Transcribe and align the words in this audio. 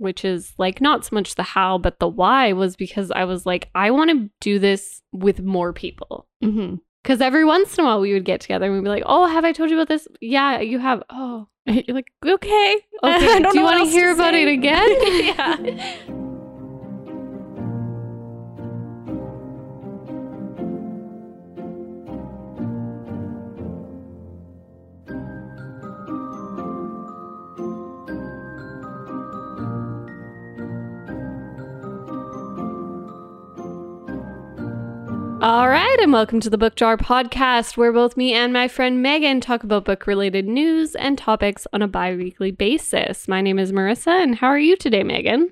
which 0.00 0.24
is 0.24 0.54
like 0.58 0.80
not 0.80 1.04
so 1.04 1.14
much 1.14 1.34
the 1.34 1.42
how, 1.42 1.78
but 1.78 1.98
the 1.98 2.08
why 2.08 2.52
was 2.52 2.74
because 2.74 3.10
I 3.10 3.24
was 3.24 3.44
like, 3.44 3.68
I 3.74 3.90
want 3.90 4.10
to 4.10 4.30
do 4.40 4.58
this 4.58 5.02
with 5.12 5.42
more 5.42 5.72
people. 5.72 6.26
Mm-hmm. 6.42 6.76
Because 7.02 7.20
every 7.20 7.44
once 7.44 7.76
in 7.76 7.84
a 7.84 7.86
while 7.86 8.00
we 8.00 8.12
would 8.12 8.24
get 8.24 8.40
together 8.40 8.66
and 8.66 8.74
we'd 8.74 8.84
be 8.84 8.88
like, 8.88 9.04
oh, 9.06 9.26
have 9.26 9.44
I 9.44 9.52
told 9.52 9.70
you 9.70 9.76
about 9.76 9.88
this? 9.88 10.08
Yeah, 10.20 10.60
you 10.60 10.78
have. 10.78 11.02
Oh, 11.10 11.48
You're 11.66 11.94
like, 11.94 12.10
okay. 12.24 12.76
okay. 13.02 13.42
Do 13.52 13.58
you 13.58 13.62
want 13.62 13.84
to 13.84 13.90
hear 13.90 14.12
about 14.12 14.32
say." 14.32 14.42
it 14.42 14.48
again? 14.48 14.88
yeah. 16.08 16.16
All 35.42 35.70
right, 35.70 35.96
and 36.02 36.12
welcome 36.12 36.38
to 36.40 36.50
the 36.50 36.58
Book 36.58 36.76
Jar 36.76 36.98
podcast, 36.98 37.78
where 37.78 37.94
both 37.94 38.14
me 38.14 38.34
and 38.34 38.52
my 38.52 38.68
friend 38.68 39.00
Megan 39.02 39.40
talk 39.40 39.64
about 39.64 39.86
book 39.86 40.06
related 40.06 40.46
news 40.46 40.94
and 40.94 41.16
topics 41.16 41.66
on 41.72 41.80
a 41.80 41.88
bi 41.88 42.14
weekly 42.14 42.50
basis. 42.50 43.26
My 43.26 43.40
name 43.40 43.58
is 43.58 43.72
Marissa, 43.72 44.22
and 44.22 44.34
how 44.34 44.48
are 44.48 44.58
you 44.58 44.76
today, 44.76 45.02
Megan? 45.02 45.48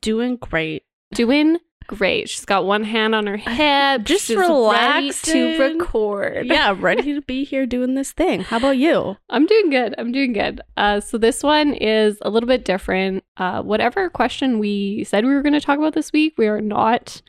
Doing 0.00 0.36
great. 0.36 0.84
Doing 1.12 1.58
great. 1.88 2.28
She's 2.28 2.44
got 2.44 2.64
one 2.64 2.84
hand 2.84 3.16
on 3.16 3.26
her 3.26 3.36
hip, 3.36 4.04
Just 4.04 4.26
She's 4.26 4.36
ready 4.36 5.10
to 5.10 5.58
record. 5.58 6.46
Yeah, 6.46 6.76
ready 6.78 7.12
to 7.14 7.20
be 7.26 7.42
here 7.42 7.66
doing 7.66 7.94
this 7.96 8.12
thing. 8.12 8.42
How 8.42 8.58
about 8.58 8.78
you? 8.78 9.16
I'm 9.28 9.46
doing 9.46 9.70
good. 9.70 9.96
I'm 9.98 10.12
doing 10.12 10.34
good. 10.34 10.60
Uh, 10.76 11.00
so 11.00 11.18
this 11.18 11.42
one 11.42 11.74
is 11.74 12.16
a 12.22 12.30
little 12.30 12.46
bit 12.46 12.64
different. 12.64 13.24
Uh, 13.36 13.60
whatever 13.60 14.08
question 14.08 14.60
we 14.60 15.02
said 15.02 15.24
we 15.24 15.34
were 15.34 15.42
going 15.42 15.52
to 15.52 15.60
talk 15.60 15.78
about 15.78 15.94
this 15.94 16.12
week, 16.12 16.34
we 16.38 16.46
are 16.46 16.60
not, 16.60 17.20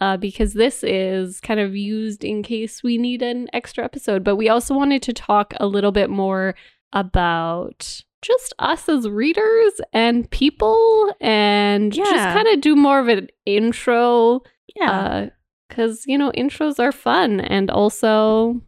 uh, 0.00 0.16
because 0.16 0.54
this 0.54 0.82
is 0.84 1.40
kind 1.40 1.60
of 1.60 1.74
used 1.76 2.24
in 2.24 2.42
case 2.42 2.82
we 2.82 2.98
need 2.98 3.22
an 3.22 3.48
extra 3.52 3.84
episode. 3.84 4.24
But 4.24 4.36
we 4.36 4.48
also 4.48 4.74
wanted 4.74 5.02
to 5.02 5.12
talk 5.12 5.54
a 5.58 5.66
little 5.66 5.92
bit 5.92 6.10
more 6.10 6.54
about 6.92 8.02
just 8.22 8.52
us 8.58 8.88
as 8.88 9.08
readers 9.08 9.80
and 9.92 10.28
people, 10.30 11.14
and 11.20 11.92
just 11.92 12.10
kind 12.12 12.48
of 12.48 12.60
do 12.60 12.74
more 12.74 12.98
of 13.00 13.08
an 13.08 13.28
intro. 13.46 14.42
Yeah. 14.74 15.30
because 15.68 16.04
you 16.06 16.16
know 16.16 16.30
intros 16.32 16.78
are 16.78 16.92
fun 16.92 17.40
and 17.40 17.68
also 17.70 18.60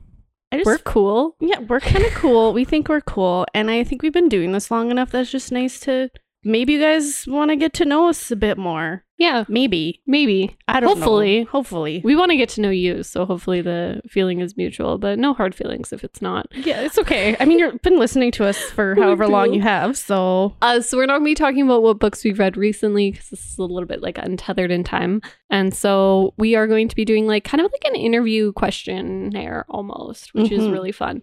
I 0.53 0.56
just 0.58 0.67
we're 0.67 0.78
cool. 0.78 1.36
Yeah, 1.41 1.61
we're 1.61 1.81
kind 1.81 2.05
of 2.05 2.12
cool. 2.14 2.53
We 2.53 2.64
think 2.64 2.89
we're 2.89 3.01
cool. 3.01 3.47
And 3.55 3.70
I 3.70 3.84
think 3.84 4.03
we've 4.03 4.12
been 4.12 4.28
doing 4.28 4.51
this 4.53 4.70
long 4.70 4.91
enough 4.91 5.12
that's 5.12 5.31
just 5.31 5.53
nice 5.53 5.78
to 5.81 6.11
maybe 6.42 6.74
you 6.74 6.80
guys 6.80 7.27
want 7.27 7.50
to 7.50 7.56
get 7.56 7.72
to 7.74 7.84
know 7.84 8.08
us 8.08 8.30
a 8.30 8.36
bit 8.36 8.56
more. 8.58 9.05
Yeah, 9.19 9.44
Maybe. 9.48 10.00
maybe. 10.06 10.56
I 10.66 10.80
don't 10.80 10.96
Hopefully. 10.96 11.41
know. 11.44 11.50
Hopefully. 11.50 12.00
We 12.02 12.16
want 12.16 12.30
to 12.30 12.38
get 12.38 12.48
to 12.50 12.62
know 12.62 12.70
you, 12.70 13.02
so 13.02 13.27
hopefully 13.27 13.60
the 13.60 14.00
feeling 14.08 14.41
is 14.41 14.56
mutual, 14.56 14.96
but 14.96 15.18
no 15.18 15.34
hard 15.34 15.55
feelings 15.55 15.92
if 15.92 16.02
it's 16.02 16.22
not. 16.22 16.46
Yeah, 16.55 16.80
it's 16.80 16.96
okay. 16.98 17.36
I 17.38 17.44
mean, 17.44 17.58
you've 17.58 17.83
been 17.83 17.98
listening 17.98 18.30
to 18.33 18.46
us 18.46 18.56
for 18.70 18.94
however 18.98 19.28
long 19.28 19.52
you 19.52 19.61
have, 19.61 19.98
so 19.98 20.56
Uh, 20.62 20.80
so 20.80 20.96
we're 20.96 21.05
not 21.05 21.18
going 21.18 21.24
to 21.27 21.30
be 21.33 21.34
talking 21.34 21.61
about 21.62 21.83
what 21.83 21.98
books 21.98 22.24
we've 22.24 22.38
read 22.38 22.56
recently 22.56 23.11
because 23.11 23.28
this 23.28 23.44
is 23.44 23.58
a 23.58 23.62
little 23.62 23.86
bit 23.86 24.00
like 24.00 24.16
untethered 24.16 24.70
in 24.70 24.84
time. 24.84 25.20
And 25.50 25.74
so 25.74 26.33
we 26.38 26.55
are 26.55 26.66
going 26.66 26.88
to 26.88 26.96
be 26.96 27.05
doing 27.05 27.27
like 27.27 27.44
kind 27.44 27.61
of 27.61 27.70
like 27.70 27.84
an 27.92 27.96
interview 28.00 28.52
questionnaire 28.55 29.66
almost, 29.68 30.33
which 30.33 30.50
is 30.50 30.61
Mhm. 30.62 30.72
really 30.72 30.92
fun. 30.92 31.22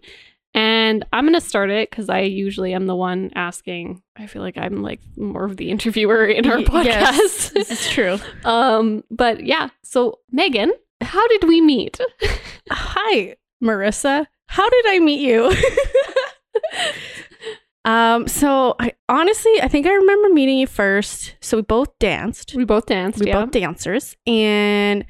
And 0.58 1.06
I'm 1.14 1.26
going 1.26 1.36
to 1.36 1.42
start 1.42 1.70
it 1.70 1.88
because 1.88 2.10
I 2.10 2.22
usually 2.22 2.74
am 2.74 2.88
the 2.88 2.96
one 2.96 3.32
asking. 3.36 4.02
I 4.16 4.26
feel 4.26 4.42
like 4.42 4.58
I'm 4.58 4.82
like 4.82 5.00
more 5.16 5.46
of 5.46 5.56
the 5.56 5.70
interviewer 5.70 6.26
in 6.26 6.48
our 6.50 6.58
podcast. 6.58 6.86
yes, 6.86 7.50
this 7.52 7.70
is 7.70 7.88
true. 7.92 8.18
um, 8.44 9.04
but 9.12 9.46
yeah. 9.46 9.70
So 9.84 10.18
Megan, 10.32 10.72
how 11.00 11.28
did 11.28 11.44
we 11.44 11.62
meet? 11.62 12.00
Hi, 12.72 13.36
Marissa. 13.64 14.26
How 14.48 14.68
did 14.68 14.86
I 14.88 14.98
meet 14.98 15.20
you? 15.20 15.54
um, 17.86 18.28
so 18.28 18.76
I 18.80 18.94
honestly, 19.08 19.62
I 19.62 19.68
think 19.68 19.86
I 19.86 19.94
remember 19.94 20.30
meeting 20.30 20.58
you 20.58 20.66
first. 20.66 21.36
So 21.40 21.58
we 21.58 21.62
both 21.62 22.00
danced. 22.00 22.56
we 22.56 22.66
both 22.66 22.88
danced. 22.88 23.20
we 23.20 23.28
yeah. 23.28 23.44
both 23.44 23.52
dancers 23.52 24.18
and 24.26 25.06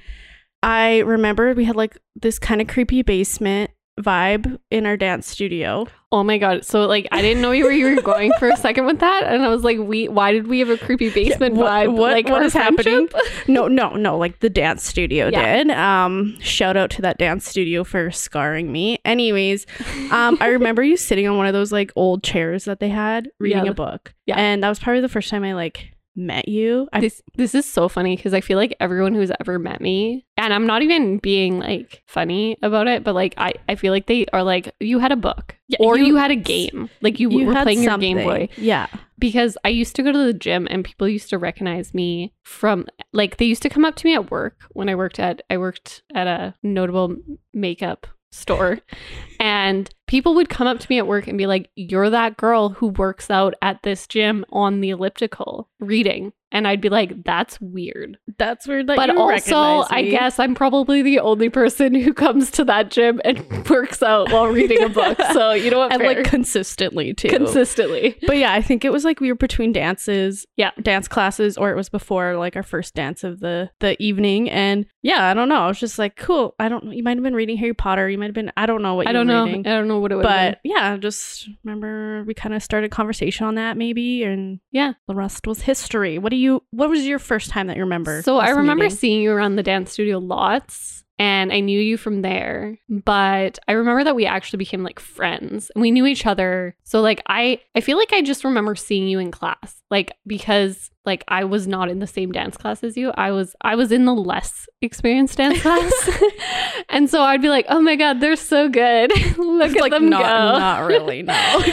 i 0.63 0.97
remember 1.01 1.53
we 1.53 1.63
had 1.63 1.75
like 1.75 1.99
this 2.15 2.39
kind 2.39 2.59
of 2.59 2.67
creepy 2.67 3.03
basement 3.03 3.69
vibe 3.99 4.57
in 4.71 4.85
our 4.85 4.97
dance 4.97 5.27
studio 5.27 5.87
Oh 6.09 6.23
my 6.23 6.37
god! 6.37 6.63
So 6.63 6.85
like, 6.85 7.05
I 7.11 7.21
didn't 7.21 7.41
know 7.41 7.49
where 7.49 7.69
you 7.69 7.93
were 7.93 8.01
going 8.01 8.31
for 8.39 8.47
a 8.47 8.55
second 8.65 8.85
with 8.85 8.99
that, 8.99 9.23
and 9.25 9.43
I 9.43 9.49
was 9.49 9.65
like, 9.65 9.77
"We, 9.77 10.07
why 10.07 10.31
did 10.31 10.47
we 10.47 10.59
have 10.59 10.69
a 10.69 10.77
creepy 10.77 11.09
basement 11.09 11.55
what- 11.55 11.69
vibe? 11.69 11.91
what- 11.97 12.13
like, 12.13 12.29
what 12.29 12.43
is 12.43 12.55
is 12.55 12.61
happening? 12.61 13.09
no 13.49 13.67
no 13.67 13.89
no 13.93 14.17
like 14.17 14.39
the 14.39 14.49
dance 14.49 14.85
studio 14.85 15.27
Yeah. 15.27 15.57
did 15.57 15.71
um 15.71 16.39
shout 16.39 16.77
out 16.77 16.91
to 16.91 17.01
that 17.01 17.17
dance 17.17 17.45
studio 17.49 17.83
for 17.83 18.09
scarring 18.09 18.71
me 18.71 18.99
anyways 19.03 19.65
um 20.11 20.37
i 20.39 20.47
remember 20.47 20.81
you 20.81 20.95
sitting 20.95 21.27
on 21.27 21.35
one 21.35 21.45
of 21.45 21.51
those 21.53 21.73
like 21.73 21.91
old 21.97 22.23
chairs 22.23 22.63
that 22.65 22.79
they 22.79 22.87
had 22.89 23.29
reading 23.41 23.65
Yeah. 23.65 23.71
a 23.71 23.73
book 23.73 24.13
Yeah. 24.25 24.35
and 24.37 24.63
that 24.63 24.69
was 24.69 24.79
probably 24.79 25.01
the 25.01 25.09
first 25.09 25.29
time 25.29 25.43
i 25.43 25.53
like 25.53 25.91
met 26.17 26.47
you 26.49 26.89
i 26.91 26.99
This 26.99 27.21
this 27.35 27.53
is 27.55 27.65
so 27.65 27.87
funny 27.87 28.15
because 28.15 28.33
I 28.33 28.41
feel 28.41 28.57
like 28.57 28.75
everyone 28.79 29.13
who's 29.13 29.31
ever 29.39 29.59
met 29.59 29.79
me, 29.79 30.25
and 30.35 30.51
I'm 30.53 30.65
not 30.65 30.81
even 30.81 31.19
being 31.19 31.59
like 31.59 32.01
funny 32.07 32.57
about 32.63 32.87
it, 32.87 33.03
but 33.03 33.13
like 33.13 33.35
I, 33.37 33.53
I 33.69 33.75
feel 33.75 33.93
like 33.93 34.07
they 34.07 34.25
are 34.33 34.43
like 34.43 34.73
you 34.79 34.97
had 34.99 35.11
a 35.11 35.15
book 35.15 35.55
Yeah, 35.67 35.77
or 35.79 35.97
you, 35.97 36.07
you- 36.07 36.15
had 36.15 36.31
a 36.31 36.35
game, 36.35 36.89
like 37.01 37.19
you, 37.19 37.29
you 37.29 37.45
were 37.45 37.53
playing 37.53 37.83
your 37.83 37.97
Game. 37.99 38.17
Boy. 38.17 38.49
yeah 38.57 38.87
Because 39.19 39.57
I 39.63 39.69
used 39.69 39.95
to 39.97 40.03
go 40.03 40.11
to 40.11 40.17
the 40.17 40.33
gym 40.33 40.67
and 40.71 40.83
people 40.83 41.07
used 41.07 41.29
to 41.29 41.37
recognize 41.37 41.93
me 41.93 42.33
from 42.43 42.87
like 43.13 43.37
they 43.37 43.45
used 43.45 43.61
to 43.63 43.69
come 43.69 43.85
up 43.85 43.95
to 43.97 44.05
me 44.07 44.15
at 44.15 44.31
work 44.31 44.55
when 44.71 44.89
I 44.89 44.95
worked 44.95 45.19
at 45.19 45.41
I 45.51 45.57
worked 45.57 46.01
at 46.15 46.25
a 46.27 46.55
notable 46.63 47.15
makeup 47.53 48.07
store 48.31 48.79
and 49.39 49.89
people 50.07 50.33
would 50.35 50.49
come 50.49 50.67
up 50.67 50.79
to 50.79 50.87
me 50.89 50.97
at 50.97 51.07
work 51.07 51.27
and 51.27 51.37
be 51.37 51.45
like 51.45 51.69
you're 51.75 52.09
that 52.09 52.37
girl 52.37 52.69
who 52.69 52.87
works 52.87 53.29
out 53.29 53.53
at 53.61 53.83
this 53.83 54.07
gym 54.07 54.45
on 54.51 54.81
the 54.81 54.89
elliptical 54.89 55.69
reading 55.79 56.33
and 56.51 56.67
I'd 56.67 56.81
be 56.81 56.89
like 56.89 57.23
that's 57.23 57.59
weird 57.59 58.17
that's 58.37 58.67
weird 58.67 58.87
that 58.87 58.95
but 58.97 59.09
you 59.09 59.19
also 59.19 59.85
I 59.93 60.03
guess 60.03 60.39
I'm 60.39 60.55
probably 60.55 61.01
the 61.01 61.19
only 61.19 61.49
person 61.49 61.93
who 61.95 62.13
comes 62.13 62.51
to 62.51 62.63
that 62.65 62.89
gym 62.91 63.19
and 63.25 63.67
works 63.69 64.01
out 64.01 64.31
while 64.31 64.47
reading 64.47 64.81
a 64.83 64.89
book 64.89 65.17
so 65.33 65.51
you 65.51 65.69
know 65.71 65.79
what 65.79 65.91
and 65.93 66.01
fair. 66.01 66.15
like 66.15 66.25
consistently 66.25 67.13
too 67.13 67.29
consistently 67.29 68.15
But 68.25 68.37
yeah, 68.37 68.53
I 68.53 68.61
think 68.61 68.85
it 68.85 68.91
was 68.91 69.03
like 69.03 69.19
we 69.19 69.29
were 69.31 69.35
between 69.35 69.71
dances, 69.73 70.45
Yeah. 70.55 70.71
dance 70.81 71.07
classes, 71.07 71.57
or 71.57 71.71
it 71.71 71.75
was 71.75 71.89
before 71.89 72.37
like 72.37 72.55
our 72.55 72.63
first 72.63 72.93
dance 72.95 73.23
of 73.23 73.39
the 73.39 73.69
the 73.79 74.01
evening. 74.03 74.49
And 74.49 74.85
yeah, 75.03 75.29
I 75.29 75.33
don't 75.33 75.47
know. 75.49 75.55
I 75.61 75.67
was 75.67 75.79
just 75.79 75.97
like, 75.99 76.15
cool. 76.17 76.53
I 76.59 76.67
don't. 76.69 76.91
You 76.91 77.03
might 77.03 77.15
have 77.17 77.23
been 77.23 77.33
reading 77.35 77.57
Harry 77.57 77.73
Potter. 77.73 78.09
You 78.09 78.17
might 78.17 78.25
have 78.25 78.33
been. 78.33 78.51
I 78.57 78.65
don't 78.65 78.81
know 78.81 78.95
what. 78.95 79.07
I 79.07 79.11
you 79.11 79.13
don't 79.13 79.27
were 79.27 79.33
know 79.33 79.45
Reading. 79.45 79.67
I 79.67 79.69
don't 79.71 79.87
know 79.87 79.99
what 79.99 80.11
it 80.11 80.15
was. 80.15 80.25
have 80.25 80.35
been. 80.35 80.51
But 80.53 80.59
yeah, 80.63 80.97
just 80.97 81.49
remember 81.63 82.23
we 82.25 82.33
kind 82.33 82.53
of 82.55 82.61
started 82.63 82.91
conversation 82.91 83.45
on 83.45 83.55
that 83.55 83.77
maybe, 83.77 84.23
and 84.23 84.59
Yeah. 84.71 84.93
the 85.07 85.15
rest 85.15 85.47
was 85.47 85.61
history. 85.61 86.17
What 86.17 86.29
do 86.31 86.35
you? 86.37 86.63
What 86.71 86.89
was 86.89 87.05
your 87.05 87.19
first 87.19 87.49
time 87.49 87.67
that 87.67 87.77
you 87.77 87.83
remember? 87.83 88.21
So 88.21 88.37
I 88.37 88.49
remember 88.49 88.85
meeting? 88.85 88.97
seeing 88.97 89.21
you 89.21 89.31
around 89.31 89.55
the 89.55 89.63
dance 89.63 89.91
studio 89.91 90.19
lots 90.19 91.03
and 91.19 91.51
I 91.51 91.61
knew 91.61 91.79
you 91.79 91.97
from 91.97 92.21
there. 92.21 92.77
But 92.89 93.57
I 93.67 93.71
remember 93.73 94.03
that 94.03 94.15
we 94.15 94.25
actually 94.25 94.57
became 94.57 94.83
like 94.83 94.99
friends 94.99 95.71
and 95.73 95.81
we 95.81 95.91
knew 95.91 96.05
each 96.05 96.25
other. 96.25 96.75
So 96.83 97.01
like 97.01 97.21
I 97.27 97.59
I 97.75 97.81
feel 97.81 97.97
like 97.97 98.13
I 98.13 98.21
just 98.21 98.43
remember 98.43 98.75
seeing 98.75 99.07
you 99.07 99.19
in 99.19 99.31
class. 99.31 99.81
Like 99.89 100.13
because 100.27 100.91
like 101.05 101.23
I 101.27 101.43
was 101.45 101.67
not 101.67 101.89
in 101.89 101.99
the 101.99 102.07
same 102.07 102.31
dance 102.31 102.57
class 102.57 102.83
as 102.83 102.97
you. 102.97 103.11
I 103.15 103.31
was 103.31 103.55
I 103.61 103.75
was 103.75 103.91
in 103.91 104.05
the 104.05 104.13
less 104.13 104.67
experienced 104.81 105.37
dance 105.37 105.61
class. 105.61 106.09
and 106.89 107.09
so 107.09 107.21
I'd 107.21 107.41
be 107.41 107.49
like, 107.49 107.65
"Oh 107.69 107.81
my 107.81 107.95
god, 107.95 108.19
they're 108.19 108.35
so 108.35 108.69
good. 108.69 109.11
Look 109.37 109.75
at 109.75 109.81
like 109.81 109.91
them 109.91 110.09
not 110.09 110.21
go." 110.21 110.59
not 110.59 110.87
really 110.87 111.23
no. 111.23 111.63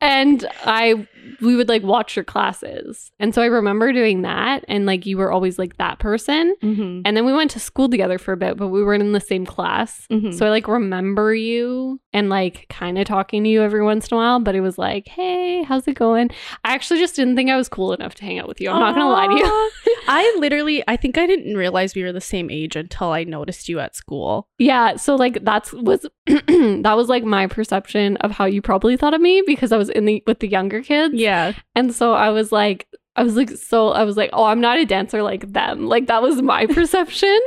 and 0.00 0.44
I 0.64 1.06
we 1.40 1.54
would 1.56 1.68
like 1.68 1.82
watch 1.82 2.16
your 2.16 2.24
classes. 2.24 3.10
And 3.20 3.34
so 3.34 3.42
I 3.42 3.46
remember 3.46 3.92
doing 3.92 4.22
that 4.22 4.64
and 4.68 4.86
like 4.86 5.06
you 5.06 5.16
were 5.18 5.30
always 5.30 5.58
like 5.58 5.76
that 5.76 5.98
person. 5.98 6.54
Mhm. 6.62 7.02
And 7.04 7.16
then 7.16 7.24
we 7.24 7.32
went 7.32 7.50
to 7.52 7.60
school 7.60 7.88
together 7.88 8.18
for 8.18 8.32
a 8.32 8.36
bit, 8.36 8.56
but 8.56 8.68
we 8.68 8.82
weren't 8.82 9.02
in 9.02 9.12
the 9.12 9.20
same 9.20 9.46
class. 9.46 10.06
Mhm. 10.10 10.34
So 10.34 10.46
I 10.46 10.50
like 10.50 10.66
remember 10.68 11.34
you 11.34 12.00
and 12.12 12.28
like 12.28 12.66
kind 12.68 12.98
of 12.98 13.06
talking 13.06 13.44
to 13.44 13.50
you 13.50 13.62
every 13.62 13.82
once 13.82 14.08
in 14.08 14.14
a 14.14 14.18
while, 14.18 14.40
but 14.40 14.54
it 14.54 14.60
was 14.60 14.78
like, 14.78 15.06
hey, 15.08 15.62
how's 15.62 15.86
it 15.86 15.94
going? 15.94 16.30
I 16.64 16.72
actually 16.74 17.00
just 17.00 17.14
didn't 17.16 17.36
think 17.36 17.50
I 17.50 17.56
was 17.56 17.68
cool 17.68 17.92
enough 17.92 18.14
to 18.16 18.24
hang 18.24 18.38
out 18.38 18.48
with 18.48 18.60
you. 18.60 18.70
I'm 18.70 18.80
not 18.80 18.94
gonna 18.94 19.08
lie 19.10 19.26
to 19.28 19.34
you. 19.36 19.70
I 20.08 20.34
literally, 20.38 20.82
I 20.88 20.96
think 20.96 21.18
I 21.18 21.26
didn't 21.26 21.56
realize 21.56 21.94
we 21.94 22.02
were 22.02 22.12
the 22.12 22.20
same 22.20 22.50
age 22.50 22.76
until 22.76 23.10
I 23.12 23.24
noticed 23.24 23.68
you 23.68 23.78
at 23.78 23.94
school. 23.94 24.48
Yeah, 24.58 24.96
so 24.96 25.14
like 25.16 25.44
that's 25.44 25.72
was 25.72 26.06
that 26.26 26.94
was 26.96 27.08
like 27.08 27.24
my 27.24 27.46
perception 27.46 28.16
of 28.18 28.30
how 28.32 28.46
you 28.46 28.62
probably 28.62 28.96
thought 28.96 29.14
of 29.14 29.20
me 29.20 29.42
because 29.46 29.70
I 29.72 29.76
was 29.76 29.88
in 29.90 30.04
the 30.06 30.22
with 30.26 30.40
the 30.40 30.48
younger 30.48 30.82
kids. 30.82 31.14
Yeah. 31.14 31.27
And 31.74 31.94
so 31.94 32.12
I 32.12 32.30
was 32.30 32.50
like, 32.52 32.86
I 33.16 33.22
was 33.22 33.36
like, 33.36 33.50
so 33.50 33.88
I 33.90 34.04
was 34.04 34.16
like, 34.16 34.30
oh, 34.32 34.44
I'm 34.44 34.60
not 34.60 34.78
a 34.78 34.84
dancer 34.84 35.22
like 35.22 35.52
them. 35.52 35.86
Like 35.86 36.06
that 36.06 36.22
was 36.22 36.40
my 36.42 36.66
perception. 36.76 37.38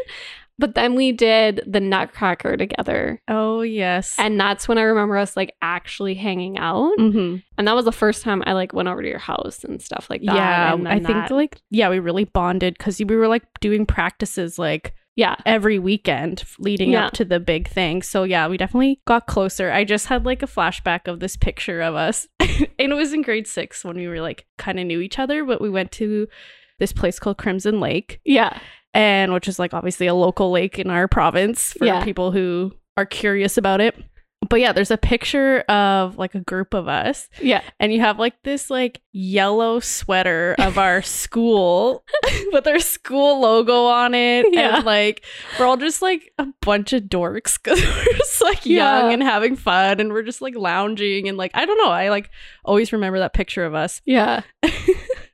But 0.60 0.75
then 0.75 0.94
we 0.95 1.12
did 1.12 1.63
the 1.66 1.80
Nutcracker 1.80 2.56
together. 2.56 3.19
Oh 3.28 3.62
yes. 3.62 4.16
And 4.19 4.39
that's 4.39 4.68
when 4.68 4.78
I 4.78 4.83
remember 4.83 5.18
us 5.18 5.36
like 5.36 5.56
actually 5.62 6.13
hanging 6.13 6.57
out. 6.60 6.94
hmm 7.00 7.38
And 7.57 7.68
that 7.68 7.74
was 7.75 7.86
the 7.86 7.92
first 7.92 8.22
time 8.22 8.44
I 8.45 8.54
like 8.54 8.72
went 8.74 8.88
over 8.88 9.01
to 9.01 9.07
your 9.10 9.18
house 9.18 9.63
and 9.63 9.81
stuff 9.81 10.07
like 10.10 10.22
that. 10.25 10.36
Yeah, 10.36 10.75
I 10.86 10.95
think 11.00 11.07
that- 11.07 11.31
like 11.31 11.60
yeah, 11.72 11.89
we 11.89 11.98
really 12.00 12.25
bonded 12.25 12.75
because 12.77 13.00
we 13.00 13.16
were 13.16 13.27
like 13.27 13.44
doing 13.60 13.86
practices 13.88 14.60
like 14.60 14.94
yeah. 15.16 15.36
every 15.46 15.78
weekend 15.80 16.44
leading 16.60 16.92
Yeah. 16.92 17.08
up 17.08 17.13
to 17.13 17.25
the 17.25 17.40
big 17.40 17.68
thing. 17.68 18.02
So 18.02 18.24
yeah, 18.24 18.48
we 18.48 18.58
definitely 18.58 19.02
got 19.06 19.28
closer. 19.28 19.72
I 19.72 19.84
just 19.84 20.08
had 20.08 20.25
like 20.25 20.42
a 20.44 20.48
flashback 20.48 21.08
of 21.08 21.19
this 21.19 21.36
picture 21.36 21.81
of 21.81 21.96
us. 21.96 22.28
and 22.40 22.68
it 22.78 22.94
was 22.96 23.13
in 23.13 23.22
grade 23.22 23.48
6 23.48 23.84
when 23.86 23.98
we 23.98 24.08
were 24.08 24.22
like 24.22 24.46
kind 24.58 24.80
of 24.80 24.86
knew 24.88 25.00
each 25.02 25.19
other, 25.19 25.44
but 25.46 25.62
we 25.62 25.69
went 25.69 25.92
to 25.94 26.28
this 26.80 26.94
place 26.94 27.19
called 27.19 27.38
Crimson 27.38 27.80
Lake 27.80 28.19
Yeah. 28.25 28.58
and 28.94 29.34
which 29.34 29.48
is 29.48 29.60
like 29.60 29.74
obviously 29.74 30.08
a 30.08 30.16
local 30.16 30.50
lake 30.52 30.80
in 30.80 30.90
our 30.90 31.08
province 31.08 31.74
for 31.74 31.86
Yeah. 31.86 32.04
people 32.04 32.31
who 32.31 32.74
are 32.98 33.06
curious 33.06 33.58
about 33.58 33.81
it. 33.81 33.96
But 34.49 34.59
yeah, 34.59 34.73
there's 34.73 34.91
a 34.91 34.97
picture 34.97 35.59
of 35.69 36.17
like 36.17 36.35
a 36.35 36.39
group 36.41 36.73
of 36.73 36.88
us 36.88 37.29
Yeah. 37.39 37.61
and 37.79 37.93
you 37.93 38.01
have 38.01 38.19
like 38.19 38.41
this 38.43 38.69
like 38.69 38.99
yellow 39.11 39.79
sweater 39.79 40.55
of 40.59 40.77
our 40.77 41.01
school 41.03 42.03
with 42.51 42.67
our 42.67 42.79
school 42.79 43.39
logo 43.41 43.85
on 43.85 44.13
it 44.13 44.45
Yeah. 44.51 44.77
and 44.77 44.85
like 44.85 45.23
we're 45.59 45.65
all 45.67 45.77
just 45.77 46.01
like 46.01 46.33
a 46.39 46.47
bunch 46.61 46.91
of 46.91 47.03
dorks 47.03 47.61
because 47.61 47.79
we're 48.05 48.17
just 48.17 48.41
like 48.41 48.65
Yeah. 48.65 49.01
young 49.03 49.13
and 49.13 49.23
having 49.23 49.55
fun 49.55 49.99
and 49.99 50.11
we're 50.11 50.23
just 50.23 50.41
like 50.41 50.55
lounging 50.55 51.27
and 51.29 51.38
like 51.38 51.51
i 51.53 51.65
don't 51.65 51.77
know 51.77 51.91
i 51.91 52.09
like 52.09 52.29
always 52.65 52.91
remember 52.91 53.19
that 53.19 53.33
picture 53.33 53.63
of 53.65 53.73
us 53.75 54.01
Yeah. 54.05 54.41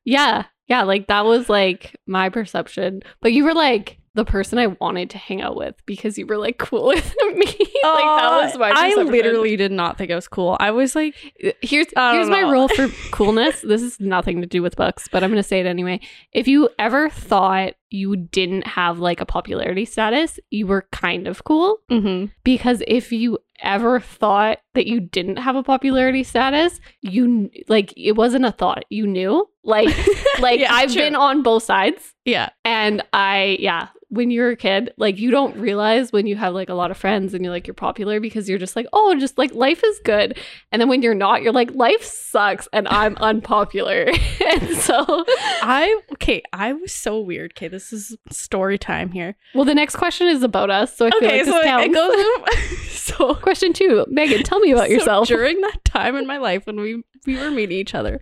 yeah. 0.05 0.43
Yeah. 0.67 0.83
Like 0.83 1.07
that 1.07 1.23
was 1.25 1.47
like 1.49 1.95
my 2.07 2.27
perception. 2.29 3.01
But 3.21 3.31
you 3.33 3.45
were 3.45 3.53
like 3.53 3.99
the 4.17 4.25
person 4.25 4.59
I 4.59 4.67
wanted 4.67 5.09
to 5.11 5.17
hang 5.17 5.41
out 5.41 5.55
with 5.55 5.75
because 5.85 6.17
you 6.17 6.25
were 6.27 6.37
like 6.37 6.57
cool 6.57 6.87
with 6.95 7.15
me. 7.35 7.45
like 7.45 8.03
that 8.03 8.41
was 8.43 8.57
my 8.57 8.71
Uh, 8.71 8.73
i 8.75 8.93
literally 8.95 9.55
did 9.55 9.71
not 9.71 9.97
think 9.97 10.11
i 10.11 10.15
was 10.15 10.27
cool 10.27 10.57
i 10.59 10.71
was 10.71 10.93
like 10.95 11.15
Here's 11.61 11.87
here's 11.95 12.29
my 12.29 12.41
rule 12.41 12.67
for 12.67 12.89
coolness. 13.11 13.61
this 13.61 13.81
is 13.81 13.99
nothing 13.99 14.41
to 14.41 14.47
do 14.47 14.61
with 14.61 14.75
books, 14.75 15.07
but 15.09 15.23
I'm 15.23 15.29
going 15.29 15.41
to 15.41 15.47
say 15.47 15.59
it 15.61 15.65
anyway. 15.65 16.01
If 16.33 16.47
you 16.47 16.67
ever 16.77 17.09
thought 17.09 17.73
you 17.89 18.15
didn't 18.15 18.67
have 18.67 18.99
like 18.99 19.21
a 19.21 19.25
popularity 19.25 19.85
status, 19.85 20.39
you 20.49 20.67
were 20.67 20.87
kind 20.91 21.27
of 21.27 21.43
cool. 21.43 21.77
mhm. 21.91 22.31
because 22.43 22.83
if 22.87 23.11
you 23.11 23.37
ever 23.63 23.99
thought 23.99 24.59
that 24.75 24.85
you 24.85 24.99
didn't 24.99 25.37
have 25.37 25.55
a 25.55 25.63
popularity 25.63 26.23
status 26.23 26.79
you 27.01 27.49
like 27.67 27.91
it 27.97 28.11
wasn't 28.11 28.45
a 28.45 28.51
thought 28.51 28.83
you 28.91 29.07
knew 29.07 29.49
like 29.63 29.87
like 30.39 30.59
Yeah, 30.59 30.71
i've 30.71 30.93
true. 30.93 31.01
been 31.01 31.15
on 31.15 31.41
both 31.41 31.63
sides 31.63 32.13
yeah 32.23 32.49
and 32.63 33.01
i 33.13 33.57
yeah 33.59 33.87
when 34.09 34.29
you're 34.29 34.51
a 34.51 34.55
kid 34.55 34.93
like 34.97 35.17
you 35.17 35.31
don't 35.31 35.57
realize 35.57 36.11
when 36.13 36.27
you 36.27 36.35
have 36.35 36.53
like 36.53 36.69
a 36.69 36.75
lot 36.75 36.91
of 36.91 36.97
friends 36.97 37.33
and 37.33 37.43
you're 37.43 37.51
like 37.51 37.65
you're 37.65 37.73
popular 37.73 38.19
because 38.19 38.47
you're 38.47 38.59
just 38.59 38.75
like 38.75 38.85
oh 38.93 39.15
just 39.19 39.39
like 39.39 39.51
life 39.55 39.83
is 39.83 39.99
good 40.05 40.37
and 40.71 40.79
then 40.79 40.87
when 40.87 41.01
you're 41.01 41.15
not 41.15 41.41
you're 41.41 41.51
like 41.51 41.71
life 41.71 42.03
sucks 42.03 42.67
and 42.71 42.87
i'm 42.89 43.17
unpopular 43.21 44.05
and 44.45 44.77
so 44.77 45.25
i 45.63 45.99
okay 46.11 46.43
i 46.53 46.73
was 46.73 46.93
so 46.93 47.19
weird 47.19 47.51
okay 47.57 47.67
this 47.77 47.93
is 47.93 48.17
story 48.31 48.77
time 48.77 49.11
here 49.11 49.35
well 49.53 49.65
the 49.65 49.75
next 49.75 49.95
question 49.95 50.27
is 50.27 50.41
about 50.41 50.69
us 50.69 50.95
so 50.95 51.05
i 51.05 51.09
feel 51.11 51.17
okay 51.17 51.37
like 51.37 51.45
this 51.45 51.53
so 51.53 51.63
counts 51.63 51.85
it 51.85 51.93
goes 51.93 52.89
so 52.89 53.35
question 53.35 53.71
two 53.71 54.03
megan 54.09 54.41
tell 54.43 54.59
me 54.59 54.71
about 54.71 54.87
So 54.87 54.93
yourself 54.93 55.27
during 55.27 55.61
that 55.61 55.85
time 55.85 56.15
in 56.15 56.25
my 56.25 56.37
life 56.37 56.65
when 56.65 56.79
we 56.79 57.03
we 57.27 57.37
were 57.37 57.51
meeting 57.51 57.77
each 57.77 57.93
other. 57.93 58.21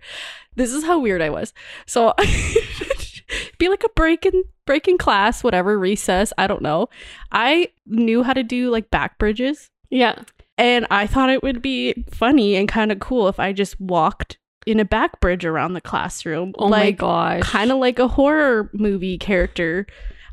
This 0.56 0.72
is 0.72 0.84
how 0.84 0.98
weird 0.98 1.22
I 1.22 1.30
was. 1.30 1.54
So 1.86 2.12
be 3.58 3.68
like 3.68 3.84
a 3.84 3.88
break 3.90 4.26
in 4.26 4.42
break 4.66 4.88
in 4.88 4.98
class, 4.98 5.44
whatever, 5.44 5.78
recess, 5.78 6.32
I 6.36 6.46
don't 6.46 6.62
know. 6.62 6.88
I 7.32 7.70
knew 7.86 8.22
how 8.22 8.32
to 8.32 8.42
do 8.42 8.70
like 8.70 8.90
back 8.90 9.18
bridges 9.18 9.70
yeah 9.88 10.20
and 10.58 10.84
I 10.90 11.06
thought 11.06 11.30
it 11.30 11.44
would 11.44 11.62
be 11.62 12.04
funny 12.10 12.56
and 12.56 12.68
kind 12.68 12.90
of 12.90 12.98
cool 12.98 13.28
if 13.28 13.38
I 13.38 13.52
just 13.52 13.80
walked 13.80 14.38
in 14.66 14.80
a 14.80 14.84
back 14.84 15.20
bridge 15.20 15.44
around 15.44 15.72
the 15.72 15.80
classroom. 15.80 16.52
oh 16.58 16.68
my 16.68 16.86
like 16.86 16.98
gosh 16.98 17.42
kind 17.42 17.70
of 17.70 17.78
like 17.78 17.98
a 17.98 18.08
horror 18.08 18.68
movie 18.72 19.16
character. 19.16 19.86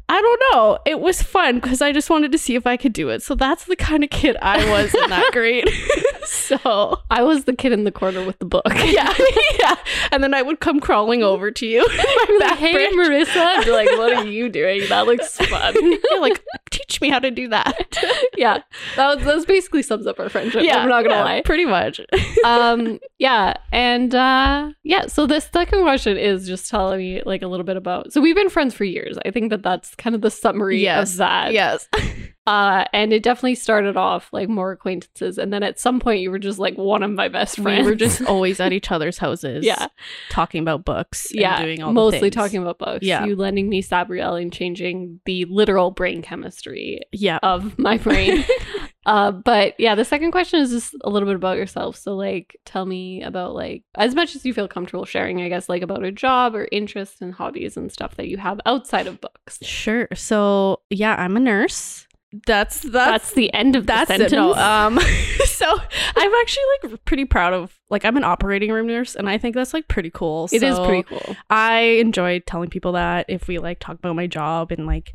I 0.10 0.22
don't 0.22 0.44
know. 0.52 0.80
It 0.86 1.00
was 1.00 1.22
fun 1.22 1.56
because 1.56 1.82
I 1.82 1.92
just 1.92 2.10
wanted 2.10 2.32
to 2.34 2.38
see 2.38 2.56
if 2.56 2.68
I 2.68 2.78
could 2.78 2.94
do 2.94 3.10
it. 3.10 3.24
So 3.24 3.36
that's 3.36 3.66
the 3.66 3.76
kind 3.76 4.04
of 4.04 4.10
kid 4.10 4.36
I 4.42 4.70
was 4.70 4.94
in 4.94 5.10
that 5.10 5.30
grade. 5.34 5.70
so 6.26 7.02
I 7.10 7.24
was 7.24 7.46
the 7.46 7.56
kid 7.56 7.72
in 7.72 7.84
the 7.84 7.92
corner 7.92 8.24
with 8.24 8.40
the 8.40 8.46
book. 8.46 8.64
yeah, 8.86 9.14
yeah. 9.60 9.76
And 10.12 10.24
then 10.24 10.34
I 10.34 10.42
would 10.42 10.60
come 10.60 10.80
crawling 10.80 11.24
over 11.24 11.52
to 11.52 11.66
you. 11.66 11.86
my 11.88 12.38
Like, 12.42 12.58
hey, 12.60 12.74
bridge. 12.74 12.94
Marissa. 12.94 13.38
I'd 13.38 13.66
be 13.66 13.72
like, 13.72 13.90
what 13.98 14.14
are 14.14 14.26
you 14.26 14.50
doing? 14.50 14.82
That 14.90 15.06
looks 15.06 15.38
fun. 15.38 15.74
You're 15.82 16.22
like, 16.22 16.44
teach 16.70 17.02
me 17.02 17.10
how 17.10 17.20
to 17.20 17.32
do 17.32 17.48
that. 17.50 17.98
yeah, 18.38 18.60
that, 18.96 19.16
was, 19.16 19.26
that 19.26 19.48
basically 19.48 19.82
sums 19.82 20.06
up 20.06 20.20
our 20.20 20.30
friendship. 20.30 20.64
Yeah, 20.64 20.80
I'm 20.80 20.90
not 20.90 21.04
gonna 21.04 21.16
yeah, 21.16 21.24
lie. 21.24 21.42
Pretty 21.42 21.66
much. 21.66 22.02
Um, 22.46 23.00
yeah, 23.20 23.54
and 23.72 24.14
uh, 24.14 24.72
yeah. 24.84 25.08
So 25.08 25.26
this 25.26 25.50
second 25.54 25.82
question 25.82 26.18
is 26.18 26.48
just 26.48 26.70
telling 26.70 27.00
me 27.00 27.22
like 27.26 27.42
a 27.42 27.48
little 27.48 27.66
bit 27.66 27.78
about. 27.78 28.12
So 28.12 28.22
we've 28.22 28.36
been 28.36 28.50
friends 28.50 28.74
for 28.74 28.84
years. 28.84 29.18
I 29.26 29.32
think 29.32 29.50
that 29.50 29.64
that's 29.64 29.93
kind 29.96 30.16
of 30.16 30.22
the 30.22 30.32
summary 30.32 30.82
Yes, 30.82 31.12
of 31.14 31.18
that. 31.18 31.54
yes. 31.54 31.88
Uh, 32.46 32.84
and 32.92 33.14
it 33.14 33.24
definitely 33.24 33.56
started 33.56 33.96
off 33.96 34.28
like 34.34 34.50
more 34.50 34.74
acquaintances, 34.74 35.38
and 35.38 35.54
then 35.54 35.64
at 35.64 35.80
some 35.80 35.98
point 35.98 36.20
you 36.20 36.30
were 36.30 36.38
just 36.38 36.60
like 36.60 36.76
one 36.78 37.02
of 37.02 37.10
my 37.10 37.30
best 37.30 37.56
friends. 37.56 37.86
We 37.86 37.92
were 37.92 37.96
just 37.96 38.22
always 38.24 38.60
at 38.60 38.74
each 38.74 38.92
other's 38.92 39.18
houses. 39.18 39.64
yeah. 39.66 39.88
Talking 40.30 40.62
about 40.62 40.84
books. 40.84 41.32
and 41.32 41.40
yeah, 41.40 41.62
doing 41.64 41.82
all 41.82 41.92
the 41.92 41.94
mostly 41.94 42.30
talking 42.30 42.62
about 42.62 42.80
books. 42.80 43.06
Yeah. 43.06 43.24
you 43.24 43.38
lending 43.38 43.70
me 43.70 43.82
Sabriel 43.82 44.36
and 44.42 44.52
changing 44.52 45.22
the 45.24 45.46
literal 45.46 45.92
brain 45.92 46.22
chemistry 46.22 47.00
Yeah. 47.14 47.40
of 47.44 47.80
my 47.80 47.98
brain. 47.98 48.44
uh, 49.06 49.32
but 49.32 49.74
yeah, 49.80 49.96
the 49.96 50.06
second 50.06 50.32
question 50.32 50.60
is 50.62 50.72
just 50.72 50.96
a 51.02 51.10
little 51.10 51.28
bit 51.28 51.36
about 51.36 51.58
yourself. 51.58 51.96
So 51.98 52.16
like, 52.16 52.56
tell 52.66 52.86
me 52.86 53.22
about 53.22 53.54
like 53.54 53.84
as 53.96 54.16
much 54.16 54.36
as 54.36 54.46
you 54.46 54.54
feel 54.54 54.68
comfortable 54.68 55.06
sharing, 55.06 55.42
I 55.42 55.50
guess, 55.50 55.68
like 55.70 55.82
about 55.82 56.04
a 56.04 56.12
job 56.12 56.56
or 56.56 56.68
interests 56.72 57.22
and 57.22 57.34
hobbies 57.34 57.76
and 57.78 57.92
stuff 57.92 58.16
that 58.16 58.28
you 58.30 58.38
have 58.38 58.60
outside 58.66 59.08
of 59.08 59.20
books. 59.22 59.60
Sure. 59.62 60.08
So 60.14 60.82
yeah, 60.90 61.16
I'm 61.16 61.36
a 61.38 61.40
nurse. 61.42 62.08
That's 62.48 62.80
that's 62.82 62.92
That's, 62.92 63.34
the 63.34 63.54
end 63.54 63.76
of 63.76 63.86
the 63.86 64.06
sentence. 64.06 64.34
it. 64.34 64.36
No, 64.36 64.56
um, 64.56 65.00
so 65.46 65.68
I'm 66.16 66.34
actually 66.42 66.64
like 66.82 67.06
pretty 67.06 67.26
proud 67.26 67.54
of 67.54 67.78
like 67.92 68.06
I'm 68.06 68.18
an 68.18 68.24
operating 68.24 68.72
room 68.72 68.88
nurse, 68.88 69.16
and 69.16 69.30
I 69.30 69.38
think 69.38 69.54
that's 69.54 69.72
like 69.72 69.88
pretty 69.88 70.10
cool. 70.10 70.50
it 70.52 70.64
is 70.64 70.76
So 70.76 70.84
pretty 70.84 71.04
cool. 71.04 71.36
I 71.52 71.82
enjoy 72.02 72.40
telling 72.40 72.72
people 72.72 72.94
that 72.94 73.28
if 73.30 73.48
we 73.48 73.60
like 73.60 73.78
talk 73.80 73.98
about 73.98 74.16
my 74.16 74.26
job 74.26 74.72
and 74.72 74.88
like 74.88 75.14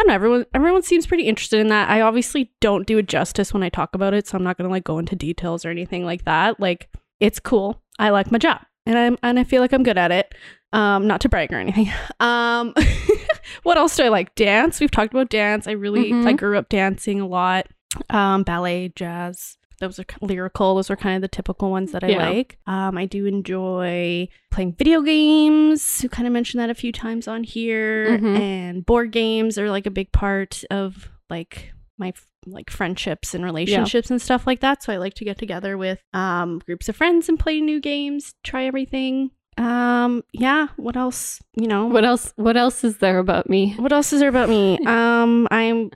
I 0.00 0.02
don't 0.04 0.08
know, 0.08 0.14
everyone 0.14 0.46
everyone 0.54 0.82
seems 0.82 1.06
pretty 1.06 1.24
interested 1.24 1.60
in 1.60 1.68
that. 1.68 1.90
I 1.90 2.00
obviously 2.00 2.50
don't 2.60 2.86
do 2.86 2.96
it 2.98 3.06
justice 3.06 3.52
when 3.52 3.62
I 3.62 3.68
talk 3.68 3.94
about 3.94 4.14
it, 4.14 4.26
so 4.26 4.38
I'm 4.38 4.42
not 4.44 4.56
gonna 4.56 4.70
like 4.70 4.84
go 4.84 4.98
into 4.98 5.14
details 5.14 5.66
or 5.66 5.68
anything 5.68 6.06
like 6.06 6.24
that. 6.24 6.58
Like 6.58 6.88
it's 7.20 7.38
cool. 7.38 7.82
I 7.98 8.08
like 8.08 8.30
my 8.32 8.38
job. 8.38 8.62
And 8.86 8.98
I'm 8.98 9.18
and 9.22 9.38
I 9.38 9.44
feel 9.44 9.60
like 9.60 9.74
I'm 9.74 9.82
good 9.82 9.98
at 9.98 10.10
it. 10.10 10.34
Um, 10.72 11.06
not 11.06 11.20
to 11.20 11.28
brag 11.28 11.52
or 11.52 11.56
anything. 11.58 11.92
Um 12.20 12.72
what 13.62 13.76
else 13.76 13.94
do 13.96 14.04
I 14.04 14.08
like? 14.08 14.34
Dance. 14.36 14.80
We've 14.80 14.90
talked 14.90 15.12
about 15.12 15.28
dance. 15.28 15.66
I 15.66 15.72
really 15.72 16.12
Mhm. 16.12 16.26
I 16.26 16.32
grew 16.32 16.56
up 16.56 16.70
dancing 16.70 17.20
a 17.20 17.26
lot. 17.26 17.66
Um, 18.08 18.42
ballet, 18.44 18.92
jazz. 18.94 19.58
Those 19.80 19.98
are 19.98 20.04
lyrical. 20.20 20.74
Those 20.76 20.90
are 20.90 20.96
kind 20.96 21.16
of 21.16 21.22
the 21.22 21.28
typical 21.28 21.70
ones 21.70 21.92
that 21.92 22.04
I 22.04 22.08
Yeah. 22.08 22.28
like. 22.28 22.58
Um, 22.66 22.96
I 22.98 23.06
do 23.06 23.26
enjoy 23.26 24.28
playing 24.50 24.74
video 24.78 25.00
games. 25.02 26.02
You 26.02 26.08
kind 26.08 26.26
of 26.26 26.32
mentioned 26.32 26.60
that 26.60 26.70
a 26.70 26.74
few 26.74 26.92
times 26.92 27.26
on 27.26 27.44
here. 27.44 28.18
Mhm. 28.18 28.38
And 28.38 28.86
board 28.86 29.10
games 29.10 29.58
are 29.58 29.70
like 29.70 29.86
a 29.86 29.90
big 29.90 30.12
part 30.12 30.62
of 30.70 31.08
like 31.30 31.72
my 31.98 32.12
like 32.46 32.70
friendships 32.70 33.34
and 33.34 33.44
relationships 33.44 34.10
and 34.10 34.20
stuff 34.22 34.46
like 34.46 34.60
that. 34.60 34.82
So 34.82 34.92
I 34.92 34.96
like 34.96 35.12
to 35.14 35.24
get 35.24 35.36
together 35.38 35.76
with 35.76 36.00
um 36.14 36.58
groups 36.64 36.88
of 36.88 36.96
friends 36.96 37.28
and 37.28 37.38
play 37.38 37.60
new 37.60 37.80
games, 37.80 38.34
try 38.44 38.64
everything. 38.64 39.30
Um, 39.58 40.22
yeah. 40.32 40.68
What 40.76 40.96
else? 40.96 41.40
You 41.54 41.66
know, 41.66 41.86
What 41.86 42.04
else? 42.04 42.32
What 42.36 42.56
else 42.56 42.82
is 42.84 42.98
there 42.98 43.18
about 43.18 43.50
me? 43.50 43.74
what 43.78 43.92
else 43.92 44.12
is 44.12 44.20
there 44.20 44.28
about 44.30 44.48
me? 44.48 44.78
Um, 44.86 45.48
I'm 45.50 45.90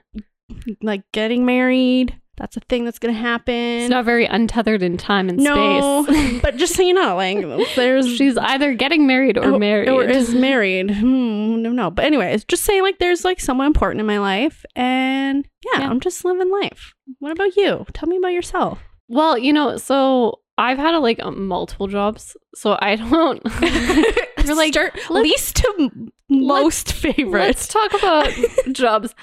like 0.83 1.03
getting 1.13 1.47
married. 1.47 2.15
That's 2.37 2.57
a 2.57 2.61
thing 2.61 2.85
that's 2.85 2.99
gonna 2.99 3.13
happen. 3.15 3.55
It's 3.55 3.91
not 3.91 4.05
very 4.05 4.27
untethered 4.27 4.83
in 4.83 4.97
time 4.97 5.29
and 5.29 5.39
no, 5.39 6.05
space. 6.05 6.41
but 6.43 6.57
just 6.57 6.75
so 6.75 6.83
you 6.83 6.93
know, 6.93 7.15
like 7.17 7.39
there's 7.77 8.07
She's 8.17 8.37
either 8.37 8.75
getting 8.75 9.07
married 9.07 9.39
or 9.39 9.59
married. 9.59 9.89
or 9.89 10.03
is 10.05 10.35
married. 10.35 10.91
Hmm, 10.91 11.63
no, 11.63 11.71
no. 11.71 11.91
But 11.91 12.07
anyways, 12.07 12.45
just 12.45 12.65
saying 12.65 12.83
like 12.83 12.99
there's 12.99 13.25
like 13.25 13.41
someone 13.41 13.67
important 13.69 14.01
in 14.01 14.07
my 14.07 14.19
life, 14.19 14.65
and 14.75 15.49
yeah, 15.73 15.81
Yeah. 15.83 15.91
I'm 15.91 16.01
just 16.01 16.25
living 16.25 16.51
life. 16.51 16.95
What 17.21 17.33
about 17.33 17.57
you? 17.57 17.87
Tell 17.93 18.09
me 18.09 18.17
about 18.17 18.33
yourself. 18.33 18.81
Well, 19.09 19.39
you 19.39 19.53
know, 19.53 19.77
so 19.77 20.41
I've 20.57 20.79
had 20.79 20.97
like 20.99 21.19
um, 21.23 21.47
multiple 21.49 21.87
jobs, 21.89 22.37
so 22.55 22.77
I 22.81 22.97
don't. 23.11 23.43
You're 24.45 24.57
like, 24.57 24.73
Start 24.75 24.99
least 25.11 25.57
to 25.57 26.11
most 26.29 26.93
favorite. 26.93 27.41
Let's 27.41 27.67
talk 27.69 27.93
about 27.95 28.31
jobs. 28.73 29.15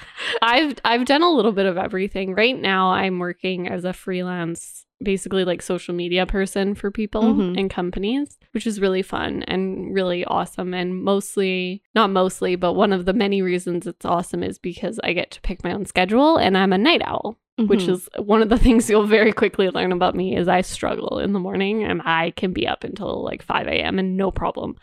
I've 0.42 0.74
I've 0.84 1.04
done 1.04 1.22
a 1.22 1.30
little 1.30 1.52
bit 1.52 1.66
of 1.66 1.76
everything. 1.78 2.34
Right 2.34 2.58
now, 2.58 2.90
I'm 2.90 3.18
working 3.18 3.68
as 3.68 3.84
a 3.84 3.92
freelance 3.92 4.84
basically 5.02 5.44
like 5.44 5.60
social 5.62 5.92
media 5.94 6.24
person 6.26 6.76
for 6.76 6.88
people 6.92 7.22
Mhm. 7.22 7.58
and 7.58 7.68
companies, 7.68 8.38
which 8.52 8.68
is 8.68 8.80
really 8.80 9.02
fun 9.02 9.42
and 9.48 9.92
really 9.92 10.24
awesome. 10.24 10.72
And 10.74 11.02
mostly, 11.02 11.82
not 11.94 12.10
mostly, 12.10 12.54
but 12.54 12.74
one 12.74 12.92
of 12.92 13.04
the 13.04 13.12
many 13.12 13.42
reasons 13.42 13.84
it's 13.88 14.04
awesome 14.04 14.44
is 14.44 14.58
because 14.60 15.00
I 15.02 15.12
get 15.12 15.32
to 15.32 15.40
pick 15.40 15.64
my 15.64 15.72
own 15.72 15.86
schedule 15.86 16.36
and 16.36 16.56
I'm 16.56 16.72
a 16.72 16.78
night 16.78 17.02
owl, 17.04 17.36
which 17.58 17.80
Mhm. 17.84 17.88
is 17.90 18.08
one 18.18 18.42
of 18.42 18.48
the 18.48 18.58
things 18.66 18.88
you'll 18.90 19.06
very 19.06 19.32
quickly 19.32 19.68
learn 19.70 19.92
about 19.92 20.14
me 20.14 20.36
is 20.36 20.48
I 20.48 20.62
struggle 20.62 21.18
in 21.18 21.32
the 21.32 21.38
morning 21.40 21.84
and 21.84 22.00
I 22.04 22.30
can 22.36 22.52
be 22.52 22.66
up 22.66 22.82
until 22.84 23.22
like 23.22 23.42
5 23.42 23.66
a.m. 23.68 23.98
and 23.98 24.16
no 24.16 24.30
problem. 24.30 24.76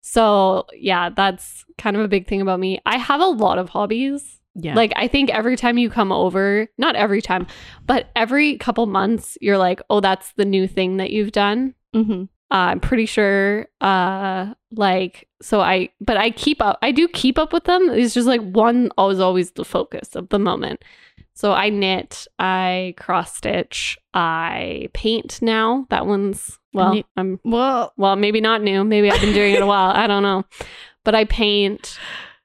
So 0.00 0.66
yeah, 0.74 1.10
that's 1.10 1.64
kind 1.76 1.96
of 1.96 2.02
a 2.02 2.08
big 2.08 2.26
thing 2.26 2.40
about 2.40 2.60
me. 2.60 2.80
I 2.86 2.96
have 2.98 3.20
a 3.20 3.26
lot 3.26 3.58
of 3.58 3.68
hobbies. 3.70 4.40
yeah. 4.54 4.74
Like 4.74 4.92
I 4.96 5.06
think 5.08 5.30
every 5.30 5.56
time 5.56 5.78
you 5.78 5.90
come 5.90 6.12
over, 6.12 6.68
not 6.78 6.96
every 6.96 7.20
time, 7.22 7.46
but 7.86 8.08
every 8.16 8.56
couple 8.58 8.86
months, 8.86 9.36
you're 9.40 9.58
like, 9.58 9.80
oh, 9.90 10.00
that's 10.00 10.32
the 10.34 10.44
new 10.44 10.66
thing 10.66 10.96
that 10.98 11.10
you've 11.10 11.32
done. 11.32 11.74
hmm 11.94 12.24
Uh, 12.50 12.72
I'm 12.72 12.80
pretty 12.80 13.04
sure. 13.06 13.66
Uh, 13.82 14.54
like 14.72 15.28
so, 15.42 15.60
I 15.60 15.90
but 16.00 16.16
I 16.16 16.30
keep 16.30 16.62
up. 16.62 16.78
I 16.80 16.90
do 16.92 17.06
keep 17.08 17.38
up 17.38 17.52
with 17.52 17.64
them. 17.64 17.90
It's 17.90 18.14
just 18.14 18.26
like 18.26 18.40
one 18.40 18.90
was 18.96 19.20
always 19.20 19.50
the 19.52 19.64
focus 19.66 20.16
of 20.16 20.30
the 20.30 20.38
moment. 20.38 20.82
So 21.38 21.52
I 21.52 21.68
knit, 21.68 22.26
I 22.40 22.94
cross 22.96 23.36
stitch, 23.36 23.96
I 24.12 24.88
paint 24.92 25.40
now. 25.40 25.86
That 25.88 26.04
one's 26.04 26.58
well. 26.72 27.00
I'm 27.16 27.38
Well, 27.44 27.92
well, 27.96 28.16
maybe 28.16 28.40
not 28.40 28.60
new. 28.60 28.82
Maybe 28.82 29.08
I've 29.08 29.20
been 29.20 29.32
doing 29.34 29.54
it 29.54 29.62
a 29.62 29.66
while. 29.66 29.92
I 29.94 30.08
don't 30.08 30.24
know. 30.24 30.44
But 31.04 31.14
I 31.14 31.26
paint. 31.26 31.96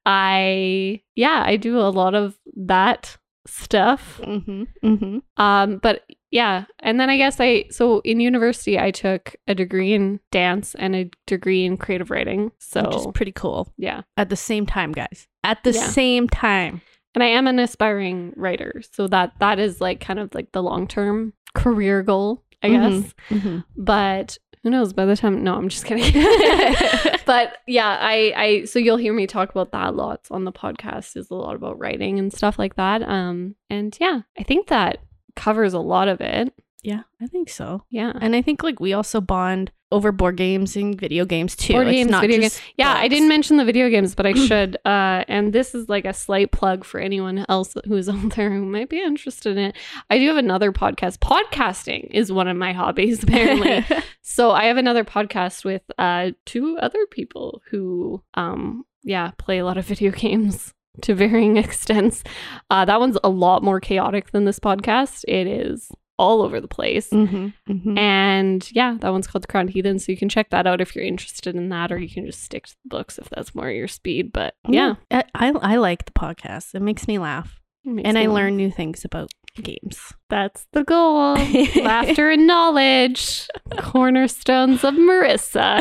I 0.05 1.01
yeah, 1.15 1.41
I 1.43 1.55
do 1.57 1.79
a 1.79 1.89
lot 1.89 2.13
of 2.13 2.37
that 2.55 3.17
stuff. 3.47 4.21
hmm 4.23 4.63
hmm 4.83 5.17
Um, 5.37 5.77
but 5.79 6.03
yeah, 6.29 6.65
and 6.79 6.99
then 6.99 7.09
I 7.09 7.17
guess 7.17 7.37
I 7.39 7.65
so 7.71 7.99
in 8.01 8.19
university 8.19 8.77
I 8.79 8.91
took 8.91 9.35
a 9.47 9.55
degree 9.55 9.93
in 9.93 10.19
dance 10.31 10.75
and 10.75 10.95
a 10.95 11.09
degree 11.25 11.65
in 11.65 11.77
creative 11.77 12.11
writing. 12.11 12.51
So 12.59 12.83
which 12.83 12.95
is 12.95 13.07
pretty 13.15 13.31
cool. 13.31 13.73
yeah, 13.75 14.01
At 14.17 14.29
the 14.29 14.35
same 14.35 14.67
time, 14.67 14.91
guys. 14.91 15.27
At 15.43 15.63
the 15.63 15.71
Yeah. 15.71 15.87
same 15.89 16.27
time. 16.29 16.81
And 17.15 17.23
I 17.23 17.27
am 17.27 17.47
an 17.47 17.59
aspiring 17.59 18.33
writer, 18.35 18.81
so 18.91 19.07
that 19.07 19.33
that 19.39 19.59
is 19.59 19.79
like 19.81 19.99
kind 19.99 20.19
of 20.19 20.33
like 20.35 20.51
the 20.51 20.63
long 20.63 20.87
term 20.87 21.33
career 21.53 22.01
goal, 22.03 22.43
I 22.63 22.69
Mhm. 22.69 23.01
guess. 23.01 23.13
hmm 23.29 23.57
But 23.77 24.37
who 24.63 24.69
knows? 24.69 24.93
By 24.93 25.05
the 25.05 25.17
time, 25.17 25.43
no, 25.43 25.55
I'm 25.55 25.67
just 25.69 25.85
kidding. 25.85 26.03
but 27.25 27.57
yeah, 27.67 27.97
I, 27.99 28.33
I, 28.35 28.63
so 28.65 28.79
you'll 28.79 28.97
hear 28.97 29.13
me 29.13 29.27
talk 29.27 29.49
about 29.51 29.71
that 29.73 29.95
lots 29.95 30.31
on 30.31 30.45
the 30.45 30.51
podcast. 30.53 31.17
Is 31.17 31.29
a 31.29 31.35
lot 31.35 31.55
about 31.55 31.77
writing 31.79 32.17
and 32.17 32.31
stuff 32.31 32.57
like 32.57 32.75
that. 32.75 33.03
Um, 33.03 33.55
and 33.69 33.95
yeah, 33.99 34.21
I 34.39 34.43
think 34.43 34.67
that 34.67 34.99
covers 35.35 35.73
a 35.73 35.79
lot 35.79 36.07
of 36.07 36.21
it. 36.21 36.53
Yeah, 36.83 37.03
I 37.21 37.27
think 37.27 37.49
so. 37.49 37.85
Yeah, 37.89 38.11
And 38.19 38.35
I 38.35 38.41
think 38.41 38.61
like 38.61 38.79
we 38.79 38.93
also 38.93 39.21
bond 39.21 39.71
over 39.93 40.11
board 40.11 40.35
games 40.35 40.75
and 40.75 40.99
video 40.99 41.23
games 41.23 41.55
too. 41.55 41.73
Board 41.73 41.87
It's 41.87 41.93
games, 41.95 42.11
not 42.11 42.21
video 42.21 42.41
just 42.41 42.59
yeah. 42.77 42.93
I 42.93 43.07
didn't 43.07 43.29
mention 43.29 43.57
the 43.57 43.63
video 43.63 43.89
games, 43.89 44.15
but 44.15 44.25
I 44.25 44.33
should. 44.47 44.75
Uh, 44.83 45.23
and 45.27 45.53
this 45.53 45.73
is 45.73 45.87
like 45.87 46.03
a 46.03 46.13
slight 46.13 46.51
plug 46.51 46.83
for 46.83 46.99
anyone 46.99 47.45
else 47.47 47.77
who's 47.87 48.09
out 48.13 48.35
there 48.35 48.51
who 48.51 48.65
might 48.65 48.89
be 48.89 49.01
interested 49.01 49.55
in 49.55 49.65
it. 49.65 49.77
I 50.09 50.17
do 50.17 50.27
have 50.27 50.37
another 50.37 50.71
podcast. 50.73 51.19
Podcasting 51.19 52.09
is 52.11 52.31
one 52.31 52.47
of 52.47 52.57
my 52.57 52.73
hobbies, 52.73 53.23
apparently. 53.23 53.85
So 54.25 54.51
I 54.51 54.65
have 54.65 54.77
another 54.77 55.03
podcast 55.03 55.65
with 55.65 55.83
uh 55.97 56.31
two 56.45 56.77
other 56.79 57.05
people 57.11 57.61
who 57.69 58.23
um 58.33 58.85
yeah, 59.03 59.31
play 59.37 59.59
a 59.59 59.65
lot 59.65 59.77
of 59.77 59.85
video 59.85 60.11
games 60.11 60.73
to 61.01 61.13
varying 61.13 61.57
extents. 61.57 62.23
Uh 62.69 62.83
that 62.85 62.99
one's 62.99 63.17
a 63.23 63.29
lot 63.29 63.63
more 63.63 63.79
chaotic 63.79 64.31
than 64.31 64.45
this 64.45 64.59
podcast. 64.59 65.23
It 65.27 65.45
is 65.45 65.91
all 66.19 66.41
over 66.41 66.61
the 66.61 66.67
place. 66.67 67.09
hmm 67.09 67.47
hmm 67.67 67.97
And 67.97 68.69
yeah, 68.71 68.97
that 69.01 69.11
one's 69.11 69.27
called 69.27 69.43
The 69.43 69.47
Crown 69.47 69.67
Heathen. 69.67 69.99
So 69.99 70.11
you 70.11 70.17
can 70.17 70.29
check 70.29 70.49
that 70.51 70.67
out 70.67 70.79
if 70.81 70.95
you're 70.95 71.05
interested 71.05 71.55
in 71.55 71.69
that, 71.69 71.91
or 71.91 71.97
you 71.97 72.09
can 72.09 72.25
just 72.25 72.43
stick 72.43 72.67
to 72.67 72.75
the 72.83 72.89
books 72.89 73.17
if 73.17 73.29
that's 73.29 73.55
more 73.55 73.69
your 73.71 73.87
speed. 73.87 74.31
But 74.31 74.55
yeah, 74.67 74.95
I, 75.11 75.23
I 75.33 75.49
I 75.49 75.75
like 75.77 76.05
the 76.05 76.11
podcast. 76.11 76.75
It 76.75 76.81
makes 76.81 77.07
me 77.07 77.17
laugh, 77.19 77.59
makes 77.83 78.07
and 78.07 78.15
me 78.15 78.23
I 78.23 78.27
laugh. 78.27 78.35
learn 78.35 78.57
new 78.57 78.71
things 78.71 79.03
about 79.05 79.31
games. 79.61 79.99
that's 80.29 80.65
the 80.73 80.83
goal. 80.83 81.35
Laughter 81.75 82.31
and 82.31 82.47
knowledge, 82.47 83.47
cornerstones 83.79 84.83
of 84.83 84.93
Marissa. 84.95 85.79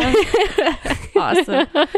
awesome. 1.17 1.67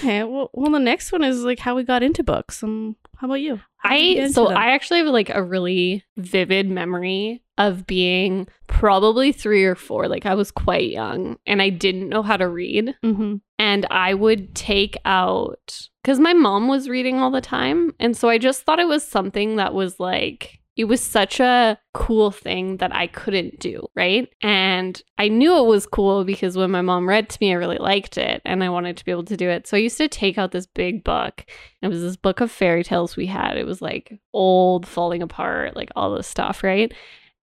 Okay, 0.00 0.22
well, 0.24 0.50
well, 0.54 0.70
the 0.72 0.78
next 0.78 1.12
one 1.12 1.22
is 1.22 1.42
like 1.42 1.58
how 1.58 1.74
we 1.74 1.82
got 1.84 2.02
into 2.02 2.22
books. 2.24 2.62
Um, 2.62 2.96
how 3.18 3.26
about 3.26 3.34
you? 3.40 3.60
How 3.82 3.90
did 3.96 4.02
you 4.02 4.14
get 4.16 4.24
I 4.24 4.30
so? 4.32 4.48
I 4.48 4.72
actually 4.72 4.98
have 5.00 5.08
like 5.08 5.30
a 5.30 5.42
really 5.42 6.04
vivid 6.16 6.68
memory 6.70 7.42
of 7.58 7.86
being 7.86 8.46
probably 8.66 9.32
three 9.32 9.64
or 9.64 9.74
four. 9.74 10.08
Like 10.08 10.26
I 10.26 10.34
was 10.34 10.50
quite 10.50 10.90
young 10.90 11.38
and 11.46 11.60
I 11.60 11.70
didn't 11.70 12.08
know 12.08 12.22
how 12.22 12.36
to 12.36 12.48
read. 12.48 12.94
Mhm. 13.04 13.40
And 13.58 13.86
I 13.90 14.14
would 14.14 14.54
take 14.54 14.96
out 15.04 15.88
because 16.02 16.18
my 16.18 16.32
mom 16.32 16.68
was 16.68 16.88
reading 16.88 17.20
all 17.20 17.30
the 17.30 17.40
time. 17.42 17.92
And 18.00 18.16
so 18.16 18.28
I 18.28 18.38
just 18.38 18.62
thought 18.62 18.78
it 18.80 18.88
was 18.88 19.06
something 19.06 19.56
that 19.56 19.74
was 19.74 19.98
like 20.00 20.59
it 20.76 20.84
was 20.84 21.00
such 21.02 21.40
a 21.40 21.78
cool 21.92 22.30
thing 22.30 22.78
that 22.78 22.94
I 22.94 23.06
couldn't 23.06 23.58
do, 23.58 23.86
right? 23.94 24.28
And 24.40 25.00
I 25.18 25.28
knew 25.28 25.58
it 25.58 25.66
was 25.66 25.84
cool 25.86 26.24
because 26.24 26.56
when 26.56 26.70
my 26.70 26.80
mom 26.80 27.08
read 27.08 27.28
to 27.28 27.38
me, 27.40 27.50
I 27.52 27.56
really 27.56 27.76
liked 27.78 28.16
it 28.16 28.40
and 28.44 28.64
I 28.64 28.70
wanted 28.70 28.96
to 28.96 29.04
be 29.04 29.10
able 29.10 29.24
to 29.24 29.36
do 29.36 29.48
it. 29.50 29.66
So 29.66 29.76
I 29.76 29.80
used 29.80 29.98
to 29.98 30.08
take 30.08 30.38
out 30.38 30.52
this 30.52 30.66
big 30.66 31.04
book. 31.04 31.44
It 31.82 31.88
was 31.88 32.00
this 32.00 32.16
book 32.16 32.40
of 32.40 32.50
fairy 32.50 32.82
tales 32.84 33.16
we 33.16 33.26
had. 33.26 33.56
It 33.58 33.66
was 33.66 33.82
like 33.82 34.18
old, 34.32 34.86
falling 34.86 35.22
apart, 35.22 35.76
like 35.76 35.90
all 35.96 36.14
this 36.14 36.26
stuff, 36.28 36.62
right? 36.62 36.92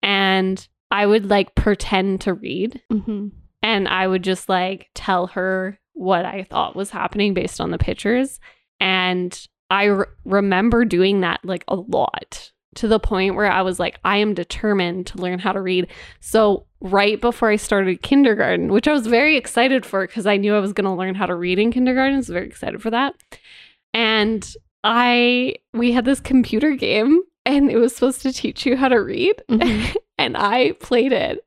And 0.02 0.66
I 0.90 1.06
would 1.06 1.30
like 1.30 1.54
pretend 1.54 2.22
to 2.22 2.34
read 2.34 2.82
Mhm. 2.92 3.32
and 3.62 3.88
I 3.88 4.08
would 4.08 4.24
just 4.24 4.48
like 4.50 4.90
tell 4.96 5.28
her 5.28 5.80
what 5.94 6.26
I 6.26 6.44
thought 6.44 6.76
was 6.76 6.92
happening 6.92 7.34
based 7.34 7.60
on 7.60 7.72
the 7.72 7.78
pictures. 7.78 8.40
And 8.80 9.38
I 9.70 9.86
re- 9.86 10.06
remember 10.24 10.86
doing 10.86 11.22
that 11.22 11.42
like 11.44 11.66
a 11.68 11.76
lot 11.76 12.52
to 12.78 12.88
the 12.88 13.00
point 13.00 13.36
where 13.36 13.52
I 13.52 13.62
was 13.62 13.80
like, 13.80 14.00
I 14.04 14.18
am 14.18 14.34
determined 14.34 15.08
to 15.08 15.18
learn 15.18 15.40
how 15.40 15.52
to 15.52 15.62
read. 15.62 15.88
So, 16.20 16.66
right 16.80 17.20
before 17.20 17.50
I 17.50 17.56
started 17.56 18.02
kindergarten, 18.04 18.72
which 18.72 18.88
I 18.88 18.94
was 18.94 19.08
very 19.08 19.36
excited 19.36 19.86
for 19.86 20.06
because 20.06 20.28
I 20.28 20.38
knew 20.38 20.56
I 20.56 20.60
was 20.60 20.74
going 20.74 20.86
to 20.86 20.92
learn 20.92 21.16
how 21.16 21.26
to 21.26 21.36
read 21.36 21.60
in 21.60 21.72
kindergarten, 21.72 22.14
I 22.14 22.18
was 22.18 22.30
very 22.30 22.46
excited 22.46 22.82
for 22.82 22.92
that. 22.92 23.16
And 23.94 24.48
I, 24.84 25.56
we 25.74 25.92
had 25.92 26.06
this 26.06 26.20
computer 26.20 26.76
game 26.76 27.22
and 27.46 27.72
it 27.72 27.78
was 27.78 27.96
supposed 27.96 28.22
to 28.22 28.32
teach 28.34 28.66
you 28.66 28.78
how 28.78 28.90
to 28.90 28.98
read. 28.98 29.42
Mhm. 29.50 29.96
and 30.20 30.38
I 30.38 30.74
played 30.74 31.14
it 31.14 31.44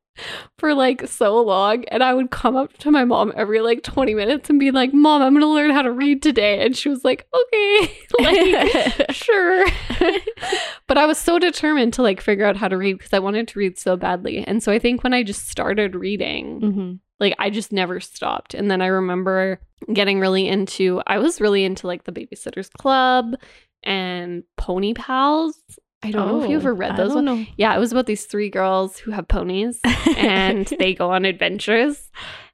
for 0.58 0.74
like 0.74 1.06
so 1.08 1.40
long 1.42 1.84
and 1.86 2.02
I 2.02 2.14
would 2.14 2.30
come 2.30 2.56
up 2.56 2.72
to 2.78 2.90
my 2.90 3.04
mom 3.04 3.32
every 3.36 3.60
like 3.60 3.82
20 3.82 4.14
minutes 4.14 4.50
and 4.50 4.58
be 4.60 4.70
like, 4.70 4.92
"Mom, 4.92 5.22
I'm 5.22 5.32
going 5.32 5.40
to 5.42 5.46
learn 5.48 5.70
how 5.70 5.82
to 5.82 5.92
read 5.92 6.22
today." 6.22 6.64
And 6.64 6.76
she 6.76 6.88
was 6.88 7.04
like, 7.04 7.26
"Okay." 7.34 7.92
like 8.20 9.10
sure. 9.14 9.66
but 10.86 10.98
I 10.98 11.06
was 11.06 11.18
so 11.18 11.38
determined 11.38 11.92
to 11.94 12.02
like 12.02 12.20
figure 12.20 12.44
out 12.46 12.56
how 12.56 12.68
to 12.68 12.76
read 12.76 12.98
because 12.98 13.12
I 13.12 13.18
wanted 13.18 13.48
to 13.48 13.58
read 13.58 13.78
so 13.78 13.96
badly. 13.96 14.44
And 14.46 14.62
so 14.62 14.72
I 14.72 14.78
think 14.78 15.02
when 15.02 15.14
I 15.14 15.22
just 15.22 15.48
started 15.48 15.94
reading, 15.94 16.60
Mhm. 16.60 16.98
like 17.18 17.34
I 17.38 17.50
just 17.50 17.72
never 17.72 18.00
stopped. 18.00 18.54
And 18.54 18.70
then 18.70 18.80
I 18.82 18.86
remember 18.86 19.60
getting 19.92 20.20
really 20.20 20.46
into 20.48 21.02
I 21.06 21.18
was 21.18 21.40
really 21.40 21.64
into 21.64 21.86
like 21.86 22.04
the 22.04 22.12
Babysitters 22.12 22.70
Club 22.70 23.34
and 23.82 24.42
Pony 24.56 24.92
Pals. 24.94 25.58
I 26.02 26.10
don't 26.10 26.26
know 26.28 26.42
if 26.42 26.48
you 26.50 26.56
Oh, 26.56 26.60
ever 26.60 26.74
read 26.74 26.92
I 26.92 26.96
those 26.96 27.12
don't 27.14 27.26
ones. 27.26 27.40
know. 27.46 27.52
Yeah, 27.56 27.74
it 27.76 27.78
was 27.78 27.92
about 27.92 28.06
these 28.06 28.24
three 28.24 28.48
girls 28.50 28.98
who 28.98 29.10
have 29.10 29.28
ponies 29.28 29.80
and 30.16 30.66
they 30.78 30.94
go 30.94 31.10
on 31.10 31.24
adventures. 31.24 32.10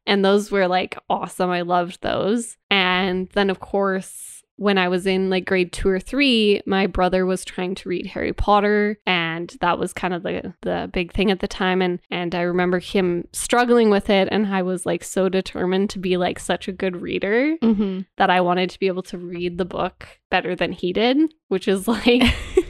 And 0.08 0.24
those 0.24 0.50
were 0.52 0.68
like 0.68 0.96
awesome. 1.10 1.50
I 1.50 1.62
loved 1.62 2.00
those. 2.02 2.56
And 2.70 3.28
then, 3.34 3.50
of 3.50 3.58
course, 3.60 4.42
when 4.58 4.78
I 4.78 4.88
was 4.88 5.06
in 5.06 5.28
like 5.30 5.44
grade 5.44 5.72
two 5.72 5.88
or 5.88 6.00
three, 6.00 6.62
my 6.64 6.86
brother 6.86 7.26
was 7.26 7.44
trying 7.44 7.74
to 7.74 7.88
read 7.88 8.06
Harry 8.06 8.32
Potter, 8.32 8.98
and 9.06 9.54
that 9.60 9.78
was 9.78 9.92
kind 9.92 10.14
of 10.14 10.22
the 10.22 10.54
the 10.62 10.88
big 10.92 11.12
thing 11.12 11.30
at 11.30 11.40
the 11.40 11.48
time. 11.48 11.82
And 11.82 11.98
and 12.10 12.34
I 12.34 12.40
remember 12.42 12.78
him 12.78 13.26
struggling 13.32 13.90
with 13.90 14.08
it, 14.08 14.28
and 14.30 14.46
I 14.46 14.62
was 14.62 14.86
like 14.86 15.04
so 15.04 15.28
determined 15.28 15.90
to 15.90 15.98
be 15.98 16.16
like 16.16 16.38
such 16.38 16.68
a 16.68 16.72
good 16.72 16.96
reader 17.02 17.56
Mhm. 17.62 18.06
that 18.16 18.30
I 18.30 18.40
wanted 18.40 18.70
to 18.70 18.78
be 18.78 18.86
able 18.86 19.02
to 19.04 19.18
read 19.18 19.58
the 19.58 19.66
book 19.66 20.06
better 20.30 20.54
than 20.56 20.72
he 20.72 20.92
did, 20.92 21.18
which 21.48 21.68
is 21.68 21.86
like 21.86 22.22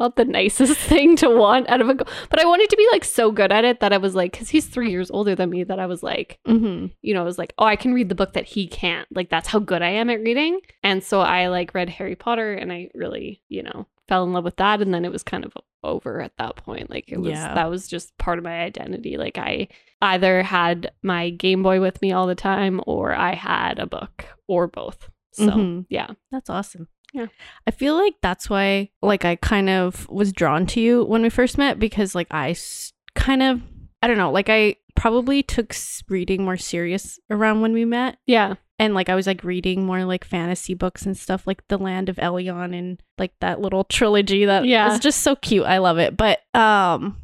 not 0.00 0.16
the 0.16 0.24
nicest 0.24 0.76
thing 0.92 1.14
to 1.16 1.28
want 1.30 1.68
out 1.68 1.80
of 1.80 1.88
a 1.88 1.94
go- 1.94 2.06
but 2.30 2.40
I 2.40 2.44
wanted 2.46 2.70
to 2.70 2.76
be 2.76 2.88
like 2.90 3.04
so 3.04 3.30
good 3.30 3.52
at 3.52 3.64
it 3.64 3.80
that 3.80 3.92
I 3.92 3.98
was 3.98 4.14
like 4.16 4.32
cuz 4.36 4.48
he's 4.48 4.66
3 4.66 4.90
years 4.90 5.10
older 5.10 5.34
than 5.36 5.50
me 5.50 5.62
that 5.64 5.78
I 5.78 5.86
was 5.86 6.02
like 6.02 6.38
mm-hmm. 6.48 6.86
you 7.02 7.14
know 7.14 7.20
I 7.20 7.24
was 7.24 7.38
like 7.38 7.52
oh 7.58 7.64
I 7.66 7.76
can 7.76 7.92
read 7.94 8.08
the 8.08 8.14
book 8.14 8.32
that 8.32 8.46
he 8.46 8.66
can't 8.66 9.06
like 9.14 9.28
that's 9.30 9.48
how 9.48 9.58
good 9.60 9.82
I 9.82 9.90
am 9.90 10.10
at 10.10 10.20
reading 10.20 10.60
and 10.82 11.04
so 11.04 11.20
I 11.20 11.48
like 11.48 11.74
read 11.74 11.90
Harry 11.90 12.16
Potter 12.16 12.54
and 12.54 12.72
I 12.72 12.90
really 12.94 13.42
you 13.48 13.62
know 13.62 13.86
fell 14.08 14.24
in 14.24 14.32
love 14.32 14.42
with 14.44 14.56
that 14.56 14.80
and 14.82 14.92
then 14.92 15.04
it 15.04 15.12
was 15.12 15.22
kind 15.22 15.44
of 15.44 15.52
over 15.84 16.20
at 16.20 16.32
that 16.38 16.56
point 16.56 16.90
like 16.90 17.04
it 17.12 17.18
was 17.18 17.30
Yeah. 17.30 17.54
that 17.54 17.70
was 17.70 17.86
just 17.86 18.16
part 18.18 18.38
of 18.38 18.44
my 18.44 18.60
identity 18.62 19.16
like 19.16 19.38
I 19.38 19.68
either 20.02 20.42
had 20.42 20.90
my 21.02 21.30
Game 21.30 21.62
Boy 21.62 21.80
with 21.80 22.00
me 22.02 22.10
all 22.12 22.26
the 22.26 22.34
time 22.34 22.80
or 22.86 23.14
I 23.14 23.34
had 23.34 23.78
a 23.78 23.86
book 23.86 24.24
or 24.48 24.66
both 24.66 25.08
so 25.32 25.46
Mhm. 25.46 25.86
yeah 25.88 26.08
That's 26.32 26.50
awesome. 26.50 26.88
Yeah. 27.12 27.26
I 27.66 27.70
feel 27.70 27.96
like 27.96 28.14
that's 28.22 28.48
why 28.48 28.90
like 29.02 29.24
I 29.24 29.36
kind 29.36 29.68
of 29.68 30.08
was 30.08 30.32
drawn 30.32 30.66
to 30.66 30.80
you 30.80 31.04
when 31.04 31.22
we 31.22 31.30
first 31.30 31.58
met 31.58 31.78
because 31.78 32.14
like 32.14 32.28
I 32.30 32.50
s- 32.50 32.92
kind 33.14 33.42
of 33.42 33.60
I 34.02 34.06
don't 34.06 34.16
know, 34.18 34.30
like 34.30 34.48
I 34.48 34.76
probably 34.94 35.42
took 35.42 35.72
s- 35.72 36.02
reading 36.08 36.44
more 36.44 36.56
serious 36.56 37.18
around 37.30 37.60
when 37.62 37.72
we 37.72 37.84
met. 37.84 38.18
Yeah. 38.26 38.54
And 38.78 38.94
like 38.94 39.08
I 39.08 39.14
was 39.14 39.26
like 39.26 39.44
reading 39.44 39.84
more 39.84 40.04
like 40.04 40.24
fantasy 40.24 40.72
books 40.74 41.04
and 41.04 41.16
stuff 41.16 41.46
like 41.46 41.66
The 41.68 41.76
Land 41.78 42.08
of 42.08 42.16
Elyon 42.16 42.78
and 42.78 43.02
like 43.18 43.32
that 43.40 43.60
little 43.60 43.84
trilogy 43.98 44.44
that 44.46 44.64
Yeah. 44.64 44.92
is 44.92 45.00
just 45.00 45.20
so 45.22 45.36
cute. 45.36 45.66
I 45.66 45.78
love 45.78 45.98
it. 45.98 46.16
But 46.16 46.40
um 46.54 47.16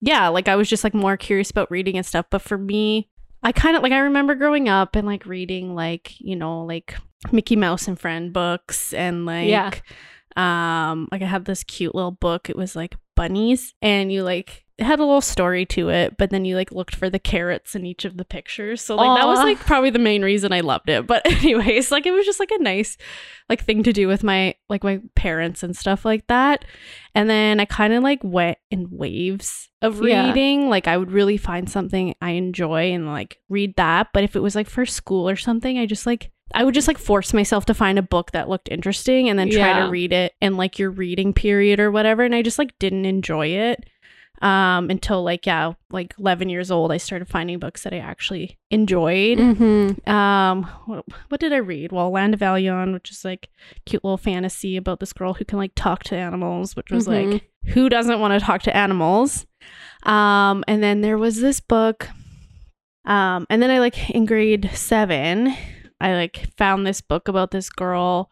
yeah, 0.00 0.28
like 0.28 0.48
I 0.48 0.56
was 0.56 0.68
just 0.68 0.84
like 0.84 0.94
more 0.94 1.16
curious 1.16 1.50
about 1.50 1.70
reading 1.70 1.96
and 1.96 2.04
stuff. 2.06 2.26
But 2.30 2.42
for 2.42 2.58
me, 2.58 3.08
I 3.46 3.52
kind 3.52 3.76
of 3.76 3.82
like 3.84 3.92
I 3.92 3.98
remember 3.98 4.34
growing 4.34 4.68
up 4.68 4.96
and 4.96 5.06
like 5.06 5.24
reading 5.24 5.76
like, 5.76 6.20
you 6.20 6.34
know, 6.34 6.64
like 6.64 6.96
Mickey 7.30 7.54
Mouse 7.54 7.86
and 7.86 7.98
Friend 7.98 8.32
books 8.32 8.92
and 8.92 9.24
like 9.24 9.48
Yeah. 9.48 9.70
um 10.36 11.08
like 11.12 11.22
I 11.22 11.26
had 11.26 11.44
this 11.44 11.62
cute 11.62 11.94
little 11.94 12.10
book. 12.10 12.50
It 12.50 12.56
was 12.56 12.74
like 12.74 12.96
bunnies 13.14 13.72
and 13.80 14.12
you 14.12 14.24
like 14.24 14.65
it 14.78 14.84
had 14.84 14.98
a 14.98 15.04
little 15.04 15.22
story 15.22 15.64
to 15.64 15.88
it, 15.88 16.18
but 16.18 16.28
then 16.28 16.44
you 16.44 16.54
like 16.54 16.70
looked 16.70 16.94
for 16.94 17.08
the 17.08 17.18
carrots 17.18 17.74
in 17.74 17.86
each 17.86 18.04
of 18.04 18.18
the 18.18 18.26
pictures. 18.26 18.82
So 18.82 18.94
like 18.96 19.18
that 19.18 19.26
was 19.26 19.38
like 19.38 19.58
probably 19.60 19.88
the 19.88 19.98
main 19.98 20.22
reason 20.22 20.52
I 20.52 20.60
loved 20.60 20.90
it. 20.90 21.06
But 21.06 21.24
anyways, 21.30 21.90
like 21.90 22.04
it 22.04 22.10
was 22.12 22.26
just 22.26 22.40
like 22.40 22.50
a 22.50 22.62
nice 22.62 22.98
like 23.48 23.64
thing 23.64 23.82
to 23.84 23.92
do 23.94 24.06
with 24.06 24.22
my 24.22 24.54
like 24.68 24.84
my 24.84 25.00
parents 25.14 25.62
and 25.62 25.74
stuff 25.74 26.04
like 26.04 26.26
that. 26.26 26.66
And 27.14 27.30
then 27.30 27.58
I 27.58 27.64
kind 27.64 27.94
of 27.94 28.02
like 28.02 28.20
went 28.22 28.58
in 28.70 28.88
waves 28.90 29.70
of 29.80 30.02
Yeah. 30.04 30.26
reading. 30.28 30.68
Like 30.68 30.86
I 30.88 30.98
would 30.98 31.10
really 31.10 31.38
find 31.38 31.70
something 31.70 32.14
I 32.20 32.32
enjoy 32.32 32.92
and 32.92 33.06
like 33.06 33.38
read 33.48 33.76
that. 33.76 34.08
But 34.12 34.24
if 34.24 34.36
it 34.36 34.40
was 34.40 34.54
like 34.54 34.68
for 34.68 34.84
school 34.84 35.26
or 35.26 35.36
something, 35.36 35.78
I 35.78 35.86
just 35.86 36.04
like 36.04 36.30
I 36.54 36.62
would 36.64 36.74
just 36.74 36.86
like 36.86 36.98
force 36.98 37.32
myself 37.34 37.64
to 37.66 37.74
find 37.74 37.98
a 37.98 38.02
book 38.02 38.30
that 38.32 38.48
looked 38.48 38.68
interesting 38.70 39.28
and 39.28 39.38
then 39.38 39.48
try 39.50 39.58
Yeah. 39.78 39.84
to 39.86 39.90
read 39.90 40.12
it 40.12 40.34
in 40.40 40.56
like 40.58 40.78
your 40.78 40.90
reading 40.90 41.32
period 41.32 41.80
or 41.80 41.90
whatever. 41.90 42.24
And 42.24 42.34
I 42.34 42.42
just 42.42 42.58
like 42.58 42.78
didn't 42.78 43.04
enjoy 43.06 43.46
it 43.48 43.84
um 44.42 44.90
until 44.90 45.22
like 45.22 45.46
yeah 45.46 45.72
like 45.90 46.14
11 46.18 46.48
years 46.48 46.70
old 46.70 46.92
i 46.92 46.96
started 46.96 47.26
finding 47.26 47.58
books 47.58 47.82
that 47.84 47.92
i 47.94 47.98
actually 47.98 48.56
enjoyed 48.70 49.38
Mm-hmm. 49.38 50.10
um 50.10 50.64
what, 50.84 51.04
what 51.28 51.40
did 51.40 51.52
i 51.52 51.56
read 51.56 51.92
well 51.92 52.10
land 52.10 52.34
of 52.34 52.40
Elyon, 52.40 52.92
which 52.92 53.10
is 53.10 53.24
like 53.24 53.48
cute 53.86 54.04
little 54.04 54.18
fantasy 54.18 54.76
about 54.76 55.00
this 55.00 55.12
girl 55.12 55.34
who 55.34 55.44
can 55.44 55.58
like 55.58 55.72
talk 55.74 56.02
to 56.04 56.16
animals 56.16 56.76
which 56.76 56.90
was 56.90 57.06
Mhm. 57.08 57.32
like 57.32 57.42
who 57.74 57.88
doesn't 57.88 58.20
want 58.20 58.38
to 58.38 58.44
talk 58.44 58.62
to 58.62 58.76
animals 58.76 59.46
um 60.02 60.62
and 60.68 60.82
then 60.82 61.00
there 61.00 61.18
was 61.18 61.40
this 61.40 61.60
book 61.60 62.08
um 63.04 63.46
and 63.48 63.62
then 63.62 63.70
i 63.70 63.78
like 63.78 64.10
in 64.10 64.26
grade 64.26 64.70
seven 64.74 65.54
i 66.00 66.14
like 66.14 66.48
found 66.56 66.86
this 66.86 67.00
book 67.00 67.28
about 67.28 67.50
this 67.52 67.70
girl 67.70 68.30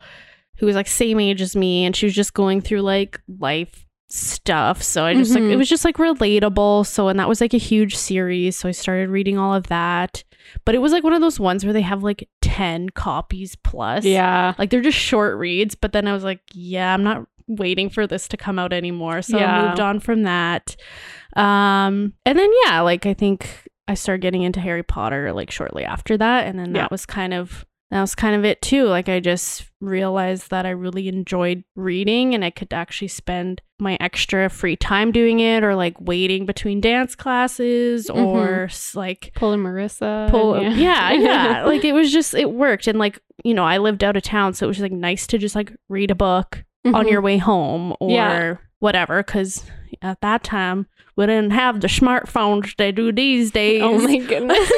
who 0.58 0.66
was 0.66 0.76
like 0.76 0.86
same 0.86 1.18
age 1.18 1.40
as 1.40 1.56
me 1.56 1.84
and 1.84 1.96
she 1.96 2.06
was 2.06 2.14
just 2.14 2.34
going 2.34 2.60
through 2.60 2.80
like 2.82 3.20
life 3.38 3.86
stuff. 4.08 4.82
So 4.82 5.04
i 5.04 5.14
just 5.14 5.32
like 5.34 5.42
Mhm. 5.42 5.50
it 5.52 5.56
was 5.56 5.68
just 5.68 5.84
like 5.84 5.96
relatable. 5.96 6.86
So 6.86 7.08
and 7.08 7.18
that 7.18 7.28
was 7.28 7.40
like 7.40 7.54
a 7.54 7.58
huge 7.58 7.96
series. 7.96 8.56
So 8.56 8.68
i 8.68 8.72
started 8.72 9.08
reading 9.08 9.38
all 9.38 9.54
of 9.54 9.66
that. 9.68 10.24
But 10.64 10.74
it 10.74 10.78
was 10.78 10.92
like 10.92 11.02
one 11.04 11.14
of 11.14 11.20
those 11.22 11.40
ones 11.40 11.64
where 11.64 11.72
they 11.72 11.80
have 11.80 12.02
like 12.02 12.28
10 12.42 12.90
copies 12.90 13.56
plus. 13.56 14.04
Yeah. 14.04 14.54
like 14.58 14.70
they're 14.70 14.80
just 14.82 14.98
short 14.98 15.36
reads. 15.38 15.74
But 15.74 15.92
then 15.92 16.06
i 16.06 16.12
was 16.12 16.24
like 16.24 16.40
yeah 16.52 16.92
i'm 16.94 17.02
not 17.02 17.26
waiting 17.46 17.90
for 17.90 18.06
this 18.06 18.26
to 18.28 18.36
come 18.36 18.58
out 18.58 18.72
anymore. 18.72 19.22
So 19.22 19.38
Yeah. 19.38 19.62
i 19.62 19.68
moved 19.68 19.80
on 19.80 20.00
from 20.00 20.22
that. 20.24 20.76
Um 21.36 22.12
and 22.24 22.38
then 22.38 22.50
yeah 22.66 22.80
like 22.80 23.06
i 23.06 23.14
think 23.14 23.68
i 23.88 23.94
started 23.94 24.22
getting 24.22 24.42
into 24.42 24.60
harry 24.60 24.82
potter 24.82 25.32
like 25.32 25.50
shortly 25.50 25.84
after 25.84 26.16
that. 26.18 26.46
And 26.46 26.58
then 26.58 26.72
that 26.74 26.90
was 26.90 27.04
kind 27.06 27.34
of 27.34 27.64
that 27.94 28.00
was 28.00 28.14
kind 28.16 28.34
of 28.34 28.44
it 28.44 28.60
too 28.60 28.84
like 28.86 29.08
i 29.08 29.20
just 29.20 29.70
realized 29.80 30.50
that 30.50 30.66
i 30.66 30.70
really 30.70 31.06
enjoyed 31.08 31.62
reading 31.76 32.34
and 32.34 32.44
i 32.44 32.50
could 32.50 32.72
actually 32.72 33.06
spend 33.08 33.62
my 33.78 33.96
extra 34.00 34.48
free 34.50 34.74
time 34.76 35.12
doing 35.12 35.38
it 35.40 35.62
or 35.62 35.74
like 35.76 35.94
waiting 36.00 36.44
between 36.44 36.80
dance 36.80 37.14
classes 37.14 38.08
Mhm. 38.10 38.16
or 38.16 38.68
like 38.98 39.30
Pulling 39.36 39.60
Marissa. 39.60 40.28
pull 40.30 40.54
and- 40.54 40.76
yeah 40.76 41.12
yeah 41.28 41.64
like 41.64 41.84
it 41.84 41.92
was 41.92 42.12
just 42.12 42.34
it 42.34 42.50
worked 42.50 42.86
and 42.88 42.98
like 42.98 43.20
you 43.44 43.54
know 43.54 43.64
i 43.64 43.78
lived 43.78 44.02
out 44.02 44.16
of 44.16 44.22
town 44.24 44.54
so 44.54 44.66
it 44.66 44.68
was 44.68 44.80
like 44.80 44.92
nice 44.92 45.26
to 45.28 45.38
just 45.38 45.54
like 45.54 45.72
read 45.88 46.10
a 46.10 46.14
book 46.16 46.64
on 46.84 46.92
Mhm. 47.06 47.10
your 47.10 47.20
way 47.22 47.38
home 47.38 47.94
or 48.00 48.10
Yeah. 48.10 48.56
whatever 48.80 49.22
because 49.22 49.64
at 50.02 50.20
that 50.20 50.42
time 50.42 50.86
we 51.16 51.26
didn't 51.26 51.52
have 51.52 51.80
the 51.80 51.86
smartphones 51.88 52.74
they 52.76 52.90
do 52.90 53.12
these 53.12 53.52
days 53.52 53.80
Oh 53.84 53.98
my 54.00 54.16
goodness. 54.18 54.68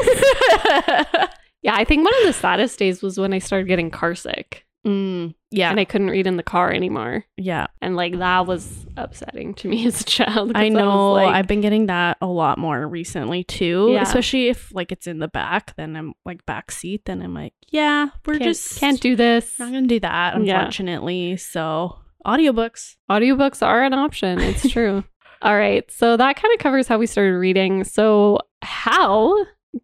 yeah, 1.67 1.75
I 1.77 1.85
think 1.85 2.05
one 2.05 2.15
of 2.21 2.27
the 2.27 2.33
saddest 2.33 2.79
days 2.79 3.03
was 3.03 3.19
when 3.19 3.33
I 3.35 3.39
started 3.41 3.69
getting 3.69 3.91
car 3.91 4.15
sick 4.15 4.63
Mm, 4.87 5.35
yeah 5.51 5.71
and 5.73 5.81
I 5.81 5.85
couldn't 5.85 6.11
read 6.11 6.29
in 6.29 6.37
the 6.37 6.45
car 6.45 6.71
anymore. 6.71 7.25
yeah 7.37 7.67
And 7.83 7.97
like 7.97 8.17
that 8.19 8.47
was 8.47 8.87
upsetting 8.97 9.53
to 9.55 9.69
me 9.69 9.85
as 9.91 10.01
a 10.01 10.05
child. 10.05 10.53
i 10.55 10.69
know 10.69 11.15
like- 11.15 11.35
i've 11.35 11.49
been 11.49 11.61
getting 11.61 11.87
that 11.87 12.19
a 12.21 12.27
lot 12.29 12.57
more 12.57 12.87
recently 12.87 13.43
too 13.43 13.89
Yeah. 13.91 14.03
especially 14.03 14.47
if 14.47 14.73
like 14.73 14.93
it's 14.93 15.09
in 15.09 15.19
the 15.19 15.27
back 15.27 15.75
then 15.77 15.97
i'm 15.97 16.15
like 16.25 16.47
back 16.47 16.71
seat 16.71 17.05
then 17.05 17.21
i'm 17.21 17.35
like 17.35 17.53
yeah 17.73 18.11
we're 18.27 18.35
can't, 18.39 18.45
just 18.45 18.79
can't 18.79 19.01
do 19.01 19.17
this. 19.17 19.59
not 19.59 19.73
gonna 19.73 19.89
do 19.89 19.99
that 20.01 20.41
Yeah. 20.45 20.55
unfortunately 20.59 21.37
so 21.37 21.99
audiobooks 22.25 22.95
Audiobooks 23.11 23.67
are 23.67 23.83
an 23.83 23.93
option. 23.95 24.39
It's 24.41 24.69
true. 24.77 25.03
All 25.43 25.57
right. 25.57 25.89
So 25.91 26.17
that 26.17 26.37
kind 26.41 26.53
of 26.55 26.59
covers 26.61 26.87
how 26.89 26.99
we 26.99 27.07
started 27.07 27.37
reading. 27.37 27.85
So, 27.85 28.39
how 28.63 29.35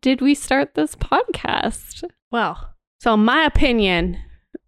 did 0.00 0.20
we 0.20 0.35
start 0.35 0.74
this 0.74 0.94
podcast? 0.94 2.05
Well, 2.31 2.74
so 3.00 3.16
my 3.16 3.44
opinion, 3.44 4.18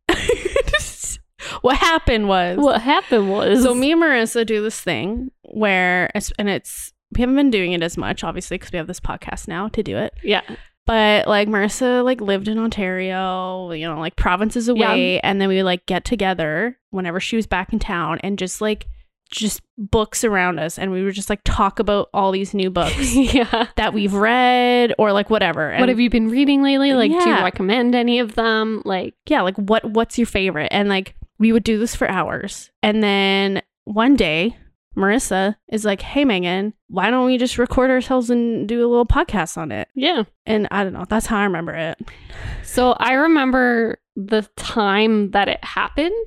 what 1.61 1.77
happened 1.77 2.29
was 2.29 2.59
What 2.59 2.81
happened 2.81 3.31
was 3.31 3.63
so 3.63 3.75
me 3.75 3.93
and 3.93 4.03
Marissa 4.03 4.45
do 4.45 4.63
this 4.63 4.81
thing 4.81 5.31
where 5.43 6.11
and 6.39 6.49
it's 6.49 6.93
we 7.15 7.21
haven't 7.21 7.37
been 7.37 7.51
doing 7.51 7.73
it 7.73 7.83
as 7.83 7.97
much 7.97 8.25
obviously 8.25 8.57
because 8.57 8.73
we 8.73 8.79
have 8.79 8.87
this 8.87 9.01
podcast 9.01 9.49
now 9.49 9.69
to 9.69 9.83
do 9.83 9.97
it. 9.97 10.15
Yeah. 10.23 10.43
But 10.87 11.27
like 11.27 11.49
Marissa 11.49 12.05
like 12.05 12.21
lived 12.21 12.49
in 12.49 12.59
Ontario, 12.59 13.71
you 13.73 13.89
know, 13.89 13.99
like 13.99 14.17
provinces 14.17 14.69
away, 14.69 15.21
and 15.21 15.41
then 15.41 15.49
we 15.49 15.57
would 15.57 15.65
like 15.65 15.87
get 15.87 16.05
together 16.05 16.79
whenever 16.91 17.21
she 17.21 17.37
was 17.37 17.47
back 17.47 17.73
in 17.73 17.79
town 17.79 18.19
and 18.23 18.39
just 18.39 18.61
like 18.61 18.87
just 19.35 19.61
books 19.77 20.25
around 20.25 20.59
us 20.59 20.79
and 20.79 20.91
we 20.93 21.03
would 21.03 21.15
just 21.15 21.29
like 21.29 21.41
talk 21.45 21.79
about 21.79 22.09
all 22.15 22.31
these 22.31 22.55
new 22.55 22.71
books 22.71 23.15
yeah. 23.15 23.69
that 23.77 23.93
we've 23.93 24.15
read 24.15 24.95
or 24.99 25.13
like 25.13 25.31
whatever. 25.31 25.77
what 25.79 25.89
have 25.89 26.01
you 26.01 26.11
been 26.11 26.29
reading 26.29 26.63
lately? 26.63 26.93
Like, 26.95 27.11
do 27.11 27.29
you 27.29 27.37
recommend 27.37 27.95
any 27.95 28.19
of 28.21 28.35
them? 28.35 28.83
Like, 28.85 29.15
yeah, 29.27 29.43
like 29.43 29.57
what 29.57 29.85
what's 29.91 30.19
your 30.19 30.27
favorite? 30.27 30.69
And 30.71 30.89
like 30.89 31.15
we 31.39 31.53
would 31.53 31.65
do 31.65 31.79
this 31.79 31.95
for 31.95 32.09
hours. 32.09 32.71
And 32.83 33.03
then 33.03 33.63
one 33.85 34.17
day, 34.17 34.57
Marissa 34.97 35.57
is 35.69 35.85
like, 35.85 36.01
"Hey 36.01 36.25
Megan, 36.25 36.73
why 36.89 37.11
don't 37.11 37.27
we 37.27 37.37
just 37.37 37.59
record 37.59 37.91
ourselves 37.91 38.31
and 38.31 38.69
do 38.69 38.79
a 38.79 38.89
little 38.89 39.07
podcast 39.07 39.59
on 39.59 39.73
it?" 39.73 39.89
yeah. 39.95 40.23
And 40.47 40.69
I 40.71 40.85
don't 40.85 40.93
know, 40.93 41.05
that's 41.09 41.27
how 41.27 41.39
I 41.39 41.45
remember 41.45 41.73
it. 41.73 41.99
So 42.63 42.93
I 42.93 43.15
remember 43.15 43.99
the 44.15 44.49
time 44.57 45.33
that 45.33 45.49
it 45.49 45.63
happened, 45.65 46.27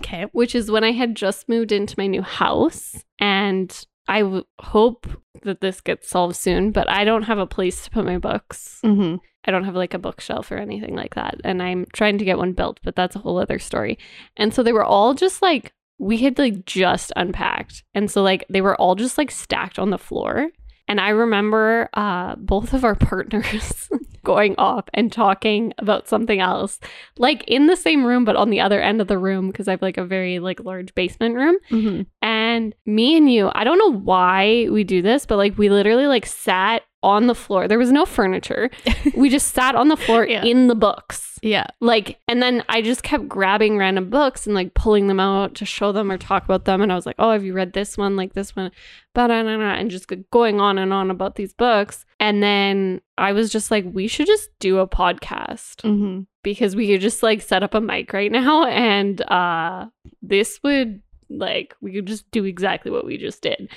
Okay. 0.00 0.26
which 0.32 0.54
is 0.54 0.70
when 0.70 0.84
I 0.84 0.92
had 0.92 1.14
just 1.14 1.48
moved 1.48 1.72
into 1.72 1.94
my 1.96 2.06
new 2.06 2.22
house. 2.22 3.04
And 3.18 3.86
I 4.08 4.20
w- 4.20 4.44
hope 4.60 5.06
that 5.42 5.60
this 5.60 5.80
gets 5.80 6.08
solved 6.08 6.36
soon, 6.36 6.72
but 6.72 6.88
I 6.90 7.04
don't 7.04 7.22
have 7.22 7.38
a 7.38 7.46
place 7.46 7.84
to 7.84 7.90
put 7.90 8.04
my 8.04 8.18
books. 8.18 8.80
Mhm. 8.84 9.20
I 9.46 9.50
don't 9.50 9.64
have 9.64 9.74
like 9.76 9.94
a 9.94 9.98
bookshelf 9.98 10.50
or 10.50 10.56
anything 10.56 10.94
like 10.96 11.14
that. 11.14 11.36
And 11.44 11.62
I'm 11.62 11.86
trying 11.92 12.18
to 12.18 12.24
get 12.24 12.38
one 12.38 12.52
built, 12.52 12.80
but 12.82 12.96
that's 12.96 13.14
a 13.16 13.18
whole 13.20 13.38
other 13.38 13.58
story. 13.58 13.98
And 14.36 14.52
so 14.52 14.62
they 14.62 14.72
were 14.72 14.84
all 14.84 15.14
just 15.14 15.42
like, 15.42 15.72
we 15.98 16.18
had 16.18 16.38
like 16.38 16.64
just 16.66 17.12
unpacked. 17.16 17.82
And 17.94 18.10
so 18.10 18.22
like 18.22 18.44
they 18.50 18.60
were 18.60 18.74
all 18.80 18.94
just 18.96 19.16
like 19.16 19.30
stacked 19.30 19.78
on 19.78 19.90
the 19.90 19.98
floor. 19.98 20.48
And 20.88 21.00
I 21.00 21.10
remember 21.10 21.88
uh, 21.94 22.34
both 22.36 22.72
of 22.74 22.84
our 22.84 22.94
partners 23.10 23.88
going 24.24 24.54
off 24.58 24.86
and 24.94 25.12
talking 25.12 25.72
about 25.78 26.08
something 26.08 26.40
else, 26.40 26.80
like 27.18 27.44
in 27.46 27.66
the 27.66 27.76
same 27.76 28.04
room, 28.04 28.24
but 28.24 28.36
on 28.36 28.50
the 28.50 28.60
other 28.60 28.80
end 28.80 29.00
of 29.00 29.08
the 29.08 29.18
room, 29.18 29.48
because 29.48 29.68
I 29.68 29.72
have 29.72 29.82
like 29.82 29.98
a 29.98 30.04
very 30.04 30.38
like 30.38 30.60
large 30.64 30.94
basement 30.94 31.36
room. 31.36 31.56
Mhm. 31.70 32.06
And 32.22 32.74
me 32.86 33.16
and 33.16 33.30
you, 33.30 33.50
I 33.54 33.64
don't 33.64 33.78
know 33.78 33.92
why 33.98 34.68
we 34.70 34.82
do 34.84 35.02
this, 35.02 35.26
but 35.26 35.36
like 35.36 35.56
we 35.58 35.68
literally 35.68 36.06
like 36.06 36.26
sat 36.26 36.82
on 37.02 37.26
the 37.26 37.34
floor. 37.34 37.68
There 37.68 37.78
was 37.78 37.92
no 37.92 38.06
furniture. 38.06 38.70
we 39.14 39.28
just 39.28 39.52
sat 39.54 39.74
on 39.74 39.88
the 39.88 39.96
floor 39.96 40.26
Yeah. 40.26 40.42
in 40.42 40.68
the 40.68 40.74
books. 40.74 41.38
Yeah. 41.42 41.66
Like, 41.80 42.18
and 42.28 42.42
then 42.42 42.64
I 42.70 42.80
just 42.80 43.02
kept 43.02 43.28
grabbing 43.28 43.76
random 43.76 44.08
books 44.08 44.46
and 44.46 44.54
like 44.54 44.72
pulling 44.72 45.08
them 45.08 45.20
out 45.20 45.54
to 45.56 45.66
show 45.66 45.92
them 45.92 46.10
or 46.10 46.16
talk 46.16 46.44
about 46.46 46.64
them. 46.64 46.80
And 46.80 46.90
I 46.90 46.94
was 46.94 47.04
like, 47.04 47.16
oh, 47.18 47.32
have 47.32 47.44
you 47.44 47.52
read 47.52 47.74
this 47.74 47.98
one? 47.98 48.16
Like 48.16 48.32
this 48.32 48.56
one, 48.56 48.70
but 49.14 49.30
and 49.30 49.90
just 49.90 50.10
going 50.30 50.60
on 50.62 50.78
and 50.78 50.94
on 50.94 51.10
about 51.10 51.34
these 51.36 51.52
books. 51.52 52.06
And 52.24 52.42
then 52.42 53.00
I 53.18 53.32
was 53.32 53.50
just 53.52 53.70
like, 53.70 53.84
we 53.92 54.08
should 54.08 54.26
just 54.26 54.48
do 54.58 54.78
a 54.78 54.88
podcast 54.88 55.82
Mhm. 55.82 56.26
because 56.42 56.74
we 56.74 56.86
could 56.88 57.00
just 57.02 57.22
like 57.22 57.42
set 57.42 57.62
up 57.62 57.74
a 57.74 57.80
mic 57.80 58.12
right 58.12 58.32
now 58.32 58.64
and 58.66 59.20
uh 59.30 59.86
this 60.22 60.58
would 60.62 61.02
like 61.28 61.74
we 61.82 61.92
could 61.92 62.06
just 62.06 62.30
do 62.30 62.44
exactly 62.44 62.90
what 62.90 63.04
we 63.06 63.18
just 63.18 63.42
did 63.42 63.68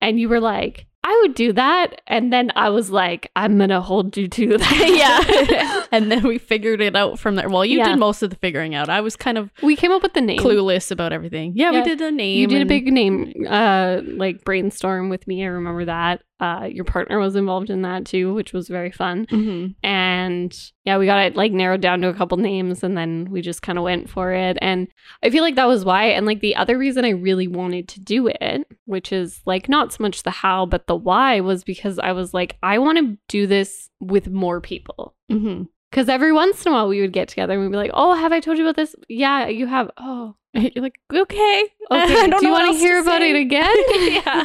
and 0.00 0.18
you 0.20 0.28
were 0.28 0.40
like 0.40 0.86
I 1.04 1.18
would 1.22 1.34
do 1.34 1.52
that. 1.54 2.00
And 2.06 2.32
then 2.32 2.52
I 2.54 2.68
was 2.70 2.90
like, 2.90 3.30
I'm 3.34 3.56
going 3.58 3.70
to 3.70 3.80
hold 3.80 4.16
you 4.16 4.28
to 4.28 4.58
that. 4.58 4.88
yeah. 5.58 5.84
and 5.92 6.10
then 6.12 6.22
we 6.26 6.38
figured 6.38 6.80
it 6.80 6.94
out 6.94 7.18
from 7.18 7.34
there. 7.34 7.48
Well, 7.48 7.64
you 7.64 7.78
Yeah. 7.78 7.88
did 7.88 7.98
most 7.98 8.22
of 8.22 8.30
the 8.30 8.36
figuring 8.36 8.74
out. 8.74 8.88
I 8.88 9.00
was 9.00 9.16
kind 9.16 9.36
of 9.36 9.50
we 9.62 9.74
came 9.76 9.90
up 9.92 10.02
with 10.02 10.14
the 10.14 10.20
name. 10.20 10.38
clueless 10.38 10.90
about 10.90 11.12
everything. 11.12 11.52
Yeah, 11.56 11.72
Yeah. 11.72 11.80
we 11.82 11.88
did 11.88 11.98
the 11.98 12.12
name. 12.12 12.38
You 12.38 12.46
did 12.46 12.62
a 12.62 12.66
big 12.66 12.92
name, 12.92 13.32
uh, 13.48 14.00
like 14.04 14.44
brainstorm 14.44 15.08
with 15.08 15.26
me. 15.26 15.42
I 15.42 15.48
remember 15.48 15.84
that. 15.86 16.22
Uh, 16.40 16.64
your 16.68 16.84
partner 16.84 17.20
was 17.20 17.36
involved 17.36 17.70
in 17.70 17.82
that 17.82 18.04
too, 18.04 18.34
which 18.34 18.52
was 18.52 18.66
very 18.66 18.90
fun. 18.90 19.26
Mhm. 19.26 19.76
And 19.84 20.52
yeah, 20.84 20.98
we 20.98 21.06
got 21.06 21.24
it 21.24 21.36
like 21.36 21.52
narrowed 21.52 21.80
down 21.80 22.00
to 22.00 22.08
a 22.08 22.14
couple 22.14 22.36
names 22.36 22.82
and 22.82 22.96
then 22.98 23.28
we 23.30 23.40
just 23.42 23.62
kind 23.62 23.78
of 23.78 23.84
went 23.84 24.10
for 24.10 24.32
it. 24.32 24.58
And 24.60 24.88
I 25.22 25.30
feel 25.30 25.44
like 25.44 25.54
that 25.54 25.68
was 25.68 25.84
why. 25.84 26.06
And 26.06 26.26
like 26.26 26.40
the 26.40 26.56
other 26.56 26.76
reason 26.76 27.04
I 27.04 27.10
really 27.10 27.46
wanted 27.46 27.86
to 27.90 28.00
do 28.00 28.26
it, 28.26 28.66
which 28.86 29.12
is 29.12 29.40
like 29.46 29.68
not 29.68 29.92
so 29.92 30.02
much 30.02 30.24
the 30.24 30.32
how, 30.32 30.66
but 30.66 30.88
the 30.88 30.91
why, 30.96 31.40
was 31.40 31.64
because 31.64 31.98
I 31.98 32.12
was 32.12 32.32
like, 32.34 32.56
I 32.62 32.78
want 32.78 32.98
to 32.98 33.18
do 33.28 33.46
this 33.46 33.88
with 34.00 34.28
more 34.28 34.60
people. 34.60 35.14
Mhm. 35.30 35.68
Because 35.90 36.08
every 36.08 36.32
once 36.32 36.64
in 36.64 36.72
a 36.72 36.74
while 36.74 36.88
we 36.88 37.02
would 37.02 37.12
get 37.12 37.28
together 37.28 37.52
and 37.52 37.62
we'd 37.62 37.70
be 37.70 37.76
like, 37.76 37.90
oh, 37.92 38.14
have 38.14 38.32
I 38.32 38.40
told 38.40 38.56
you 38.56 38.64
about 38.64 38.76
this? 38.76 38.96
Yeah, 39.10 39.48
you 39.48 39.66
have. 39.66 39.90
Oh, 39.98 40.34
You're 40.54 40.82
like, 40.82 40.98
okay. 41.12 41.64
Okay. 41.90 42.30
do 42.30 42.46
you 42.46 42.50
want 42.50 42.72
to 42.72 42.78
hear 42.78 42.98
about 43.02 43.20
say. 43.20 43.30
it 43.30 43.36
again? 43.36 43.76
Yeah. 44.24 44.44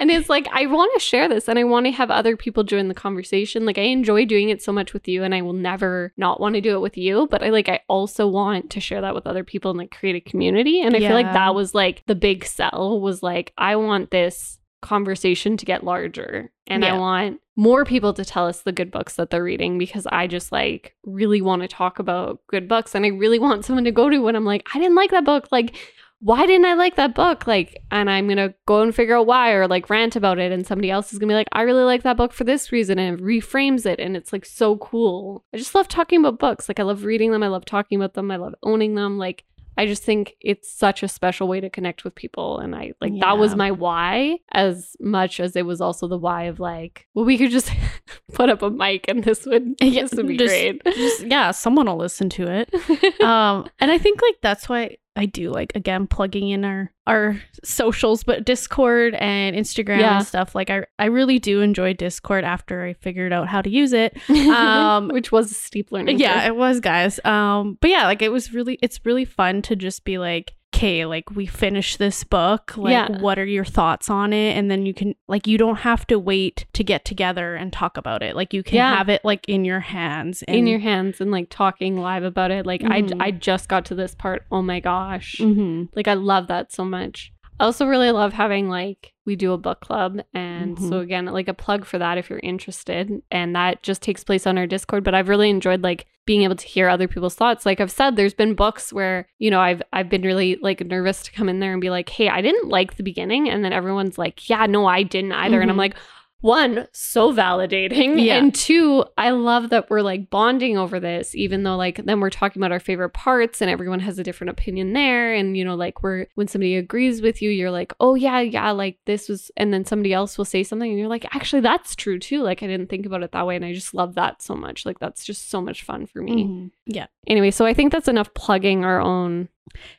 and 0.00 0.10
it's 0.10 0.28
like, 0.28 0.48
I 0.52 0.66
want 0.66 0.90
to 0.94 1.00
share 1.00 1.28
this 1.28 1.46
and 1.48 1.56
I 1.56 1.62
want 1.62 1.86
to 1.86 1.92
have 1.92 2.10
other 2.10 2.36
people 2.36 2.64
join 2.64 2.88
the 2.88 2.94
conversation. 2.94 3.64
Like, 3.64 3.78
I 3.78 3.82
enjoy 3.82 4.24
doing 4.24 4.48
it 4.48 4.60
so 4.62 4.72
much 4.72 4.92
with 4.92 5.06
you 5.06 5.22
and 5.22 5.32
I 5.32 5.42
will 5.42 5.52
never 5.52 6.12
not 6.16 6.40
want 6.40 6.56
to 6.56 6.60
do 6.60 6.74
it 6.74 6.80
with 6.80 6.96
you. 6.96 7.28
But 7.30 7.44
I 7.44 7.50
like, 7.50 7.68
I 7.68 7.80
also 7.88 8.26
want 8.26 8.70
to 8.70 8.80
share 8.80 9.00
that 9.02 9.14
with 9.14 9.28
other 9.28 9.44
people 9.44 9.70
and 9.70 9.78
like 9.78 9.92
create 9.96 10.16
a 10.16 10.28
community. 10.30 10.80
And 10.80 10.96
I 10.96 10.98
feel 10.98 11.12
like 11.14 11.32
that 11.32 11.54
was 11.54 11.72
like 11.74 12.02
the 12.06 12.16
big 12.16 12.44
sell 12.44 13.00
was 13.00 13.22
like, 13.22 13.52
I 13.56 13.76
want 13.76 14.10
this 14.10 14.58
conversation 14.82 15.56
to 15.56 15.64
get 15.64 15.84
larger 15.84 16.50
and 16.66 16.84
I 16.84 16.98
want 16.98 17.40
more 17.56 17.84
people 17.84 18.14
to 18.14 18.24
tell 18.24 18.46
us 18.46 18.62
the 18.62 18.72
good 18.72 18.90
books 18.90 19.16
that 19.16 19.30
they're 19.30 19.44
reading 19.44 19.78
because 19.78 20.06
I 20.10 20.26
just 20.26 20.52
like 20.52 20.94
really 21.04 21.42
want 21.42 21.62
to 21.62 21.68
talk 21.68 21.98
about 21.98 22.40
good 22.46 22.68
books 22.68 22.94
and 22.94 23.04
I 23.04 23.08
really 23.08 23.38
want 23.38 23.64
someone 23.64 23.84
to 23.84 23.92
go 23.92 24.08
to 24.08 24.18
when 24.18 24.36
I'm 24.36 24.44
like, 24.44 24.66
I 24.74 24.78
didn't 24.78 24.96
like 24.96 25.10
that 25.10 25.24
book. 25.24 25.48
Like, 25.52 25.76
why 26.22 26.46
didn't 26.46 26.66
I 26.66 26.74
like 26.74 26.94
that 26.96 27.16
book? 27.16 27.48
Like, 27.48 27.82
and 27.90 28.08
I'm 28.08 28.28
gonna 28.28 28.54
go 28.64 28.80
and 28.80 28.94
figure 28.94 29.16
out 29.16 29.26
why 29.26 29.50
or 29.50 29.66
like 29.66 29.90
rant 29.90 30.14
about 30.14 30.38
it, 30.38 30.52
and 30.52 30.64
somebody 30.64 30.88
else 30.88 31.12
is 31.12 31.18
gonna 31.18 31.32
be 31.32 31.34
like, 31.34 31.48
I 31.52 31.62
really 31.62 31.82
like 31.82 32.04
that 32.04 32.16
book 32.16 32.32
for 32.32 32.44
this 32.44 32.70
reason, 32.70 32.96
and 33.00 33.18
it 33.18 33.24
reframes 33.24 33.86
it, 33.86 33.98
and 33.98 34.16
it's 34.16 34.32
like 34.32 34.46
so 34.46 34.76
cool. 34.76 35.44
I 35.52 35.56
just 35.56 35.74
love 35.74 35.88
talking 35.88 36.20
about 36.20 36.38
books. 36.38 36.68
Like, 36.68 36.78
I 36.78 36.84
love 36.84 37.02
reading 37.02 37.32
them, 37.32 37.42
I 37.42 37.48
love 37.48 37.64
talking 37.64 37.98
about 37.98 38.14
them, 38.14 38.30
I 38.30 38.36
love 38.36 38.54
owning 38.62 38.94
them. 38.94 39.18
Like, 39.18 39.42
I 39.76 39.86
just 39.86 40.02
think 40.02 40.34
it's 40.40 40.70
such 40.72 41.02
a 41.02 41.08
special 41.08 41.48
way 41.48 41.60
to 41.60 41.70
connect 41.70 42.04
with 42.04 42.14
people, 42.14 42.58
and 42.58 42.74
I 42.74 42.92
like 43.00 43.18
that 43.20 43.38
was 43.38 43.56
my 43.56 43.70
why 43.70 44.38
as 44.52 44.96
much 45.00 45.40
as 45.40 45.56
it 45.56 45.64
was 45.64 45.80
also 45.80 46.06
the 46.08 46.18
why 46.18 46.44
of 46.44 46.60
like, 46.60 47.06
well, 47.14 47.24
we 47.24 47.38
could 47.38 47.50
just 47.50 47.70
put 48.34 48.50
up 48.50 48.62
a 48.62 48.70
mic 48.70 49.06
and 49.08 49.24
this 49.24 49.46
would 49.46 49.74
Yeah, 49.80 50.02
this 50.02 50.12
would 50.12 50.28
be 50.28 50.36
just- 50.36 50.52
great. 50.52 50.84
Just, 50.84 51.26
yeah, 51.26 51.50
someone 51.52 51.86
will 51.86 51.96
listen 51.96 52.28
to 52.30 52.44
it. 52.50 52.72
um 53.22 53.68
and 53.80 53.90
i 53.90 53.98
think 53.98 54.20
like 54.20 54.36
that's 54.42 54.68
why 54.68 54.96
i 55.16 55.26
do 55.26 55.50
like 55.50 55.72
again 55.74 56.06
plugging 56.06 56.48
in 56.50 56.64
our 56.64 56.90
our 57.06 57.40
socials 57.64 58.24
but 58.24 58.44
discord 58.44 59.14
and 59.16 59.54
instagram 59.56 60.00
Yeah. 60.00 60.18
and 60.18 60.26
stuff 60.26 60.54
like 60.54 60.70
i 60.70 60.84
i 60.98 61.06
really 61.06 61.38
do 61.38 61.60
enjoy 61.60 61.92
discord 61.94 62.44
after 62.44 62.82
i 62.84 62.92
figured 62.94 63.32
out 63.32 63.48
how 63.48 63.60
to 63.62 63.68
use 63.70 63.92
it 63.92 64.16
Um, 64.30 65.08
which 65.08 65.30
was 65.32 65.50
a 65.50 65.54
steep 65.54 65.92
learning. 65.92 66.18
yeah 66.18 66.40
curve. 66.40 66.48
it 66.48 66.56
was 66.56 66.80
guys 66.80 67.20
um 67.24 67.76
but 67.80 67.90
yeah 67.90 68.04
like 68.06 68.22
it 68.22 68.30
was 68.32 68.52
really 68.54 68.78
it's 68.82 69.00
really 69.04 69.24
fun 69.24 69.62
to 69.62 69.76
just 69.76 70.04
be 70.04 70.18
like 70.18 70.54
okay 70.82 71.06
like 71.06 71.30
we 71.30 71.46
finished 71.46 71.98
this 71.98 72.24
book 72.24 72.76
like 72.76 72.92
Yeah. 72.92 73.20
what 73.20 73.38
are 73.38 73.44
your 73.44 73.64
thoughts 73.64 74.10
on 74.10 74.32
it 74.32 74.56
and 74.56 74.70
then 74.70 74.84
you 74.84 74.92
can 74.92 75.14
like 75.28 75.46
you 75.46 75.56
don't 75.56 75.76
have 75.76 76.06
to 76.08 76.18
wait 76.18 76.66
to 76.72 76.82
get 76.82 77.04
together 77.04 77.54
and 77.54 77.72
talk 77.72 77.96
about 77.96 78.22
it 78.22 78.34
like 78.34 78.52
you 78.52 78.62
can 78.64 78.76
Yeah. 78.76 78.96
have 78.96 79.08
it 79.08 79.24
like 79.24 79.48
in 79.48 79.64
your 79.64 79.80
hands 79.80 80.42
in 80.48 80.66
your 80.66 80.80
hands 80.80 81.20
and 81.20 81.30
like 81.30 81.48
talking 81.50 81.96
live 82.00 82.24
about 82.24 82.50
it. 82.50 82.66
Like 82.66 82.80
Mhm. 82.82 83.20
I 83.20 83.26
I 83.26 83.30
just 83.30 83.68
got 83.68 83.84
to 83.86 83.94
this 83.94 84.14
part. 84.14 84.44
Oh 84.50 84.62
my 84.62 84.80
gosh. 84.80 85.36
hmm 85.38 85.84
Like 85.94 86.08
I 86.08 86.14
love 86.14 86.48
that 86.48 86.72
so 86.72 86.84
much. 86.84 87.31
I 87.62 87.64
also 87.66 87.86
really 87.86 88.10
love 88.10 88.32
having 88.32 88.68
like 88.68 89.12
we 89.24 89.36
do 89.36 89.52
a 89.52 89.58
book 89.58 89.80
club 89.80 90.18
and 90.34 90.76
so 90.76 90.90
Mhm. 90.94 91.00
again 91.02 91.24
like 91.26 91.46
a 91.46 91.54
plug 91.54 91.84
for 91.84 91.96
that 91.96 92.18
if 92.18 92.28
you're 92.28 92.40
interested 92.42 93.22
and 93.30 93.54
that 93.54 93.84
just 93.84 94.02
takes 94.02 94.24
place 94.24 94.48
on 94.48 94.58
our 94.58 94.66
Discord 94.66 95.04
but 95.04 95.14
I've 95.14 95.28
really 95.28 95.48
enjoyed 95.48 95.80
like 95.82 96.06
being 96.26 96.42
able 96.42 96.56
to 96.56 96.66
hear 96.66 96.88
other 96.88 97.06
people's 97.06 97.36
thoughts 97.36 97.64
like 97.64 97.80
I've 97.80 97.90
said 97.92 98.16
there's 98.16 98.34
been 98.34 98.54
books 98.54 98.92
where 98.92 99.28
you 99.38 99.48
know 99.48 99.60
I've 99.60 99.80
I've 99.92 100.08
been 100.08 100.22
really 100.22 100.56
like 100.60 100.84
nervous 100.84 101.22
to 101.22 101.30
come 101.32 101.48
in 101.48 101.60
there 101.60 101.70
and 101.72 101.80
be 101.80 101.90
like 101.90 102.08
hey 102.08 102.28
I 102.28 102.40
didn't 102.42 102.68
like 102.68 102.96
the 102.96 103.04
beginning 103.04 103.48
and 103.48 103.64
then 103.64 103.72
everyone's 103.72 104.18
like 104.18 104.48
yeah 104.50 104.66
no 104.66 104.86
I 104.86 105.04
didn't 105.04 105.32
either 105.32 105.60
and 105.60 105.70
I'm 105.70 105.76
Mhm. 105.76 105.86
like 105.86 105.94
one 106.42 106.86
so 106.92 107.32
validating 107.32 108.20
Yeah. 108.22 108.36
and 108.36 108.54
two 108.54 109.04
i 109.16 109.30
love 109.30 109.70
that 109.70 109.88
we're 109.88 110.02
like 110.02 110.28
bonding 110.28 110.76
over 110.76 111.00
this 111.00 111.34
even 111.34 111.62
though 111.62 111.76
like 111.76 112.04
then 112.04 112.20
we're 112.20 112.30
talking 112.30 112.60
about 112.60 112.72
our 112.72 112.80
favorite 112.80 113.10
parts 113.10 113.60
and 113.62 113.70
everyone 113.70 114.00
has 114.00 114.18
a 114.18 114.24
different 114.24 114.50
opinion 114.50 114.92
there 114.92 115.32
and 115.32 115.56
you 115.56 115.64
know 115.64 115.74
like 115.76 116.02
we're 116.02 116.26
when 116.34 116.48
somebody 116.48 116.76
agrees 116.76 117.22
with 117.22 117.40
you 117.40 117.48
you're 117.50 117.70
like 117.70 117.94
oh 118.00 118.14
yeah 118.14 118.40
yeah 118.40 118.70
like 118.72 118.98
this 119.06 119.28
was 119.28 119.50
and 119.56 119.72
then 119.72 119.84
somebody 119.84 120.12
else 120.12 120.36
will 120.36 120.44
say 120.44 120.62
something 120.62 120.90
and 120.90 120.98
you're 120.98 121.08
like 121.08 121.24
actually 121.34 121.60
that's 121.60 121.94
true 121.96 122.18
too 122.18 122.42
like 122.42 122.62
i 122.62 122.66
didn't 122.66 122.88
think 122.90 123.06
about 123.06 123.22
it 123.22 123.32
that 123.32 123.46
way 123.46 123.56
and 123.56 123.64
i 123.64 123.72
just 123.72 123.94
love 123.94 124.14
that 124.16 124.42
so 124.42 124.54
much 124.54 124.84
like 124.84 124.98
that's 124.98 125.24
just 125.24 125.48
so 125.48 125.60
much 125.60 125.82
fun 125.84 126.06
for 126.06 126.20
me 126.20 126.44
Mhm. 126.44 126.70
Yeah. 126.86 127.06
anyway 127.26 127.50
so 127.52 127.64
i 127.64 127.72
think 127.72 127.92
that's 127.92 128.08
enough 128.08 128.34
plugging 128.34 128.84
our 128.84 129.00
own 129.00 129.48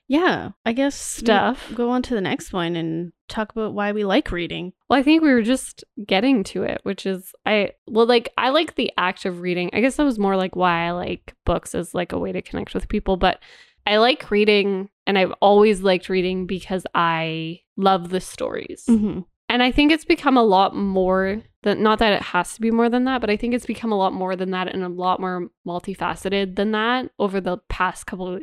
Yeah. 0.08 0.52
I 0.66 0.74
guess 0.74 0.96
stuff 0.96 1.72
go 1.74 1.90
on 1.90 2.02
to 2.04 2.16
the 2.16 2.22
next 2.22 2.54
one 2.54 2.76
and 2.76 3.12
talk 3.28 3.52
about 3.52 3.74
why 3.74 3.92
we 3.92 4.04
like 4.04 4.32
reading. 4.32 4.74
Well, 4.90 5.00
I 5.00 5.04
think 5.04 5.22
we 5.22 5.34
were 5.34 5.42
just 5.42 5.84
getting 6.06 6.44
to 6.46 6.64
it, 6.64 6.82
which 6.84 7.06
is 7.06 7.34
I 7.46 7.72
well, 7.88 8.06
like 8.06 8.30
I 8.38 8.50
like 8.50 8.76
the 8.76 8.92
act 8.98 9.26
of 9.26 9.42
reading. 9.42 9.70
I 9.74 9.82
guess 9.82 9.96
that 9.96 10.04
was 10.04 10.20
more 10.20 10.36
like 10.36 10.56
why 10.56 10.88
I 10.88 10.92
like 10.92 11.36
books 11.46 11.76
as 11.76 11.94
like 11.94 12.12
a 12.12 12.20
way 12.20 12.32
to 12.32 12.42
connect 12.42 12.74
with 12.74 12.90
people. 12.90 13.18
But 13.18 13.40
I 13.86 13.98
like 13.98 14.32
reading, 14.32 14.90
and 15.06 15.18
I've 15.18 15.34
always 15.42 15.82
liked 15.82 16.10
reading 16.10 16.46
because 16.46 16.86
I 16.96 17.62
love 17.76 18.10
the 18.10 18.22
stories. 18.22 18.86
Mm-hmm. 18.88 19.22
And 19.50 19.62
I 19.62 19.72
think 19.72 19.92
it's 19.92 20.06
become 20.06 20.38
a 20.38 20.44
lot 20.44 20.76
more 20.76 21.42
than 21.64 21.84
not 21.84 22.00
that 22.00 22.14
it 22.14 22.22
has 22.22 22.56
to 22.56 22.62
be 22.62 22.72
more 22.72 22.90
than 22.90 23.04
that, 23.06 23.22
but 23.22 23.30
I 23.30 23.38
think 23.38 23.54
it's 23.54 23.66
become 23.66 23.92
a 23.92 23.98
lot 23.98 24.14
more 24.14 24.36
than 24.36 24.52
that 24.52 24.74
and 24.74 24.84
a 24.84 24.90
lot 24.90 25.20
more 25.20 25.50
multifaceted 25.68 26.56
than 26.56 26.72
that 26.72 27.12
over 27.20 27.42
the 27.42 27.58
past 27.70 28.08
couple 28.08 28.40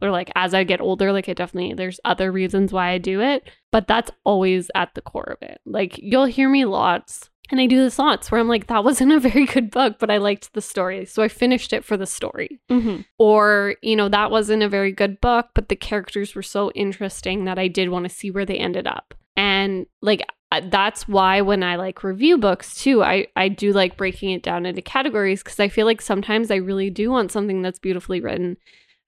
or 0.00 0.10
like 0.10 0.30
as 0.34 0.54
I 0.54 0.64
get 0.64 0.80
older, 0.80 1.12
like 1.12 1.28
it 1.28 1.36
definitely 1.36 1.74
there's 1.74 2.00
other 2.04 2.30
reasons 2.32 2.72
why 2.72 2.90
I 2.90 2.98
do 2.98 3.20
it, 3.20 3.48
but 3.72 3.86
that's 3.86 4.10
always 4.24 4.70
at 4.74 4.94
the 4.94 5.02
core 5.02 5.36
of 5.40 5.48
it. 5.48 5.60
Like 5.66 5.98
you'll 5.98 6.26
hear 6.26 6.48
me 6.48 6.64
lots 6.64 7.30
and 7.50 7.60
I 7.60 7.66
do 7.66 7.78
this 7.78 7.98
lots 7.98 8.30
where 8.30 8.40
I'm 8.40 8.48
like, 8.48 8.66
that 8.66 8.84
wasn't 8.84 9.12
a 9.12 9.20
very 9.20 9.46
good 9.46 9.70
book, 9.70 9.96
but 9.98 10.10
I 10.10 10.18
liked 10.18 10.52
the 10.52 10.60
story. 10.60 11.04
So 11.06 11.22
I 11.22 11.28
finished 11.28 11.72
it 11.72 11.84
for 11.84 11.96
the 11.96 12.06
story. 12.06 12.60
Mm-hmm. 12.70 13.02
Or, 13.18 13.76
you 13.82 13.96
know, 13.96 14.08
that 14.08 14.30
wasn't 14.30 14.62
a 14.62 14.68
very 14.68 14.92
good 14.92 15.20
book, 15.20 15.48
but 15.54 15.68
the 15.68 15.76
characters 15.76 16.34
were 16.34 16.42
so 16.42 16.70
interesting 16.72 17.44
that 17.44 17.58
I 17.58 17.68
did 17.68 17.88
want 17.88 18.04
to 18.04 18.14
see 18.14 18.30
where 18.30 18.46
they 18.46 18.58
ended 18.58 18.86
up. 18.86 19.14
And 19.36 19.86
like 20.02 20.26
that's 20.70 21.06
why 21.06 21.42
when 21.42 21.62
I 21.62 21.76
like 21.76 22.02
review 22.02 22.38
books 22.38 22.80
too, 22.82 23.02
I 23.02 23.28
I 23.36 23.48
do 23.48 23.72
like 23.72 23.96
breaking 23.96 24.30
it 24.30 24.42
down 24.42 24.66
into 24.66 24.82
categories 24.82 25.42
because 25.42 25.60
I 25.60 25.68
feel 25.68 25.86
like 25.86 26.00
sometimes 26.00 26.50
I 26.50 26.56
really 26.56 26.90
do 26.90 27.10
want 27.10 27.30
something 27.30 27.62
that's 27.62 27.78
beautifully 27.78 28.20
written 28.20 28.56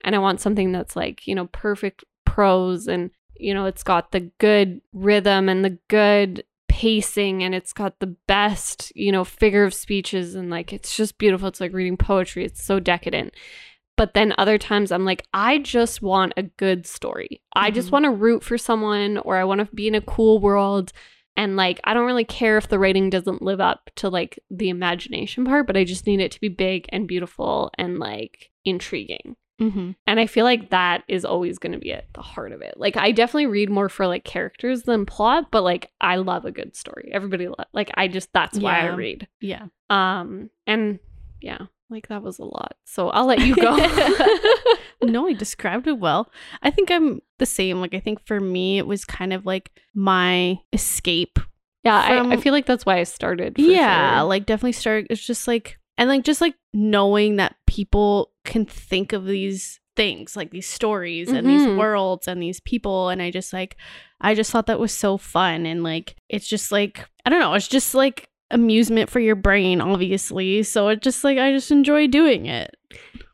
and 0.04 0.14
I 0.14 0.18
want 0.18 0.40
something 0.40 0.72
that's 0.72 0.96
like, 0.96 1.26
you 1.26 1.34
know, 1.34 1.46
perfect 1.52 2.04
prose 2.24 2.86
and 2.86 3.10
you 3.36 3.54
know, 3.54 3.64
it's 3.64 3.82
got 3.82 4.12
the 4.12 4.30
good 4.38 4.82
rhythm 4.92 5.48
and 5.48 5.64
the 5.64 5.78
good 5.88 6.44
pacing 6.68 7.42
and 7.42 7.54
it's 7.54 7.72
got 7.72 7.98
the 7.98 8.14
best, 8.28 8.92
you 8.94 9.10
know, 9.10 9.24
figure 9.24 9.64
of 9.64 9.72
speeches 9.72 10.34
and 10.34 10.50
like 10.50 10.72
it's 10.74 10.94
just 10.94 11.16
beautiful. 11.18 11.48
It's 11.48 11.60
like 11.60 11.72
reading 11.72 11.96
poetry. 11.96 12.44
It's 12.44 12.62
so 12.62 12.78
decadent. 12.78 13.34
But 13.96 14.14
then 14.14 14.34
other 14.38 14.56
times 14.58 14.92
I'm 14.92 15.04
like, 15.04 15.24
I 15.34 15.58
just 15.58 16.00
want 16.02 16.34
a 16.36 16.42
good 16.42 16.86
story. 16.86 17.42
I 17.54 17.70
just 17.70 17.88
Mhm. 17.88 17.92
want 17.92 18.04
to 18.04 18.10
root 18.10 18.42
for 18.42 18.56
someone 18.58 19.18
or 19.18 19.36
I 19.36 19.44
want 19.44 19.60
to 19.66 19.74
be 19.74 19.88
in 19.88 19.94
a 19.94 20.00
cool 20.00 20.38
world. 20.38 20.92
And 21.36 21.56
like, 21.56 21.80
I 21.84 21.94
don't 21.94 22.06
really 22.06 22.24
care 22.24 22.58
if 22.58 22.68
the 22.68 22.78
writing 22.78 23.08
doesn't 23.10 23.40
live 23.42 23.60
up 23.60 23.90
to 23.96 24.08
like 24.08 24.38
the 24.50 24.68
imagination 24.68 25.44
part, 25.44 25.66
but 25.66 25.76
I 25.76 25.84
just 25.84 26.06
need 26.06 26.20
it 26.20 26.32
to 26.32 26.40
be 26.40 26.48
big 26.48 26.86
and 26.90 27.08
beautiful 27.08 27.70
and 27.78 27.98
like 27.98 28.50
intriguing. 28.64 29.36
Mm-hmm. 29.60 29.90
And 30.06 30.20
I 30.20 30.26
feel 30.26 30.44
like 30.44 30.70
that 30.70 31.04
is 31.06 31.24
always 31.24 31.58
going 31.58 31.72
to 31.72 31.78
be 31.78 31.92
at 31.92 32.12
the 32.14 32.22
heart 32.22 32.52
of 32.52 32.62
it. 32.62 32.74
Like 32.76 32.96
I 32.96 33.12
definitely 33.12 33.46
read 33.46 33.70
more 33.70 33.88
for 33.88 34.06
like 34.06 34.24
characters 34.24 34.84
than 34.84 35.06
plot, 35.06 35.50
but 35.50 35.62
like 35.62 35.90
I 36.00 36.16
love 36.16 36.44
a 36.44 36.50
good 36.50 36.74
story. 36.74 37.10
Everybody 37.12 37.48
lo- 37.48 37.54
like 37.72 37.90
I 37.94 38.08
just 38.08 38.32
that's 38.32 38.58
why 38.58 38.80
I 38.80 38.94
read. 38.94 39.28
Yeah. 39.40 39.66
Um 39.90 40.50
and 40.66 40.98
yeah, 41.40 41.66
like 41.90 42.08
that 42.08 42.22
was 42.22 42.38
a 42.38 42.44
lot. 42.44 42.76
So 42.84 43.10
I'll 43.10 43.26
let 43.26 43.40
you 43.40 43.54
go. 43.56 43.76
no, 45.02 45.26
I 45.26 45.32
described 45.32 45.86
it 45.86 45.98
well. 45.98 46.30
I 46.62 46.70
think 46.70 46.90
I'm 46.90 47.20
the 47.38 47.46
same. 47.46 47.80
Like, 47.80 47.94
I 47.94 48.00
think 48.00 48.24
for 48.26 48.40
me, 48.40 48.78
it 48.78 48.86
was 48.86 49.04
kind 49.04 49.32
of 49.32 49.46
like 49.46 49.70
my 49.94 50.58
escape. 50.72 51.38
yeah, 51.84 51.96
I, 51.96 52.32
I 52.32 52.36
feel 52.36 52.52
like 52.52 52.66
that's 52.66 52.86
why 52.86 52.98
I 52.98 53.04
started. 53.04 53.56
for 53.56 53.62
yeah, 53.62 54.20
sure. 54.20 54.28
like 54.28 54.46
definitely 54.46 54.72
start. 54.72 55.06
It's 55.10 55.24
just 55.24 55.48
like, 55.48 55.78
and 55.98 56.08
like 56.08 56.24
just 56.24 56.40
like 56.40 56.54
knowing 56.72 57.36
that 57.36 57.56
people 57.66 58.29
can 58.44 58.64
think 58.64 59.12
of 59.12 59.26
these 59.26 59.78
things 59.96 60.36
like 60.36 60.50
these 60.50 60.68
stories 60.68 61.30
and 61.30 61.46
these 61.48 61.62
Mhm. 61.62 61.76
worlds 61.76 62.26
and 62.28 62.40
these 62.42 62.60
people 62.60 63.08
and 63.10 63.20
i 63.20 63.30
just 63.30 63.52
like 63.52 63.76
i 64.20 64.34
just 64.34 64.50
thought 64.50 64.66
that 64.66 64.78
was 64.80 64.94
so 64.94 65.18
fun 65.18 65.66
and 65.66 65.82
like 65.82 66.14
it's 66.28 66.46
just 66.46 66.72
like 66.72 67.06
i 67.26 67.30
don't 67.30 67.40
know 67.40 67.52
it's 67.54 67.68
just 67.68 67.94
like 67.94 68.28
amusement 68.50 69.10
for 69.10 69.20
your 69.20 69.34
brain 69.36 69.80
obviously 69.80 70.62
so 70.62 70.88
it 70.88 71.02
just 71.02 71.22
like 71.24 71.38
i 71.38 71.52
just 71.52 71.70
enjoy 71.70 72.06
doing 72.06 72.46
it 72.46 72.74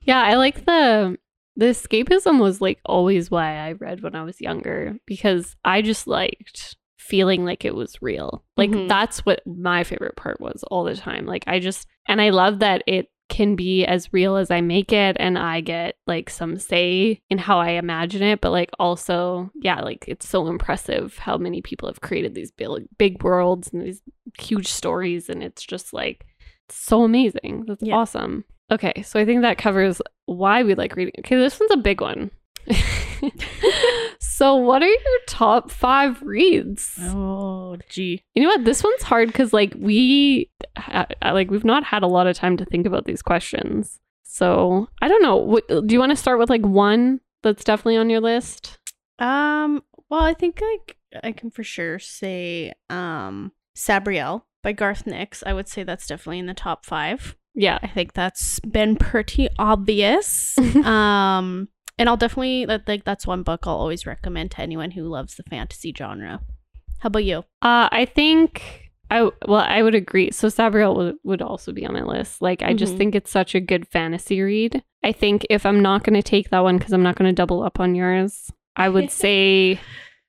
Yeah, 0.07 0.23
I 0.23 0.35
like 0.35 0.65
the 0.65 1.17
the 1.57 1.67
escapism 1.67 2.41
was 2.41 2.61
like 2.61 2.79
always 2.85 3.31
why 3.31 3.57
I 3.57 3.73
read 3.73 4.03
when 4.03 4.15
I 4.15 4.23
was 4.23 4.41
younger 4.41 4.97
because 5.07 5.57
I 5.65 5.83
just 5.83 6.07
liked 6.07 6.77
feeling 6.99 7.45
like 7.45 7.65
it 7.65 7.75
was 7.75 8.01
real. 8.03 8.45
Like 8.57 8.71
Mhm. 8.71 8.89
that's 8.89 9.25
what 9.27 9.41
my 9.47 9.83
favorite 9.85 10.15
part 10.17 10.41
was 10.41 10.63
all 10.71 10.85
the 10.85 10.95
time. 10.95 11.27
Like 11.27 11.43
I 11.49 11.59
just 11.59 11.87
and 12.07 12.21
I 12.21 12.31
love 12.31 12.59
that 12.61 12.83
it 12.87 13.09
can 13.29 13.57
be 13.57 13.85
as 13.85 14.13
real 14.13 14.37
as 14.37 14.51
I 14.51 14.61
make 14.61 14.93
it 14.93 15.17
and 15.19 15.39
I 15.39 15.61
get 15.61 15.97
like 16.07 16.31
some 16.31 16.59
say 16.59 17.21
in 17.29 17.39
how 17.39 17.59
I 17.59 17.71
imagine 17.71 18.23
it, 18.23 18.41
but 18.41 18.51
like 18.53 18.71
also, 18.79 19.51
yeah, 19.55 19.81
like 19.81 20.05
it's 20.07 20.29
so 20.29 20.47
impressive 20.47 21.19
how 21.19 21.37
many 21.37 21.61
people 21.61 21.89
have 21.89 22.01
created 22.01 22.35
these 22.35 22.51
big 22.53 22.69
big 22.99 23.23
worlds 23.23 23.71
and 23.73 23.83
these 23.83 24.03
huge 24.39 24.69
stories 24.69 25.29
and 25.29 25.43
it's 25.43 25.65
just 25.65 25.93
like 25.93 26.25
so 26.69 27.03
amazing. 27.03 27.65
That's 27.67 27.83
Yeah. 27.83 27.97
awesome. 27.97 28.45
Okay, 28.71 29.03
so 29.03 29.21
I 29.21 29.25
think 29.25 29.43
that 29.43 29.59
covers 29.59 30.01
why 30.25 30.63
we 30.65 30.75
like 30.75 30.97
reading. 30.97 31.15
Okay, 31.21 31.37
this 31.37 31.59
one's 31.61 31.73
a 31.73 31.77
big 31.77 32.01
one. 32.01 32.31
so, 34.21 34.57
what 34.57 34.83
are 34.83 34.89
your 34.89 35.19
top 35.27 35.71
five 35.71 36.23
reads? 36.23 36.99
oh 37.01 37.77
gee 37.89 38.23
You 38.35 38.43
know 38.43 38.49
what? 38.49 38.65
This 38.65 38.83
one's 38.83 39.03
hard 39.03 39.29
because 39.29 39.53
like 39.53 39.75
we, 39.79 40.51
like 41.23 41.51
we've 41.51 41.65
not 41.65 41.85
had 41.85 42.03
a 42.03 42.09
lot 42.09 42.27
of 42.27 42.37
time 42.37 42.57
to 42.57 42.65
think 42.65 42.87
about 42.87 43.05
these 43.05 43.23
questions. 43.23 43.99
So 44.23 44.89
I 45.01 45.09
don't 45.09 45.23
know. 45.23 45.37
What, 45.37 45.67
do 45.69 45.87
you 45.89 45.99
want 45.99 46.11
to 46.11 46.17
start 46.17 46.39
with 46.39 46.51
like 46.51 46.65
one 46.65 47.21
that's 47.43 47.65
definitely 47.65 47.97
on 47.97 48.11
your 48.11 48.21
list? 48.21 48.79
Um, 49.19 49.83
well, 50.11 50.21
I 50.21 50.35
think 50.35 50.61
like 50.61 50.97
I 51.23 51.33
can 51.33 51.51
for 51.51 51.65
sure 51.65 51.99
say 51.99 52.73
um 52.91 53.53
Sabriel 53.75 54.43
by 54.63 54.73
Garth 54.73 55.07
Nix. 55.07 55.43
I 55.47 55.53
would 55.53 55.69
say 55.69 55.85
that's 55.85 56.07
definitely 56.07 56.41
in 56.41 56.47
the 56.47 56.55
top 56.55 56.85
five. 56.85 57.37
Yeah. 57.55 57.79
I 57.83 57.87
think 57.87 58.13
that's 58.13 58.61
been 58.61 58.97
pretty 58.97 59.49
obvious. 59.59 60.59
um, 60.85 61.69
and 61.99 62.09
I'll 62.09 62.17
definitely 62.17 62.65
that 62.67 62.87
like 62.89 63.05
that's 63.05 63.27
one 63.27 63.43
book 63.43 63.67
I'll 63.67 63.77
always 63.77 64.07
recommend 64.07 64.51
to 64.53 64.61
anyone 64.61 64.91
who 64.93 65.05
loves 65.05 65.35
the 65.37 65.43
fantasy 65.45 65.95
genre. 65.97 66.41
How 67.01 67.09
about 67.09 67.25
you? 67.25 67.39
Uh, 67.63 67.89
I 67.93 68.05
think 68.13 68.91
I 69.11 69.23
well, 69.47 69.65
I 69.67 69.83
would 69.83 69.95
agree. 69.95 70.31
So 70.33 70.49
Sabriel 70.49 70.97
would, 70.97 71.17
would 71.25 71.43
also 71.43 71.73
be 71.73 71.87
on 71.87 71.95
my 71.95 72.03
list. 72.03 72.43
Like, 72.43 72.63
I 72.63 72.73
just 72.75 72.95
Mhm. 72.95 72.99
think 72.99 73.15
it's 73.15 73.31
such 73.31 73.55
a 73.55 73.61
good 73.61 73.87
fantasy 73.87 74.41
read. 74.43 74.83
I 75.05 75.13
think 75.13 75.47
if 75.49 75.65
I'm 75.65 75.81
not 75.81 76.03
going 76.03 76.15
to 76.21 76.23
take 76.29 76.51
that 76.51 76.65
one 76.65 76.79
because 76.79 76.93
I'm 76.93 77.03
not 77.05 77.15
going 77.17 77.29
to 77.29 77.35
double 77.35 77.63
up 77.63 77.79
on 77.79 77.95
yours, 77.95 78.51
I 78.75 78.89
would 78.89 79.11
say 79.23 79.79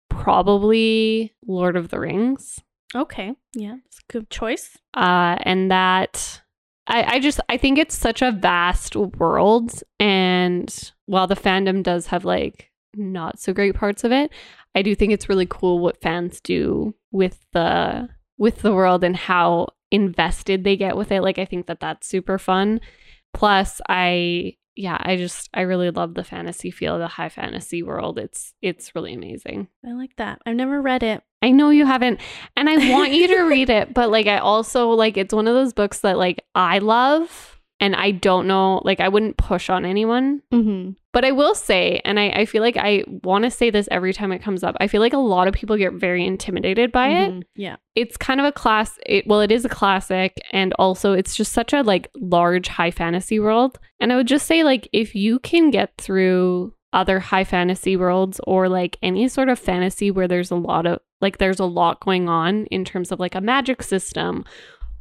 probably 0.10 1.34
Lord 1.48 1.76
of 1.76 1.90
the 1.90 2.00
Rings. 2.00 2.60
Okay, 2.94 3.34
yeah, 3.54 3.78
it's 3.86 4.00
a 4.00 4.12
good 4.12 4.30
choice. 4.30 4.78
Uh, 4.94 5.38
and 5.42 5.72
that 5.72 6.42
I, 6.88 7.16
I 7.16 7.20
just 7.20 7.40
I 7.50 7.58
think 7.58 7.78
it's 7.78 7.96
such 7.96 8.22
a 8.22 8.32
vast 8.32 8.96
world, 8.96 9.84
and 10.00 10.92
while 11.06 11.28
the 11.28 11.36
fandom 11.36 11.84
does 11.84 12.08
have 12.08 12.26
like 12.26 12.72
not 12.96 13.40
so 13.40 13.54
great 13.54 13.76
parts 13.76 14.04
of 14.04 14.12
it, 14.12 14.32
I 14.74 14.82
do 14.82 14.96
think 14.96 15.12
it's 15.12 15.30
really 15.30 15.48
cool 15.48 15.80
what 15.80 16.02
fans 16.02 16.40
do 16.42 16.96
with 17.12 17.46
the 17.54 18.10
with 18.38 18.62
the 18.62 18.74
world 18.74 19.04
and 19.04 19.16
how 19.16 19.68
invested 19.92 20.64
they 20.64 20.78
get 20.78 20.96
with 20.96 21.12
it. 21.12 21.22
Like 21.22 21.40
I 21.40 21.46
think 21.46 21.68
that 21.68 21.80
that's 21.80 22.08
super 22.08 22.38
fun. 22.38 22.80
Plus, 23.34 23.82
I 23.90 24.56
yeah, 24.76 24.98
I 25.00 25.16
just 25.16 25.50
I 25.54 25.62
really 25.62 25.90
love 25.90 26.14
the 26.14 26.24
fantasy 26.24 26.72
feel 26.72 26.96
of 26.96 27.00
the 27.00 27.08
high 27.08 27.30
fantasy 27.30 27.84
world. 27.84 28.20
It's 28.20 28.54
it's 28.62 28.96
really 28.96 29.14
amazing. 29.14 29.68
I 29.86 29.94
like 29.94 30.16
that. 30.18 30.40
I've 30.46 30.56
never 30.56 30.82
read 30.82 31.04
it. 31.04 31.24
I 31.42 31.52
know 31.52 31.70
you 31.70 31.86
haven't, 31.86 32.20
and 32.56 32.70
I 32.70 32.92
want 32.92 33.12
you 33.14 33.28
to 33.28 33.42
read 33.44 33.70
it, 33.70 33.94
but 33.94 34.10
like 34.10 34.28
I 34.28 34.38
also 34.40 34.90
like 34.90 35.18
it's 35.18 35.34
one 35.34 35.48
of 35.48 35.54
those 35.54 35.74
books 35.74 36.00
that 36.00 36.18
like 36.18 36.44
I 36.56 36.80
love, 36.80 37.60
and 37.80 37.96
I 37.96 38.12
don't 38.12 38.48
know, 38.48 38.82
like 38.84 39.00
I 39.00 39.08
wouldn't 39.10 39.38
push 39.38 39.70
on 39.70 39.86
anyone, 39.86 40.42
Mm-hmm. 40.52 40.92
but 41.14 41.24
I 41.24 41.32
will 41.32 41.54
say, 41.54 42.02
and 42.06 42.20
I, 42.20 42.30
I 42.30 42.46
feel 42.46 42.64
like 42.64 42.76
I 42.76 43.04
want 43.24 43.44
to 43.44 43.52
say 43.52 43.70
this 43.70 43.88
every 43.92 44.14
time 44.14 44.32
it 44.32 44.42
comes 44.42 44.64
up. 44.64 44.76
I 44.80 44.88
feel 44.88 45.00
like 45.00 45.14
a 45.14 45.20
lot 45.20 45.48
of 45.48 45.54
people 45.54 45.78
get 45.78 45.94
very 45.94 46.26
intimidated 46.26 46.92
by 46.92 47.10
it. 47.10 47.44
Yeah. 47.56 47.76
It's 47.94 48.18
kind 48.18 48.40
of 48.40 48.46
a 48.48 48.52
class. 48.52 48.98
It, 49.06 49.28
well, 49.28 49.42
it 49.42 49.52
is 49.52 49.64
a 49.64 49.70
classic, 49.70 50.38
and 50.52 50.74
also 50.80 51.14
it's 51.14 51.36
just 51.36 51.52
such 51.54 51.72
a 51.72 51.84
like 51.84 52.10
large 52.16 52.68
high 52.68 52.90
fantasy 52.92 53.40
world. 53.40 53.78
And 54.00 54.12
I 54.12 54.16
would 54.16 54.28
just 54.28 54.48
say 54.48 54.64
like 54.64 54.90
if 54.92 55.14
you 55.14 55.38
can 55.38 55.70
get 55.70 55.94
through 56.00 56.74
other 56.94 57.20
high 57.20 57.44
fantasy 57.44 57.96
worlds 57.96 58.40
or 58.48 58.70
like 58.70 58.98
any 59.04 59.28
sort 59.28 59.50
of 59.50 59.60
fantasy 59.60 60.10
where 60.10 60.28
there's 60.28 60.50
a 60.52 60.56
lot 60.56 60.88
of 60.88 61.00
like 61.22 61.38
there's 61.38 61.60
a 61.60 61.66
lot 61.66 62.00
going 62.00 62.30
on 62.30 62.66
in 62.68 62.86
terms 62.86 63.12
of 63.12 63.20
like 63.20 63.36
a 63.36 63.42
magic 63.42 63.84
system 63.84 64.46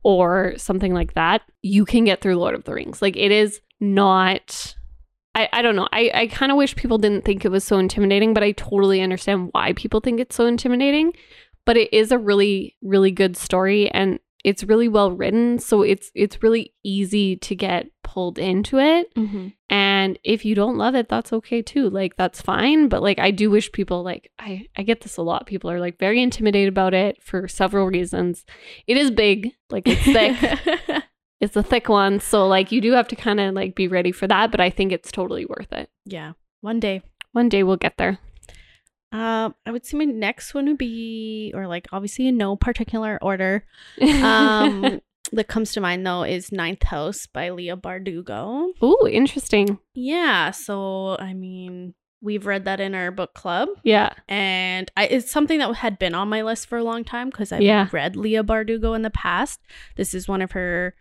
or 0.02 0.54
something 0.56 0.94
like 0.94 1.14
that, 1.14 1.42
you 1.62 1.84
can 1.84 2.04
get 2.04 2.20
through 2.20 2.36
Lord 2.36 2.54
of 2.54 2.64
the 2.64 2.72
Rings. 2.72 3.02
Like 3.02 3.16
it 3.16 3.32
is 3.32 3.60
not 3.80 4.76
I, 5.36 5.50
I 5.52 5.62
don't 5.62 5.76
know. 5.76 5.86
I, 5.92 6.10
I 6.14 6.26
kind 6.28 6.50
of 6.50 6.56
wish 6.56 6.74
people 6.76 6.96
didn't 6.96 7.26
think 7.26 7.44
it 7.44 7.50
was 7.50 7.62
so 7.62 7.78
intimidating, 7.78 8.32
but 8.32 8.42
I 8.42 8.52
totally 8.52 9.02
understand 9.02 9.50
why 9.52 9.74
people 9.74 10.00
think 10.00 10.18
it's 10.18 10.34
so 10.34 10.46
intimidating. 10.46 11.12
But 11.66 11.76
it 11.76 11.92
is 11.92 12.10
a 12.10 12.18
really, 12.18 12.74
really 12.80 13.10
good 13.10 13.36
story 13.36 13.90
and 13.90 14.18
it's 14.46 14.62
really 14.62 14.86
well 14.86 15.10
written. 15.10 15.58
So 15.58 15.82
it's 15.82 16.12
it's 16.14 16.40
really 16.40 16.72
easy 16.84 17.34
to 17.38 17.56
get 17.56 17.88
pulled 18.04 18.38
into 18.38 18.78
it. 18.78 19.12
Mm-hmm. 19.16 19.48
And 19.68 20.20
if 20.22 20.44
you 20.44 20.54
don't 20.54 20.78
love 20.78 20.94
it, 20.94 21.08
that's 21.08 21.32
okay 21.32 21.62
too. 21.62 21.90
Like 21.90 22.16
that's 22.16 22.40
fine. 22.40 22.86
But 22.88 23.02
like 23.02 23.18
I 23.18 23.32
do 23.32 23.50
wish 23.50 23.72
people 23.72 24.04
like 24.04 24.30
I, 24.38 24.68
I 24.76 24.84
get 24.84 25.00
this 25.00 25.16
a 25.16 25.22
lot. 25.22 25.46
People 25.46 25.68
are 25.68 25.80
like 25.80 25.98
very 25.98 26.22
intimidated 26.22 26.68
about 26.68 26.94
it 26.94 27.20
for 27.20 27.48
several 27.48 27.88
reasons. 27.88 28.44
It 28.86 28.96
is 28.96 29.10
big, 29.10 29.50
like 29.68 29.82
it's 29.88 30.04
thick. 30.04 31.02
it's 31.40 31.56
a 31.56 31.62
thick 31.64 31.88
one. 31.88 32.20
So 32.20 32.46
like 32.46 32.70
you 32.70 32.80
do 32.80 32.92
have 32.92 33.08
to 33.08 33.16
kind 33.16 33.40
of 33.40 33.52
like 33.52 33.74
be 33.74 33.88
ready 33.88 34.12
for 34.12 34.28
that. 34.28 34.52
But 34.52 34.60
I 34.60 34.70
think 34.70 34.92
it's 34.92 35.10
totally 35.10 35.44
worth 35.44 35.72
it. 35.72 35.90
yeah. 36.04 36.34
One 36.60 36.78
day. 36.78 37.02
One 37.32 37.48
day 37.48 37.64
we'll 37.64 37.76
get 37.76 37.96
there. 37.98 38.20
Um, 39.12 39.54
I 39.64 39.70
would 39.70 39.86
say 39.86 39.96
my 39.96 40.04
next 40.04 40.52
one 40.54 40.66
would 40.66 40.78
be, 40.78 41.52
or 41.54 41.66
like 41.66 41.86
obviously 41.92 42.26
in 42.28 42.36
no 42.36 42.56
particular 42.56 43.18
order. 43.22 43.64
Um, 44.00 45.00
that 45.32 45.48
comes 45.48 45.72
to 45.72 45.80
mind 45.80 46.06
though 46.06 46.22
is 46.24 46.52
Ninth 46.52 46.82
House 46.84 47.26
by 47.26 47.50
Leigh 47.50 47.68
Bardugo. 47.76 48.68
Ooh, 48.82 49.08
interesting. 49.10 49.78
Yeah, 49.94 50.50
so 50.50 51.16
I 51.18 51.34
mean, 51.34 51.94
we've 52.20 52.46
read 52.46 52.64
that 52.64 52.80
in 52.80 52.94
our 52.94 53.10
book 53.10 53.34
club, 53.34 53.68
Yeah. 53.84 54.12
and 54.28 54.90
I, 54.96 55.06
it's 55.06 55.30
something 55.30 55.58
that 55.60 55.72
had 55.76 55.98
been 55.98 56.14
on 56.14 56.28
my 56.28 56.42
list 56.42 56.66
for 56.66 56.78
a 56.78 56.84
long 56.84 57.04
time 57.04 57.30
because 57.30 57.52
I've 57.52 57.62
Yeah. 57.62 57.88
read 57.92 58.16
Leigh 58.16 58.42
Bardugo 58.42 58.94
in 58.96 59.02
the 59.02 59.10
past. 59.10 59.60
This 59.96 60.14
is 60.14 60.26
one 60.28 60.42
of 60.42 60.52
her 60.52 60.94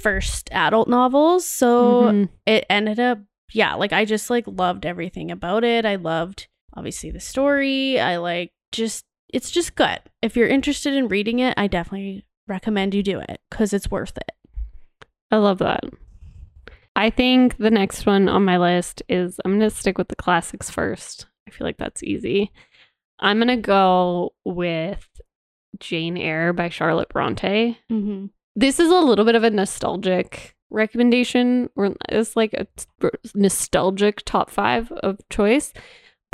first 0.00 0.48
adult 0.52 0.88
novels, 0.88 1.46
so 1.46 2.02
Mhm. 2.12 2.28
it 2.46 2.66
ended 2.70 2.98
up 3.00 3.18
yeah 3.52 3.74
like 3.74 3.92
i 3.92 4.04
just 4.04 4.28
like 4.28 4.44
loved 4.48 4.84
everything 4.84 5.30
about 5.30 5.62
it 5.62 5.86
i 5.86 5.94
loved 5.94 6.48
obviously 6.76 7.10
the 7.10 7.20
story 7.20 7.98
i 7.98 8.16
like 8.16 8.52
just 8.72 9.04
it's 9.32 9.50
just 9.50 9.74
good 9.74 9.98
if 10.22 10.36
you're 10.36 10.48
interested 10.48 10.94
in 10.94 11.08
reading 11.08 11.38
it 11.38 11.54
i 11.56 11.66
definitely 11.66 12.24
recommend 12.46 12.94
you 12.94 13.02
do 13.02 13.18
it 13.18 13.40
because 13.50 13.72
it's 13.72 13.90
worth 13.90 14.16
it 14.16 14.32
I 15.30 15.36
love 15.36 15.58
that. 15.58 15.84
I 16.94 17.10
think 17.10 17.58
the 17.58 17.70
next 17.70 18.06
one 18.06 18.28
on 18.28 18.44
my 18.44 18.58
list 18.58 19.02
is 19.08 19.38
I'm 19.44 19.58
going 19.58 19.68
to 19.68 19.74
stick 19.74 19.98
with 19.98 20.08
the 20.08 20.16
classics 20.16 20.70
first. 20.70 21.26
I 21.46 21.50
feel 21.50 21.66
like 21.66 21.76
that's 21.76 22.02
easy. 22.02 22.52
I'm 23.18 23.38
going 23.38 23.48
to 23.48 23.56
go 23.56 24.32
with 24.44 25.06
Jane 25.78 26.16
Eyre 26.16 26.52
by 26.52 26.68
Charlotte 26.68 27.08
Bronte. 27.08 27.78
mm-hmm. 27.90 28.26
This 28.58 28.80
is 28.80 28.88
a 28.88 29.00
little 29.00 29.26
bit 29.26 29.34
of 29.34 29.44
a 29.44 29.50
nostalgic 29.50 30.56
recommendation, 30.70 31.68
or 31.76 31.94
it's 32.08 32.34
like 32.36 32.54
a 32.54 32.66
nostalgic 33.34 34.22
top 34.24 34.48
five 34.50 34.90
of 34.92 35.20
choice. 35.28 35.74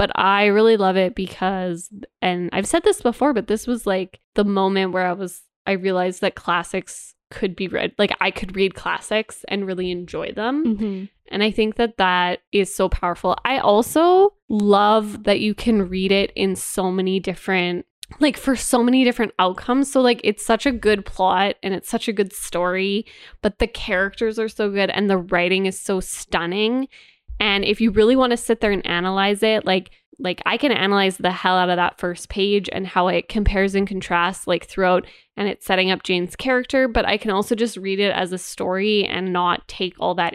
But 0.03 0.11
I 0.17 0.47
really 0.47 0.77
love 0.77 0.97
it 0.97 1.15
because, 1.15 1.89
and 2.21 2.51
I've 2.53 2.67
said 2.67 2.83
this 2.83 3.01
before, 3.01 3.33
but 3.33 3.47
this 3.47 3.69
was 3.69 3.87
like 3.87 4.19
the 4.35 4.43
moment 4.43 4.91
where 4.91 5.07
I 5.07 5.13
was, 5.13 5.43
I 5.65 5.73
realized 5.75 6.23
that 6.23 6.35
classics 6.35 7.15
could 7.31 7.55
be 7.55 7.69
read. 7.69 7.95
Like 7.99 8.11
I 8.21 8.33
could 8.33 8.57
read 8.57 8.75
classics 8.75 9.45
and 9.47 9.65
really 9.65 9.93
enjoy 9.93 10.33
them. 10.33 10.67
Mm-hmm. 10.67 11.05
And 11.29 11.43
I 11.45 11.53
think 11.53 11.77
that 11.77 11.99
that 11.99 12.41
is 12.51 12.75
so 12.75 12.89
powerful. 12.89 13.39
I 13.45 13.59
also 13.59 14.35
love 14.49 15.23
that 15.23 15.39
you 15.39 15.55
can 15.55 15.89
read 15.89 16.11
it 16.11 16.33
in 16.35 16.57
so 16.57 16.91
many 16.91 17.21
different 17.21 17.87
like 18.19 18.37
for 18.37 18.57
so 18.57 18.83
many 18.83 19.05
different 19.05 19.35
outcomes. 19.39 19.93
So 19.93 20.01
like 20.01 20.21
it's 20.25 20.45
such 20.45 20.67
a 20.67 20.73
good 20.73 21.07
plot 21.07 21.55
and 21.63 21.75
it's 21.75 21.89
such 21.89 22.09
a 22.09 22.13
good 22.13 22.33
story, 22.33 23.07
but 23.41 23.61
the 23.61 23.69
characters 23.69 24.41
are 24.41 24.49
so 24.49 24.69
good 24.69 24.91
and 24.91 25.09
the 25.09 25.19
writing 25.19 25.67
is 25.67 25.79
so 25.79 26.01
stunning. 26.01 26.89
And 27.41 27.65
if 27.65 27.81
you 27.81 27.91
really 27.91 28.17
want 28.17 28.31
to 28.31 28.37
sit 28.37 28.61
there 28.61 28.73
and 28.73 28.87
analyze 28.87 29.43
it, 29.43 29.65
like 29.65 29.91
like 30.19 30.43
I 30.47 30.57
can 30.57 30.73
analyze 30.73 31.17
the 31.17 31.33
hell 31.33 31.57
out 31.57 31.71
of 31.71 31.77
that 31.77 31.99
first 31.99 32.29
page 32.29 32.69
and 32.73 32.87
how 32.87 33.09
it 33.09 33.29
compares 33.29 33.75
and 33.75 33.89
contrasts 33.89 34.47
like 34.47 34.67
throughout 34.67 35.07
and 35.37 35.49
it's 35.49 35.67
setting 35.67 35.91
up 35.91 36.03
Jane's 36.03 36.37
character, 36.37 36.87
but 36.87 37.05
I 37.07 37.17
can 37.17 37.31
also 37.31 37.55
just 37.55 37.77
read 37.77 37.99
it 37.99 38.13
as 38.13 38.33
a 38.33 38.39
story 38.39 39.05
and 39.05 39.33
not 39.33 39.67
take 39.67 39.95
all 39.99 40.15
that 40.17 40.35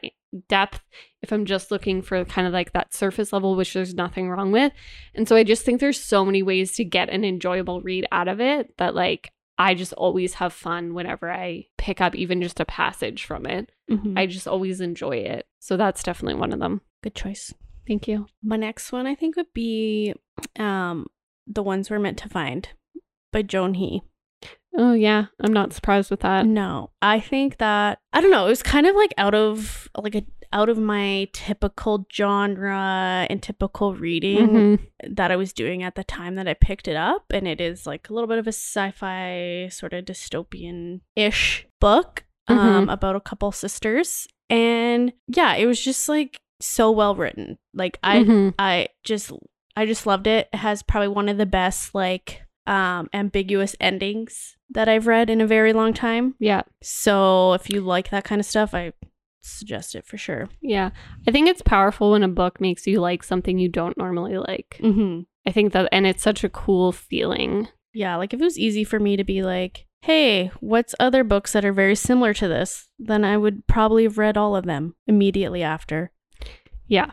depth 0.50 0.82
if 1.22 1.32
I'm 1.32 1.46
just 1.46 1.72
looking 1.72 2.02
for 2.02 2.24
kind 2.26 2.48
of 2.48 2.54
like 2.54 2.74
that 2.74 2.94
surface 2.94 3.32
level, 3.32 3.56
which 3.56 3.74
there's 3.74 3.94
nothing 3.94 4.30
wrong 4.30 4.52
with. 4.52 4.72
And 5.16 5.28
so 5.28 5.36
I 5.36 5.44
just 5.44 5.64
think 5.64 5.80
there's 5.80 6.00
so 6.00 6.26
many 6.26 6.44
ways 6.44 6.74
to 6.74 6.84
get 6.84 7.10
an 7.10 7.24
enjoyable 7.24 7.82
read 7.82 8.08
out 8.12 8.28
of 8.28 8.40
it 8.42 8.76
that 8.78 8.94
like 8.94 9.32
I 9.58 9.74
just 9.74 9.94
always 9.94 10.36
have 10.36 10.54
fun 10.54 10.94
whenever 10.94 11.32
I 11.32 11.66
pick 11.78 12.00
up 12.02 12.14
even 12.16 12.42
just 12.42 12.60
a 12.60 12.66
passage 12.66 13.24
from 13.26 13.46
it. 13.46 13.72
Mhm. 13.90 14.18
I 14.18 14.26
just 14.28 14.48
always 14.48 14.82
enjoy 14.82 15.18
it. 15.18 15.48
So 15.60 15.78
that's 15.78 16.04
definitely 16.04 16.40
one 16.40 16.54
of 16.54 16.60
them. 16.60 16.82
Good 17.04 17.16
choice. 17.16 17.54
Thank 17.88 18.08
you. 18.08 18.28
My 18.44 18.58
next 18.58 18.92
one 18.92 19.08
I 19.08 19.16
think 19.16 19.36
would 19.36 19.54
be 19.54 20.14
um 20.60 21.08
The 21.48 21.64
Ones 21.64 21.90
We're 21.90 22.00
Meant 22.00 22.18
to 22.20 22.30
Find 22.30 22.68
by 23.32 23.42
Joan 23.42 23.76
He. 23.76 24.02
Oh 24.78 24.94
yeah, 24.94 25.26
I'm 25.42 25.54
not 25.54 25.74
surprised 25.74 26.12
with 26.12 26.20
that. 26.20 26.46
No, 26.46 26.92
I 27.02 27.20
think 27.20 27.58
that 27.58 28.00
I 28.14 28.22
don't 28.22 28.30
know. 28.30 28.46
It 28.46 28.50
was 28.50 28.62
kind 28.62 28.86
of 28.86 28.96
like 28.96 29.14
out 29.18 29.34
of 29.34 29.90
like 29.98 30.14
a 30.14 30.24
out 30.54 30.70
of 30.70 30.78
my 30.78 31.28
typical 31.34 32.06
genre 32.14 33.28
and 33.30 33.42
typical 33.42 33.94
reading 33.96 34.48
Mhm. 34.50 35.16
that 35.16 35.32
I 35.32 35.36
was 35.36 35.54
doing 35.54 35.84
at 35.84 35.96
the 35.96 36.04
time 36.04 36.36
that 36.36 36.48
I 36.48 36.54
picked 36.54 36.88
it 36.88 36.96
up, 36.96 37.26
and 37.32 37.48
it 37.48 37.60
is 37.62 37.86
like 37.86 38.10
a 38.10 38.14
little 38.14 38.28
bit 38.28 38.40
of 38.40 38.48
a 38.48 38.52
sci-fi 38.52 39.68
sort 39.72 39.94
of 39.94 40.06
dystopian 40.06 41.02
ish 41.16 41.68
book 41.80 42.24
um, 42.48 42.88
about 42.90 43.16
a 43.16 43.20
couple 43.22 43.52
sisters, 43.52 44.26
and 44.50 45.12
yeah, 45.28 45.56
it 45.56 45.66
was 45.66 45.84
just 45.84 46.08
like 46.08 46.40
so 46.62 46.90
well 46.92 47.14
written. 47.16 47.58
Like 47.74 48.00
I 48.04 48.20
Mhm. 48.24 48.54
I 48.58 48.88
just 49.04 49.32
I 49.76 49.86
just 49.86 50.08
loved 50.08 50.28
it. 50.28 50.48
It 50.54 50.58
has 50.58 50.82
probably 50.82 51.10
one 51.10 51.30
of 51.30 51.38
the 51.38 51.46
best 51.46 51.94
like 51.94 52.42
um 52.66 53.10
ambiguous 53.14 53.76
endings 53.80 54.56
that 54.70 54.90
I've 54.90 55.08
read 55.08 55.30
in 55.30 55.40
a 55.42 55.48
very 55.48 55.72
long 55.74 55.94
time. 55.94 56.36
Yeah. 56.40 56.62
So 56.82 57.54
if 57.54 57.70
you 57.70 57.82
like 57.82 58.10
that 58.10 58.24
kind 58.24 58.40
of 58.40 58.46
stuff, 58.46 58.74
I 58.74 58.94
suggest 59.48 59.96
it 59.96 60.06
for 60.06 60.18
sure. 60.18 60.50
Yeah. 60.62 60.92
I 61.28 61.32
think 61.32 61.48
it's 61.48 61.62
powerful 61.62 62.12
when 62.12 62.24
a 62.24 62.28
book 62.28 62.62
makes 62.62 62.86
you 62.88 63.00
like 63.00 63.24
something 63.24 63.58
you 63.58 63.70
don't 63.70 63.98
normally 63.98 64.38
like. 64.38 64.80
Mm-hmm. 64.82 65.22
I 65.46 65.52
think 65.52 65.74
that, 65.74 65.90
and 65.92 66.06
it's 66.06 66.24
such 66.24 66.44
a 66.44 66.50
cool 66.50 66.92
feeling. 66.92 67.68
Yeah, 67.94 68.18
like 68.18 68.34
if 68.34 68.42
it 68.42 68.44
was 68.44 68.60
easy 68.60 68.84
for 68.84 69.00
me 69.00 69.16
to 69.18 69.24
be 69.24 69.44
like, 69.44 69.86
hey, 70.02 70.52
what's 70.60 70.94
other 71.00 71.24
books 71.24 71.54
that 71.54 71.66
are 71.66 71.74
very 71.74 71.96
similar 71.96 72.34
to 72.36 72.48
this? 72.48 72.90
Then 73.00 73.24
I 73.24 73.38
would 73.38 73.66
probably 73.68 74.04
have 74.04 74.18
read 74.18 74.38
all 74.38 74.56
of 74.56 74.66
them 74.66 74.96
immediately 75.08 75.64
after. 75.64 76.12
Yeah. 76.88 77.12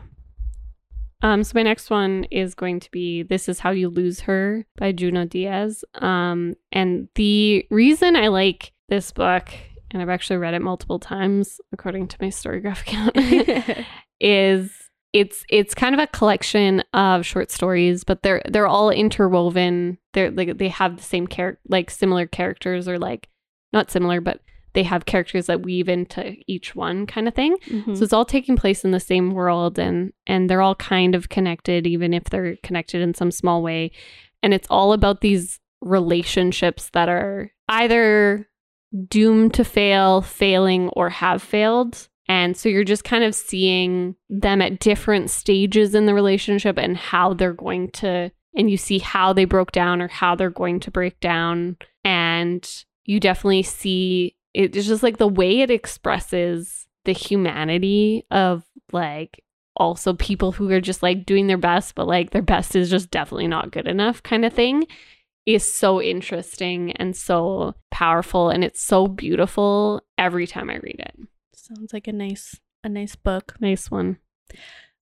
Um, 1.21 1.43
so 1.43 1.53
my 1.55 1.63
next 1.63 1.89
one 1.89 2.25
is 2.29 2.53
going 2.53 2.79
to 2.81 2.91
be 2.91 3.23
This 3.23 3.49
Is 3.49 3.59
How 3.59 3.71
You 3.71 3.89
Lose 3.89 4.21
Her 4.21 4.65
by 4.77 4.91
Junot 4.91 5.29
Díaz. 5.29 5.83
Um, 6.01 6.55
and 6.71 7.07
the 7.15 7.65
reason 7.71 8.15
I 8.15 8.27
like 8.27 8.73
this 8.89 9.11
book, 9.11 9.49
and 9.91 10.01
I've 10.01 10.09
actually 10.09 10.37
read 10.37 10.53
it 10.53 10.61
multiple 10.61 10.99
times, 10.99 11.59
according 11.71 12.07
to 12.09 12.17
my 12.19 12.27
Storygraph 12.27 12.81
account, 12.81 13.15
is 14.19 14.71
it's 15.13 15.45
it's 15.49 15.73
kind 15.73 15.95
of 15.95 15.99
a 16.01 16.07
collection 16.07 16.83
of 16.93 17.25
short 17.25 17.49
stories, 17.51 18.03
but 18.03 18.21
they're 18.21 18.41
they're 18.49 18.67
all 18.67 18.89
interwoven. 18.89 19.97
They're 20.13 20.31
like 20.31 20.57
they 20.57 20.69
have 20.69 20.97
the 20.97 21.03
same 21.03 21.27
character, 21.27 21.61
like 21.67 21.89
similar 21.89 22.25
characters, 22.25 22.87
or 22.87 22.99
like 22.99 23.29
not 23.71 23.91
similar, 23.91 24.19
but 24.19 24.41
they 24.73 24.83
have 24.83 25.05
characters 25.05 25.45
that 25.45 25.61
weave 25.63 25.87
into 25.87 26.35
each 26.47 26.75
one, 26.75 27.05
kind 27.05 27.29
of 27.29 27.33
thing. 27.33 27.55
Mhm. 27.69 27.95
So 27.97 28.03
it's 28.03 28.11
all 28.11 28.25
taking 28.25 28.57
place 28.57 28.83
in 28.83 28.91
the 28.91 28.99
same 28.99 29.31
world, 29.31 29.79
and 29.79 30.11
and 30.27 30.49
they're 30.49 30.61
all 30.61 30.75
kind 30.75 31.15
of 31.15 31.29
connected, 31.29 31.87
even 31.87 32.13
if 32.13 32.25
they're 32.25 32.57
connected 32.61 33.01
in 33.01 33.13
some 33.13 33.31
small 33.31 33.63
way. 33.63 33.91
And 34.43 34.53
it's 34.53 34.67
all 34.69 34.91
about 34.91 35.21
these 35.21 35.59
relationships 35.81 36.89
that 36.93 37.07
are 37.09 37.51
either 37.69 38.49
doomed 39.07 39.53
to 39.55 39.63
fail, 39.63 40.21
failing, 40.21 40.89
or 40.89 41.09
have 41.09 41.41
failed. 41.41 42.07
And 42.27 42.57
so 42.57 42.69
you're 42.69 42.83
just 42.83 43.03
kind 43.03 43.23
of 43.23 43.35
seeing 43.35 44.15
them 44.29 44.61
at 44.61 44.79
different 44.79 45.29
stages 45.29 45.93
in 45.93 46.05
the 46.05 46.13
relationship 46.13 46.77
and 46.77 46.97
how 46.97 47.33
they're 47.33 47.53
going 47.53 47.91
to, 47.91 48.31
and 48.55 48.69
you 48.69 48.77
see 48.77 48.99
how 48.99 49.33
they 49.33 49.45
broke 49.45 49.71
down 49.71 50.01
or 50.01 50.07
how 50.07 50.35
they're 50.35 50.49
going 50.49 50.79
to 50.81 50.91
break 50.91 51.19
down. 51.19 51.77
And 52.03 52.67
you 53.03 53.19
definitely 53.19 53.63
see 53.63 54.35
it's 54.53 54.87
just 54.87 55.03
like 55.03 55.17
the 55.17 55.27
way 55.27 55.59
it 55.59 55.69
expresses 55.69 56.87
the 57.03 57.11
humanity 57.11 58.25
of 58.31 58.63
like 58.91 59.43
also 59.75 60.13
people 60.13 60.53
who 60.53 60.71
are 60.71 60.79
just 60.81 61.03
like 61.03 61.25
doing 61.25 61.47
their 61.47 61.57
best, 61.57 61.93
but 61.93 62.07
like 62.07 62.31
their 62.31 62.41
best 62.41 62.75
is 62.75 62.89
just 62.89 63.11
definitely 63.11 63.47
not 63.47 63.71
good 63.71 63.87
enough 63.87 64.23
kind 64.23 64.45
of 64.45 64.53
thing 64.53 64.85
is 65.45 65.71
so 65.71 66.01
interesting 66.01 66.91
and 66.93 67.15
so 67.15 67.75
powerful 67.91 68.49
and 68.49 68.63
it's 68.63 68.81
so 68.81 69.07
beautiful 69.07 70.01
every 70.17 70.47
time 70.47 70.69
I 70.69 70.77
read 70.77 70.99
it. 70.99 71.15
Sounds 71.53 71.93
like 71.93 72.07
a 72.07 72.13
nice 72.13 72.59
a 72.83 72.89
nice 72.89 73.15
book. 73.15 73.55
Nice 73.59 73.89
one. 73.89 74.17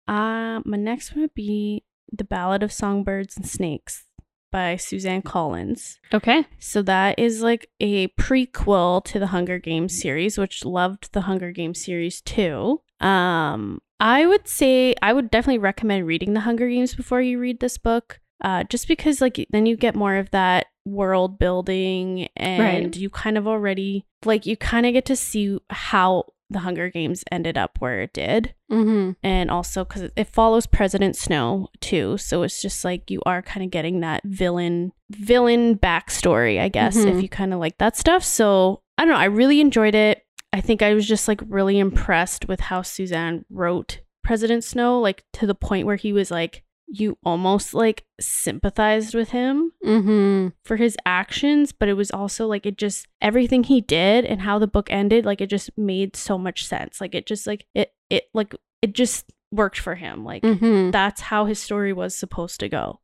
Uh, 0.07 0.61
my 0.65 0.77
next 0.77 1.13
one 1.13 1.21
would 1.21 1.33
be 1.33 1.83
The 2.11 2.23
Ballad 2.23 2.63
of 2.63 2.71
Songbirds 2.71 3.35
and 3.35 3.47
Snakes 3.47 4.05
by 4.51 4.77
Suzanne 4.77 5.21
Collins. 5.21 5.99
Okay. 6.13 6.45
So 6.59 6.81
that 6.83 7.19
is 7.19 7.41
like 7.41 7.69
a 7.79 8.07
prequel 8.09 9.03
to 9.05 9.19
the 9.19 9.27
Hunger 9.27 9.59
Games 9.59 9.99
series, 9.99 10.37
which 10.37 10.63
loved 10.63 11.11
the 11.11 11.21
Hunger 11.21 11.51
Games 11.51 11.83
series 11.83 12.21
too. 12.21 12.81
Um, 13.01 13.81
I 13.99 14.25
would 14.25 14.47
say 14.47 14.95
I 15.01 15.11
would 15.11 15.29
definitely 15.29 15.59
recommend 15.59 16.07
reading 16.07 16.33
the 16.33 16.41
Hunger 16.41 16.69
Games 16.69 16.95
before 16.95 17.21
you 17.21 17.39
read 17.39 17.59
this 17.59 17.77
book. 17.77 18.19
Uh, 18.43 18.63
just 18.65 18.87
because 18.87 19.21
like 19.21 19.45
then 19.51 19.65
you 19.65 19.75
get 19.77 19.95
more 19.95 20.15
of 20.17 20.29
that 20.31 20.65
world 20.85 21.39
building 21.39 22.27
and 22.35 22.61
Right. 22.61 22.95
you 22.97 23.09
kind 23.09 23.37
of 23.37 23.47
already 23.47 24.05
like 24.25 24.45
you 24.45 24.57
kind 24.57 24.85
of 24.85 24.91
get 24.93 25.05
to 25.05 25.15
see 25.15 25.57
how 25.69 26.25
the 26.49 26.59
Hunger 26.59 26.89
Games 26.89 27.23
ended 27.31 27.57
up 27.57 27.77
where 27.79 28.01
it 28.01 28.13
did 28.13 28.53
Mm-hmm. 28.71 29.11
and 29.23 29.49
also 29.49 29.85
because 29.85 30.09
it 30.15 30.27
follows 30.27 30.65
President 30.67 31.15
Snow 31.15 31.69
too, 31.79 32.17
so 32.17 32.43
it's 32.43 32.61
just 32.61 32.83
like 32.83 33.09
you 33.09 33.21
are 33.25 33.41
kind 33.41 33.63
of 33.63 33.71
getting 33.71 34.01
that 34.01 34.21
villain 34.25 34.91
villain 35.09 35.77
backstory, 35.77 36.59
I 36.59 36.67
guess, 36.69 36.97
Mhm. 36.97 37.15
if 37.15 37.21
you 37.23 37.29
kind 37.29 37.53
of 37.53 37.59
like 37.59 37.77
that 37.77 37.95
stuff. 37.95 38.23
So 38.23 38.81
I 38.97 39.05
don't 39.05 39.13
know, 39.13 39.19
I 39.19 39.25
really 39.25 39.61
enjoyed 39.61 39.95
it. 39.95 40.23
I 40.51 40.59
think 40.61 40.81
I 40.81 40.93
was 40.93 41.07
just 41.07 41.27
like 41.27 41.41
really 41.47 41.79
impressed 41.79 42.47
with 42.47 42.59
how 42.59 42.81
Suzanne 42.81 43.45
wrote 43.49 43.99
President 44.23 44.63
Snow, 44.63 44.99
like 44.99 45.23
to 45.33 45.47
the 45.47 45.55
point 45.55 45.85
where 45.85 45.95
he 45.95 46.11
was 46.13 46.29
like 46.29 46.63
you 46.87 47.17
almost 47.23 47.73
like 47.73 48.03
sympathized 48.19 49.15
with 49.15 49.29
him 49.29 49.71
Mm-hmm. 49.83 50.49
for 50.63 50.75
his 50.77 50.95
actions, 51.05 51.71
but 51.71 51.89
it 51.89 51.93
was 51.93 52.11
also 52.11 52.45
like 52.47 52.65
it 52.65 52.77
just 52.77 53.07
everything 53.21 53.63
he 53.63 53.81
did 53.81 54.25
and 54.25 54.41
how 54.41 54.59
the 54.59 54.67
book 54.67 54.91
ended, 54.91 55.25
like 55.25 55.41
it 55.41 55.47
just 55.49 55.69
made 55.77 56.15
so 56.15 56.37
much 56.37 56.65
sense. 56.67 57.01
Like 57.01 57.15
it 57.15 57.25
just 57.25 57.47
like 57.47 57.65
it 57.73 57.93
it 58.09 58.25
like 58.33 58.53
it 58.81 58.93
just 58.93 59.31
worked 59.51 59.79
for 59.79 59.95
him. 59.95 60.23
Like 60.23 60.43
Mm-hmm. 60.43 60.91
that's 60.91 61.21
how 61.21 61.45
his 61.45 61.59
story 61.59 61.93
was 61.93 62.15
supposed 62.15 62.59
to 62.59 62.69
go. 62.69 62.99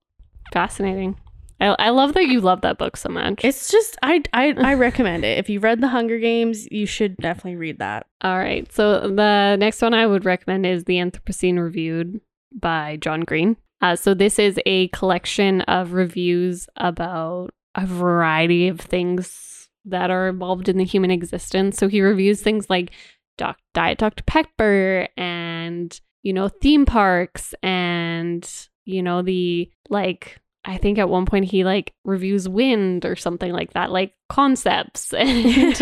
Fascinating. 0.54 1.16
I, 1.62 1.76
I 1.78 1.90
love 1.90 2.14
that 2.14 2.28
you 2.28 2.40
love 2.42 2.62
that 2.62 2.78
book 2.78 2.96
so 2.96 3.10
much. 3.10 3.44
It's 3.44 3.70
just 3.70 3.98
I 4.02 4.24
I 4.34 4.52
I 4.58 4.74
recommend 4.76 5.26
it. 5.26 5.38
If 5.38 5.50
you 5.50 5.60
read 5.60 5.82
The 5.82 5.90
Hunger 5.90 6.18
Games, 6.20 6.68
you 6.72 6.86
should 6.86 7.18
definitely 7.18 7.56
read 7.58 7.80
that. 7.80 8.08
All 8.22 8.38
right. 8.38 8.72
So 8.72 9.02
the 9.10 9.58
next 9.60 9.82
one 9.82 9.94
I 9.94 10.06
would 10.08 10.26
recommend 10.26 10.66
is 10.66 10.86
The 10.86 10.96
Anthropocene 10.98 11.60
Reviewed 11.60 12.22
by 12.54 12.98
John 13.02 13.22
Green. 13.22 13.58
Uh, 13.82 13.96
so 13.96 14.14
this 14.14 14.40
is 14.40 14.60
a 14.66 14.88
collection 14.90 15.62
of 15.62 15.94
reviews 15.94 16.68
about 16.78 17.52
a 17.76 17.86
variety 17.86 18.68
of 18.68 18.80
things 18.80 19.70
that 19.86 20.12
are 20.12 20.28
involved 20.28 20.68
in 20.68 20.78
the 20.78 20.86
human 20.86 21.12
existence. 21.12 21.78
So 21.78 21.88
he 21.88 22.02
reviews 22.02 22.42
things 22.42 22.70
like 22.70 22.92
Doc, 23.38 23.58
Diet 23.74 23.98
Dr. 23.98 24.24
Pepper 24.24 25.08
and, 25.16 26.00
you 26.24 26.34
know, 26.34 26.50
theme 26.50 26.86
parks 26.86 27.54
and, 27.64 28.48
you 28.86 29.02
know, 29.02 29.22
the 29.22 29.72
like 29.90 30.40
I 30.70 30.78
think 30.78 31.00
at 31.00 31.10
one 31.10 31.26
point 31.26 31.46
he 31.46 31.64
like 31.64 31.94
reviews 32.06 32.48
wind 32.48 33.04
or 33.04 33.16
something 33.16 33.52
like 33.52 33.74
that, 33.74 33.92
like 33.92 34.14
concepts. 34.30 35.12
And, 35.18 35.82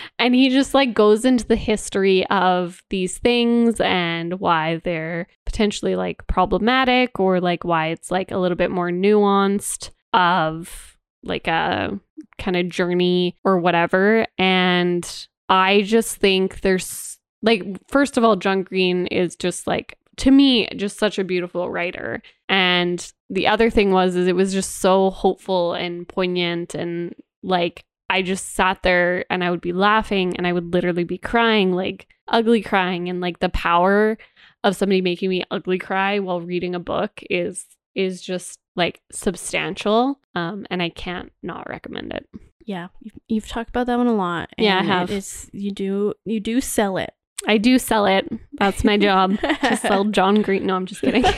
and 0.20 0.34
he 0.34 0.48
just 0.48 0.74
like 0.74 0.94
goes 0.94 1.24
into 1.24 1.44
the 1.44 1.56
history 1.56 2.24
of 2.28 2.80
these 2.88 3.18
things 3.18 3.80
and 3.80 4.38
why 4.38 4.80
they're 4.84 5.26
potentially 5.44 5.96
like 5.96 6.24
problematic 6.28 7.18
or 7.18 7.40
like 7.40 7.64
why 7.64 7.88
it's 7.88 8.12
like 8.12 8.30
a 8.30 8.38
little 8.38 8.56
bit 8.56 8.70
more 8.70 8.90
nuanced 8.90 9.90
of 10.12 10.96
like 11.24 11.48
a 11.48 11.98
kind 12.38 12.56
of 12.56 12.68
journey 12.68 13.36
or 13.44 13.58
whatever. 13.58 14.24
And 14.38 15.26
I 15.48 15.82
just 15.82 16.16
think 16.16 16.60
there's 16.60 17.18
like, 17.42 17.64
first 17.88 18.16
of 18.16 18.22
all, 18.22 18.36
John 18.36 18.62
Green 18.62 19.08
is 19.08 19.34
just 19.34 19.66
like, 19.66 19.98
to 20.18 20.30
me, 20.30 20.68
just 20.76 20.98
such 20.98 21.18
a 21.18 21.24
beautiful 21.24 21.70
writer. 21.70 22.22
And 22.48 23.12
the 23.30 23.46
other 23.46 23.70
thing 23.70 23.90
was, 23.90 24.16
is 24.16 24.28
it 24.28 24.36
was 24.36 24.52
just 24.52 24.76
so 24.76 25.10
hopeful 25.10 25.74
and 25.74 26.06
poignant 26.06 26.74
and 26.74 27.14
like, 27.42 27.84
I 28.10 28.22
just 28.22 28.54
sat 28.54 28.82
there 28.82 29.26
and 29.30 29.44
I 29.44 29.50
would 29.50 29.60
be 29.60 29.72
laughing 29.72 30.36
and 30.36 30.46
I 30.46 30.52
would 30.52 30.72
literally 30.72 31.04
be 31.04 31.18
crying, 31.18 31.72
like 31.72 32.08
ugly 32.26 32.62
crying. 32.62 33.08
And 33.08 33.20
like 33.20 33.40
the 33.40 33.50
power 33.50 34.16
of 34.64 34.76
somebody 34.76 35.02
making 35.02 35.28
me 35.28 35.44
ugly 35.50 35.78
cry 35.78 36.18
while 36.18 36.40
reading 36.40 36.74
a 36.74 36.80
book 36.80 37.22
is 37.28 37.66
is 37.94 38.22
just 38.22 38.58
like 38.76 39.02
substantial. 39.12 40.20
Um, 40.34 40.66
and 40.70 40.82
I 40.82 40.88
can't 40.88 41.32
not 41.42 41.68
recommend 41.68 42.12
it. 42.12 42.28
Yeah, 42.64 42.88
you've, 43.00 43.18
you've 43.28 43.48
talked 43.48 43.70
about 43.70 43.86
that 43.86 43.98
one 43.98 44.06
a 44.06 44.14
lot. 44.14 44.50
Yeah, 44.56 44.78
I 44.78 44.84
have. 44.84 45.10
It 45.10 45.16
is, 45.16 45.50
you 45.52 45.70
do 45.70 46.14
you 46.24 46.40
do 46.40 46.60
sell 46.60 46.96
it. 46.96 47.12
I 47.46 47.56
do 47.58 47.78
sell 47.78 48.06
it. 48.06 48.28
That's 48.54 48.82
my 48.84 48.96
job. 48.96 49.38
to 49.40 49.76
sell 49.80 50.04
John 50.04 50.42
Green. 50.42 50.66
No, 50.66 50.74
I'm 50.76 50.86
just 50.86 51.00
kidding. 51.00 51.24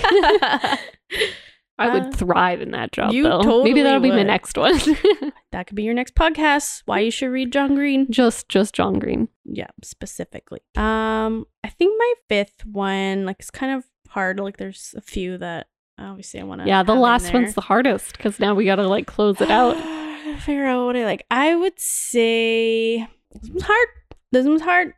I 1.78 1.88
would 1.94 2.02
Uh, 2.02 2.10
thrive 2.12 2.60
in 2.60 2.72
that 2.72 2.92
job 2.92 3.12
you 3.12 3.22
though. 3.22 3.62
Maybe 3.64 3.80
that'll 3.80 4.00
be 4.00 4.10
my 4.10 4.22
next 4.22 4.58
one. 4.58 4.78
that 5.52 5.66
could 5.66 5.76
be 5.76 5.82
your 5.82 5.94
next 5.94 6.14
podcast. 6.14 6.82
Why 6.84 7.00
you 7.00 7.10
should 7.10 7.28
read 7.30 7.52
John 7.52 7.74
Green. 7.74 8.06
just 8.10 8.48
just 8.50 8.74
John 8.74 8.98
Green. 8.98 9.28
Yeah, 9.46 9.68
specifically. 9.82 10.60
Um, 10.76 11.46
I 11.64 11.68
think 11.70 11.98
my 11.98 12.12
fifth 12.28 12.66
one, 12.66 13.24
like, 13.24 13.36
it's 13.38 13.50
kind 13.50 13.72
of 13.76 13.84
hard. 14.10 14.38
Like, 14.40 14.58
there's 14.58 14.94
a 14.96 15.00
few 15.00 15.38
that 15.38 15.68
obviously 15.98 16.40
I 16.40 16.44
want 16.44 16.60
to. 16.62 16.66
Yeah, 16.68 16.82
the 16.82 16.94
last 16.94 17.32
one's 17.32 17.54
the 17.54 17.60
hardest 17.62 18.16
because 18.16 18.38
now 18.38 18.54
we 18.54 18.66
gotta 18.66 18.86
like 18.86 19.06
close 19.06 19.40
it 19.40 19.50
out. 19.50 19.76
Figure 20.40 20.66
out 20.66 20.84
what 20.84 20.96
I 20.96 21.04
like. 21.04 21.24
I 21.30 21.56
would 21.56 21.80
say 21.80 22.98
this 23.32 23.48
one's 23.50 23.62
hard. 23.62 23.88
This 24.32 24.46
one's 24.46 24.62
hard. 24.62 24.92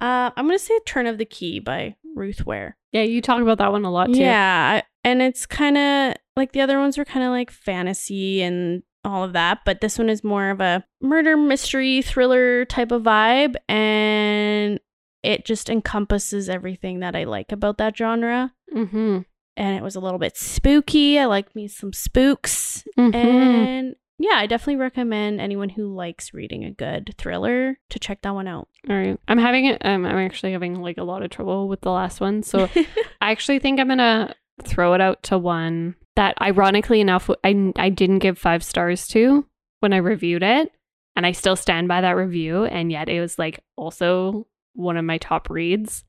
Uh, 0.00 0.30
I'm 0.36 0.46
gonna 0.46 0.58
say 0.58 0.78
"Turn 0.86 1.06
of 1.06 1.18
the 1.18 1.24
Key" 1.24 1.58
by 1.60 1.96
Ruth 2.14 2.46
Ware. 2.46 2.76
Yeah, 2.92 3.02
you 3.02 3.20
talk 3.20 3.40
about 3.42 3.58
that 3.58 3.70
one 3.72 3.84
a 3.84 3.90
lot 3.90 4.06
too. 4.06 4.18
Yeah, 4.20 4.80
and 5.04 5.22
it's 5.22 5.46
kind 5.46 5.76
of 5.78 6.14
like 6.36 6.52
the 6.52 6.60
other 6.62 6.78
ones 6.78 6.96
were 6.98 7.04
kind 7.04 7.24
of 7.24 7.30
like 7.30 7.50
fantasy 7.50 8.42
and 8.42 8.82
all 9.04 9.24
of 9.24 9.32
that, 9.34 9.60
but 9.64 9.80
this 9.80 9.98
one 9.98 10.08
is 10.10 10.22
more 10.24 10.50
of 10.50 10.60
a 10.60 10.84
murder 11.00 11.36
mystery 11.36 12.02
thriller 12.02 12.64
type 12.66 12.92
of 12.92 13.02
vibe, 13.02 13.56
and 13.68 14.80
it 15.22 15.44
just 15.44 15.68
encompasses 15.70 16.48
everything 16.48 17.00
that 17.00 17.14
I 17.14 17.24
like 17.24 17.52
about 17.52 17.78
that 17.78 17.96
genre. 17.96 18.52
Mm-hmm. 18.74 19.20
And 19.56 19.76
it 19.76 19.82
was 19.82 19.96
a 19.96 20.00
little 20.00 20.18
bit 20.18 20.36
spooky. 20.36 21.18
I 21.18 21.26
like 21.26 21.54
me 21.54 21.68
some 21.68 21.92
spooks, 21.92 22.84
Mm-hmm. 22.98 23.14
and 23.14 23.96
yeah, 24.22 24.34
I 24.36 24.46
definitely 24.46 24.76
recommend 24.76 25.40
anyone 25.40 25.70
who 25.70 25.94
likes 25.94 26.34
reading 26.34 26.62
a 26.64 26.70
good 26.70 27.14
thriller 27.16 27.78
to 27.88 27.98
check 27.98 28.20
that 28.22 28.34
one 28.34 28.46
out. 28.46 28.68
All 28.88 28.94
right. 28.96 29.18
I'm 29.26 29.38
having 29.38 29.64
it. 29.64 29.80
Um, 29.84 30.04
I'm 30.04 30.18
actually 30.18 30.52
having 30.52 30.74
like 30.80 30.98
a 30.98 31.04
lot 31.04 31.22
of 31.22 31.30
trouble 31.30 31.68
with 31.68 31.80
the 31.80 31.90
last 31.90 32.20
one. 32.20 32.42
So 32.42 32.68
I 33.20 33.30
actually 33.30 33.58
think 33.60 33.80
I'm 33.80 33.88
gonna 33.88 34.34
throw 34.62 34.92
it 34.92 35.00
out 35.00 35.22
to 35.24 35.38
one 35.38 35.94
that, 36.16 36.36
ironically 36.40 37.00
enough, 37.00 37.30
I 37.42 37.72
I 37.76 37.88
didn't 37.88 38.18
give 38.18 38.36
five 38.38 38.62
stars 38.62 39.08
to 39.08 39.46
when 39.80 39.94
I 39.94 39.96
reviewed 39.98 40.42
it, 40.42 40.70
and 41.16 41.24
I 41.24 41.32
still 41.32 41.56
stand 41.56 41.88
by 41.88 42.02
that 42.02 42.10
review. 42.16 42.64
And 42.66 42.92
yet 42.92 43.08
it 43.08 43.20
was 43.22 43.38
like 43.38 43.60
also 43.76 44.46
one 44.74 44.98
of 44.98 45.04
my 45.06 45.16
top 45.16 45.48
reads, 45.48 46.04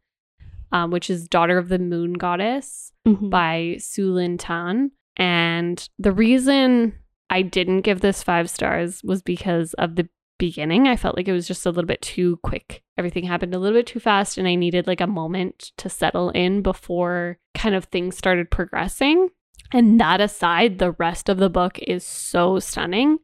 um, 0.74 0.91
which 0.91 1.09
is 1.09 1.30
"Daughter 1.30 1.57
of 1.57 1.70
the 1.70 1.80
Moon 1.80 2.14
Goddess" 2.14 2.91
Mhm. 3.07 3.30
by 3.30 3.78
Sue 3.80 4.12
Lynn 4.12 4.38
Tan. 4.38 4.91
And 5.18 5.88
the 5.97 6.12
reason 6.12 6.93
I 7.32 7.42
didn't 7.42 7.82
give 7.82 8.02
this 8.02 8.22
five 8.22 8.50
stars 8.50 9.02
was 9.04 9.22
because 9.22 9.74
of 9.76 9.96
the 9.96 10.10
beginning. 10.38 10.88
I 10.88 10.98
felt 10.98 11.16
like 11.16 11.28
it 11.28 11.34
was 11.34 11.48
just 11.48 11.66
a 11.66 11.70
little 11.70 11.86
bit 11.86 12.02
too 12.02 12.38
quick. 12.44 12.84
Everything 12.98 13.24
happened 13.24 13.56
a 13.56 13.60
little 13.60 13.80
bit 13.80 13.88
too 13.88 14.00
fast, 14.00 14.38
and 14.38 14.48
I 14.48 14.56
needed 14.56 14.86
like 14.86 15.00
a 15.00 15.08
moment 15.08 15.72
to 15.78 15.90
settle 15.90 16.30
in 16.32 16.62
before 16.62 17.38
kind 17.56 17.74
of 17.74 17.86
things 17.86 18.18
started 18.18 18.52
progressing. 18.52 19.30
And 19.72 20.00
that 20.02 20.20
aside, 20.20 20.80
the 20.80 20.92
rest 20.92 21.30
of 21.30 21.38
the 21.38 21.50
book 21.50 21.80
is 21.80 22.04
so 22.04 22.60
stunning. 22.60 23.20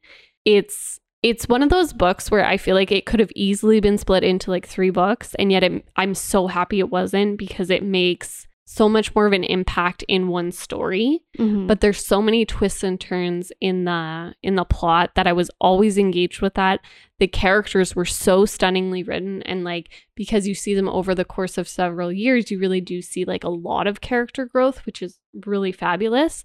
It's 0.45 0.99
it's 1.22 1.49
one 1.49 1.64
of 1.64 1.70
those 1.70 1.91
books 1.91 2.32
where 2.32 2.45
I 2.45 2.55
feel 2.58 2.76
like 2.76 2.91
it 2.91 3.05
could 3.05 3.20
have 3.20 3.32
easily 3.36 3.82
been 3.82 3.97
split 3.97 4.24
into 4.24 4.51
like 4.51 4.66
three 4.66 4.91
books, 4.91 5.36
and 5.36 5.51
yet 5.51 5.64
it, 5.64 5.86
I'm 5.97 6.14
so 6.14 6.47
happy 6.47 6.80
it 6.80 6.89
wasn't 6.89 7.38
because 7.38 7.70
it 7.70 7.84
makes 7.84 8.47
so 8.70 8.89
much 8.89 9.15
more 9.15 9.26
of 9.26 9.32
an 9.32 9.45
impact 9.45 10.03
in 10.09 10.28
one 10.28 10.51
story 10.51 11.22
Mhm. 11.39 11.68
but 11.68 11.80
there's 11.80 12.05
so 12.05 12.22
many 12.22 12.45
twists 12.45 12.84
and 12.84 12.99
turns 12.99 13.49
in 13.61 13.86
the 13.86 14.36
in 14.43 14.55
the 14.55 14.65
plot 14.65 15.11
that 15.15 15.26
I 15.26 15.32
was 15.32 15.49
always 15.61 15.97
engaged 15.97 16.41
with 16.41 16.55
that. 16.55 16.82
The 17.20 17.28
characters 17.28 17.95
were 17.95 18.03
so 18.05 18.43
stunningly 18.45 19.03
written 19.03 19.41
and 19.43 19.63
like 19.63 19.88
because 20.15 20.47
you 20.49 20.53
see 20.53 20.74
them 20.76 20.89
over 20.89 21.15
the 21.15 21.24
course 21.24 21.57
of 21.57 21.68
several 21.70 22.11
years, 22.11 22.51
you 22.51 22.59
really 22.59 22.82
do 22.82 23.01
see 23.01 23.24
like 23.24 23.45
a 23.45 23.49
lot 23.49 23.88
of 23.88 24.01
character 24.01 24.45
growth, 24.45 24.86
which 24.86 25.01
is 25.01 25.18
really 25.45 25.72
fabulous. 25.72 26.43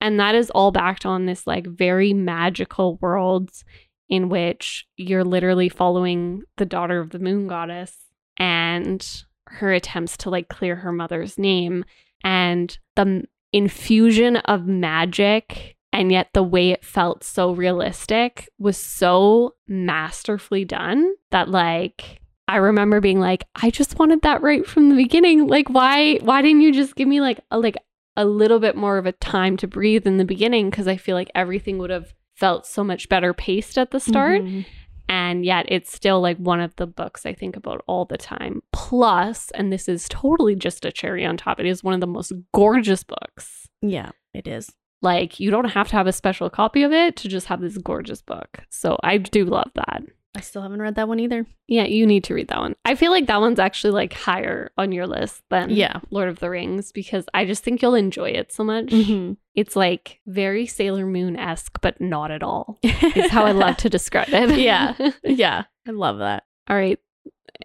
And 0.00 0.18
that 0.18 0.34
is 0.34 0.48
all 0.50 0.72
backed 0.72 1.04
on 1.04 1.26
this 1.26 1.46
like 1.46 1.66
very 1.66 2.14
magical 2.14 2.96
world 3.02 3.50
in 4.08 4.30
which 4.30 4.86
you're 4.96 5.24
literally 5.24 5.68
following 5.68 6.42
the 6.56 6.64
daughter 6.64 7.00
of 7.00 7.10
the 7.10 7.18
moon 7.18 7.46
goddess 7.48 7.96
and 8.38 9.24
her 9.46 9.72
attempts 9.72 10.16
to 10.18 10.30
like 10.30 10.48
clear 10.48 10.76
her 10.76 10.92
mother's 10.92 11.38
name 11.38 11.84
and 12.22 12.78
the 12.96 13.24
infusion 13.52 14.36
of 14.36 14.66
magic 14.66 15.76
and 15.92 16.12
yet 16.12 16.28
the 16.34 16.42
way 16.42 16.70
it 16.70 16.84
felt 16.84 17.24
so 17.24 17.50
realistic 17.52 18.48
was 18.58 18.76
so 18.76 19.54
masterfully 19.66 20.64
done 20.64 21.12
that 21.30 21.48
like 21.48 22.20
I 22.46 22.56
remember 22.56 23.00
being 23.00 23.20
like 23.20 23.44
I 23.56 23.70
just 23.70 23.98
wanted 23.98 24.22
that 24.22 24.42
right 24.42 24.66
from 24.66 24.88
the 24.88 24.96
beginning. 24.96 25.46
Like 25.46 25.68
why 25.68 26.16
why 26.16 26.42
didn't 26.42 26.62
you 26.62 26.72
just 26.72 26.96
give 26.96 27.08
me 27.08 27.20
like 27.20 27.40
a 27.50 27.58
like 27.58 27.76
a 28.16 28.24
little 28.24 28.58
bit 28.58 28.76
more 28.76 28.98
of 28.98 29.06
a 29.06 29.12
time 29.12 29.56
to 29.58 29.68
breathe 29.68 30.06
in 30.06 30.16
the 30.16 30.24
beginning? 30.24 30.68
Because 30.70 30.88
I 30.88 30.96
feel 30.96 31.14
like 31.16 31.30
everything 31.34 31.78
would 31.78 31.90
have 31.90 32.12
felt 32.34 32.66
so 32.66 32.82
much 32.82 33.08
better 33.08 33.32
paced 33.34 33.78
at 33.78 33.90
the 33.92 34.00
start. 34.00 34.42
Mhm. 34.42 34.66
And 35.10 35.44
yet 35.44 35.66
it's 35.68 35.92
still 35.92 36.20
like 36.20 36.36
one 36.36 36.60
of 36.60 36.76
the 36.76 36.86
books 36.86 37.26
I 37.26 37.34
think 37.34 37.56
about 37.56 37.82
all 37.88 38.04
the 38.04 38.16
time. 38.16 38.62
Plus, 38.72 39.50
and 39.50 39.72
this 39.72 39.88
is 39.88 40.06
totally 40.08 40.54
just 40.54 40.84
a 40.84 40.92
cherry 40.92 41.26
on 41.26 41.36
top, 41.36 41.58
it 41.58 41.66
is 41.66 41.82
one 41.82 41.94
of 41.94 42.00
the 42.00 42.06
most 42.06 42.32
gorgeous 42.54 43.02
books. 43.02 43.68
Yeah, 43.82 44.10
it 44.32 44.46
is. 44.46 44.70
Like, 45.02 45.40
you 45.40 45.50
don't 45.50 45.70
have 45.70 45.88
to 45.88 45.96
have 45.96 46.06
a 46.06 46.12
special 46.12 46.48
copy 46.48 46.84
of 46.84 46.92
it 46.92 47.16
to 47.16 47.28
just 47.28 47.48
have 47.48 47.60
this 47.60 47.76
gorgeous 47.78 48.22
book. 48.22 48.60
So, 48.70 48.98
I 49.02 49.16
do 49.16 49.44
love 49.44 49.72
that. 49.74 50.04
I 50.36 50.40
still 50.42 50.62
haven't 50.62 50.80
read 50.80 50.94
that 50.94 51.08
one 51.08 51.18
either. 51.18 51.44
Yeah, 51.66 51.84
you 51.84 52.06
need 52.06 52.22
to 52.24 52.34
read 52.34 52.48
that 52.48 52.60
one. 52.60 52.76
I 52.84 52.94
feel 52.94 53.10
like 53.10 53.26
that 53.26 53.40
one's 53.40 53.58
actually 53.58 53.90
like 53.92 54.12
higher 54.12 54.70
on 54.78 54.92
your 54.92 55.06
list 55.08 55.42
than 55.50 55.70
Yeah. 55.70 56.00
Lord 56.10 56.28
of 56.28 56.38
the 56.38 56.48
Rings 56.50 56.92
because 56.92 57.26
I 57.34 57.44
just 57.44 57.64
think 57.64 57.82
you'll 57.82 57.96
enjoy 57.96 58.30
it 58.30 58.52
so 58.52 58.62
much. 58.62 58.86
Mhm. 58.86 59.38
It's 59.56 59.74
like 59.74 60.20
very 60.26 60.66
Sailor 60.66 61.04
Moon 61.06 61.36
esque, 61.36 61.80
but 61.80 62.00
not 62.00 62.30
at 62.30 62.44
all. 62.44 62.78
It's 62.82 63.30
how 63.32 63.44
I 63.44 63.50
love 63.52 63.76
to 63.78 63.90
describe 63.90 64.28
it. 64.28 64.56
Yeah. 64.58 64.94
yeah, 65.24 65.64
I 65.88 65.90
love 65.90 66.18
that. 66.18 66.44
All 66.68 66.76
right. 66.76 66.98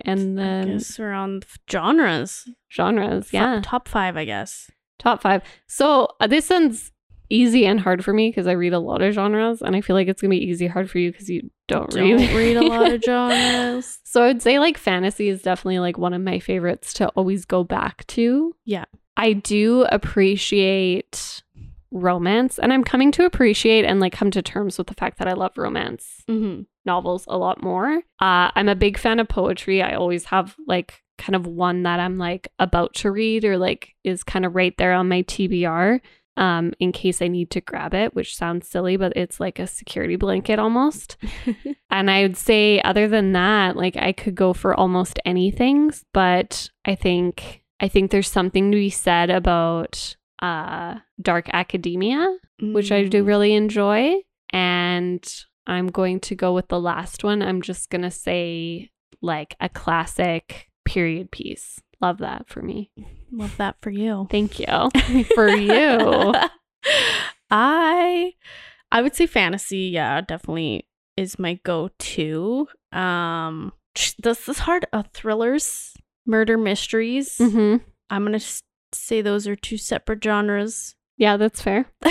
And 0.01 0.39
I 0.39 0.43
then 0.43 0.67
guess 0.77 0.97
we're 0.97 1.11
on 1.13 1.41
genres. 1.71 2.47
genres. 2.71 3.31
Yeah. 3.31 3.61
top 3.63 3.87
five, 3.87 4.17
I 4.17 4.25
guess. 4.25 4.71
Top 4.97 5.21
five. 5.21 5.43
So 5.67 6.07
uh, 6.19 6.27
this 6.27 6.49
one's 6.49 6.91
easy 7.29 7.65
and 7.65 7.79
hard 7.79 8.03
for 8.03 8.11
me 8.13 8.29
because 8.29 8.47
I 8.47 8.53
read 8.53 8.73
a 8.73 8.79
lot 8.79 9.01
of 9.01 9.13
genres, 9.13 9.61
and 9.61 9.75
I 9.75 9.81
feel 9.81 9.95
like 9.95 10.07
it's 10.07 10.21
gonna 10.21 10.29
be 10.31 10.43
easy 10.43 10.67
hard 10.67 10.89
for 10.89 10.99
you 10.99 11.11
because 11.11 11.29
you 11.29 11.49
don't, 11.67 11.89
Don't 11.89 12.17
read 12.19 12.31
read 12.35 12.57
a 12.57 12.61
lot 12.61 12.91
of 12.91 13.01
genres. 13.05 13.99
So 14.03 14.21
I 14.23 14.27
would 14.27 14.41
say 14.41 14.59
like 14.59 14.77
fantasy 14.77 15.29
is 15.29 15.41
definitely 15.41 15.79
like 15.79 15.97
one 15.97 16.13
of 16.13 16.21
my 16.21 16.39
favorites 16.39 16.93
to 16.95 17.07
always 17.09 17.45
go 17.45 17.63
back 17.63 18.05
to. 18.07 18.55
Yeah. 18.65 18.85
I 19.17 19.33
do 19.33 19.83
appreciate 19.91 21.41
romance, 21.91 22.59
and 22.59 22.73
I'm 22.73 22.83
coming 22.83 23.11
to 23.13 23.25
appreciate 23.25 23.85
and 23.85 23.99
like 23.99 24.11
come 24.13 24.29
to 24.31 24.41
terms 24.41 24.77
with 24.77 24.87
the 24.87 24.93
fact 24.93 25.17
that 25.19 25.27
I 25.27 25.33
love 25.33 25.57
romance 25.57 26.23
Mm-hmm. 26.29 26.63
novels 26.85 27.23
a 27.27 27.37
lot 27.37 27.63
more. 27.63 27.97
Uh, 28.19 28.51
I'm 28.55 28.67
a 28.67 28.75
big 28.75 28.97
fan 28.97 29.19
of 29.19 29.27
poetry. 29.27 29.81
I 29.81 29.93
always 29.95 30.25
have 30.25 30.55
like 30.67 31.01
kind 31.17 31.35
of 31.35 31.47
one 31.47 31.83
that 31.83 31.99
I'm 32.01 32.17
like 32.17 32.49
about 32.59 32.93
to 32.95 33.11
read 33.11 33.45
or 33.45 33.57
like 33.57 33.95
is 34.03 34.23
kind 34.23 34.45
of 34.45 34.53
right 34.55 34.75
there 34.77 34.91
on 34.93 35.07
my 35.07 35.23
TBR 35.23 36.01
um, 36.37 36.73
in 36.79 36.91
case 36.91 37.21
I 37.21 37.27
need 37.27 37.49
to 37.51 37.61
grab 37.61 37.93
it, 37.93 38.13
which 38.15 38.35
sounds 38.35 38.67
silly, 38.67 38.97
but 38.97 39.13
it's 39.15 39.39
like 39.39 39.59
a 39.59 39.67
security 39.67 40.15
blanket 40.15 40.59
almost. 40.59 41.17
and 41.89 42.11
I 42.11 42.23
would 42.23 42.37
say, 42.37 42.81
other 42.81 43.07
than 43.07 43.31
that, 43.33 43.75
like 43.75 43.95
I 43.97 44.11
could 44.11 44.35
go 44.35 44.53
for 44.53 44.73
almost 44.73 45.19
anything, 45.25 45.91
but 46.13 46.69
I 46.85 46.95
think 46.95 47.63
I 47.79 47.87
think 47.87 48.11
there's 48.11 48.29
something 48.29 48.71
to 48.71 48.77
be 48.77 48.89
said 48.89 49.29
about 49.29 50.15
uh, 50.41 50.95
dark 51.21 51.49
academia 51.53 52.37
which 52.61 52.89
I 52.91 53.03
do 53.03 53.23
Mm. 53.23 53.27
really 53.27 53.53
enjoy. 53.53 54.15
And 54.51 55.25
I'm 55.67 55.87
going 55.87 56.21
to 56.21 56.35
go 56.35 56.53
with 56.53 56.69
the 56.69 56.79
last 56.79 57.23
one. 57.23 57.41
I'm 57.41 57.61
just 57.61 57.89
going 57.89 58.03
to 58.03 58.11
say 58.11 58.91
like 59.21 59.55
a 59.59 59.67
classic 59.67 60.69
period 60.85 61.31
piece. 61.31 61.81
Love 62.01 62.17
that 62.19 62.47
for 62.49 62.61
me. 62.61 62.91
love 63.31 63.55
that 63.57 63.77
for 63.81 63.89
you. 63.89 64.27
Thank 64.29 64.59
you 64.59 64.65
for 65.35 65.47
you. 65.49 66.33
I 67.51 68.33
I 68.91 69.01
would 69.01 69.15
say 69.15 69.25
fantasy, 69.27 69.89
yeah, 69.93 70.21
definitely 70.21 70.87
is 71.17 71.39
my 71.39 71.59
go-to. 71.63 72.67
Um 72.91 73.73
this 74.19 74.49
is 74.49 74.59
hard. 74.59 74.85
Uh, 74.91 75.03
thrillers, 75.13 75.93
murder 76.25 76.57
mysteries. 76.57 77.37
Mm-hmm. 77.37 77.77
I'm 78.09 78.23
gonna 78.25 78.35
s- 78.37 78.61
say 78.91 79.21
those 79.21 79.47
are 79.47 79.55
two 79.55 79.77
separate 79.77 80.23
genres. 80.23 80.95
Yeah, 81.17 81.37
that's 81.37 81.61
fair. 81.61 81.85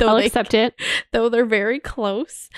I'll 0.00 0.16
they, 0.16 0.26
accept 0.26 0.54
it. 0.54 0.74
though 1.12 1.28
they're 1.28 1.44
very 1.44 1.80
close. 1.80 2.48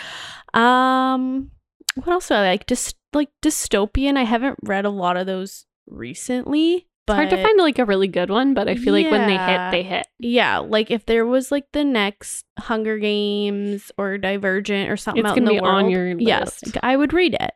Um, 0.52 1.50
what 1.94 2.08
else 2.08 2.28
do 2.28 2.34
I 2.34 2.42
like? 2.42 2.66
Just 2.66 2.96
like 3.14 3.30
dystopian. 3.42 4.18
I 4.18 4.24
haven't 4.24 4.58
read 4.62 4.84
a 4.84 4.90
lot 4.90 5.16
of 5.16 5.26
those 5.26 5.64
recently, 5.90 6.86
But 7.06 7.14
It's 7.14 7.16
hard 7.16 7.30
to 7.30 7.42
find 7.42 7.58
like 7.58 7.78
a 7.78 7.84
really 7.84 8.08
good 8.08 8.30
one, 8.30 8.54
but 8.54 8.68
I 8.68 8.76
feel 8.76 8.92
like 8.94 9.10
when 9.10 9.26
they 9.26 9.36
hit, 9.36 9.70
they 9.72 9.82
hit. 9.82 10.06
yeah, 10.18 10.58
like 10.58 10.90
if 10.90 11.06
there 11.06 11.26
was 11.26 11.50
like 11.50 11.66
the 11.72 11.84
next 11.84 12.44
Hunger 12.58 12.98
Games 12.98 13.90
or 13.98 14.16
Divergent 14.18 14.90
or 14.90 14.96
something 14.96 15.24
It's 15.24 15.30
out 15.30 15.36
in 15.38 15.44
gonna 15.44 15.56
the 15.56 15.60
be 15.62 15.66
on 15.66 15.82
world, 15.84 15.92
your 15.92 16.18
yes. 16.20 16.62
I 16.82 16.96
would 16.96 17.12
read 17.12 17.36
it. 17.40 17.52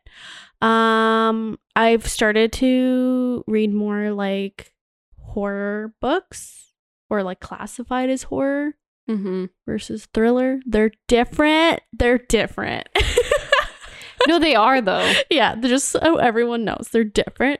Um, 0.65 1.59
I've 1.75 2.07
started 2.07 2.51
to 2.53 3.43
read 3.47 3.73
more 3.73 4.11
like 4.11 4.73
horror 5.19 5.93
books 6.01 6.71
or 7.09 7.23
like 7.23 7.39
classified 7.39 8.09
as 8.09 8.23
horror 8.23 8.75
hmm 9.07 9.45
versus 9.67 10.07
thriller. 10.13 10.59
They're 10.65 10.91
different. 11.07 11.81
They're 11.93 12.17
different. 12.17 12.87
No, 14.27 14.39
they 14.39 14.55
are 14.55 14.81
though. 14.81 15.13
yeah, 15.29 15.55
they're 15.55 15.69
just 15.69 15.89
so 15.89 16.17
everyone 16.17 16.63
knows 16.65 16.89
they're 16.91 17.03
different. 17.03 17.59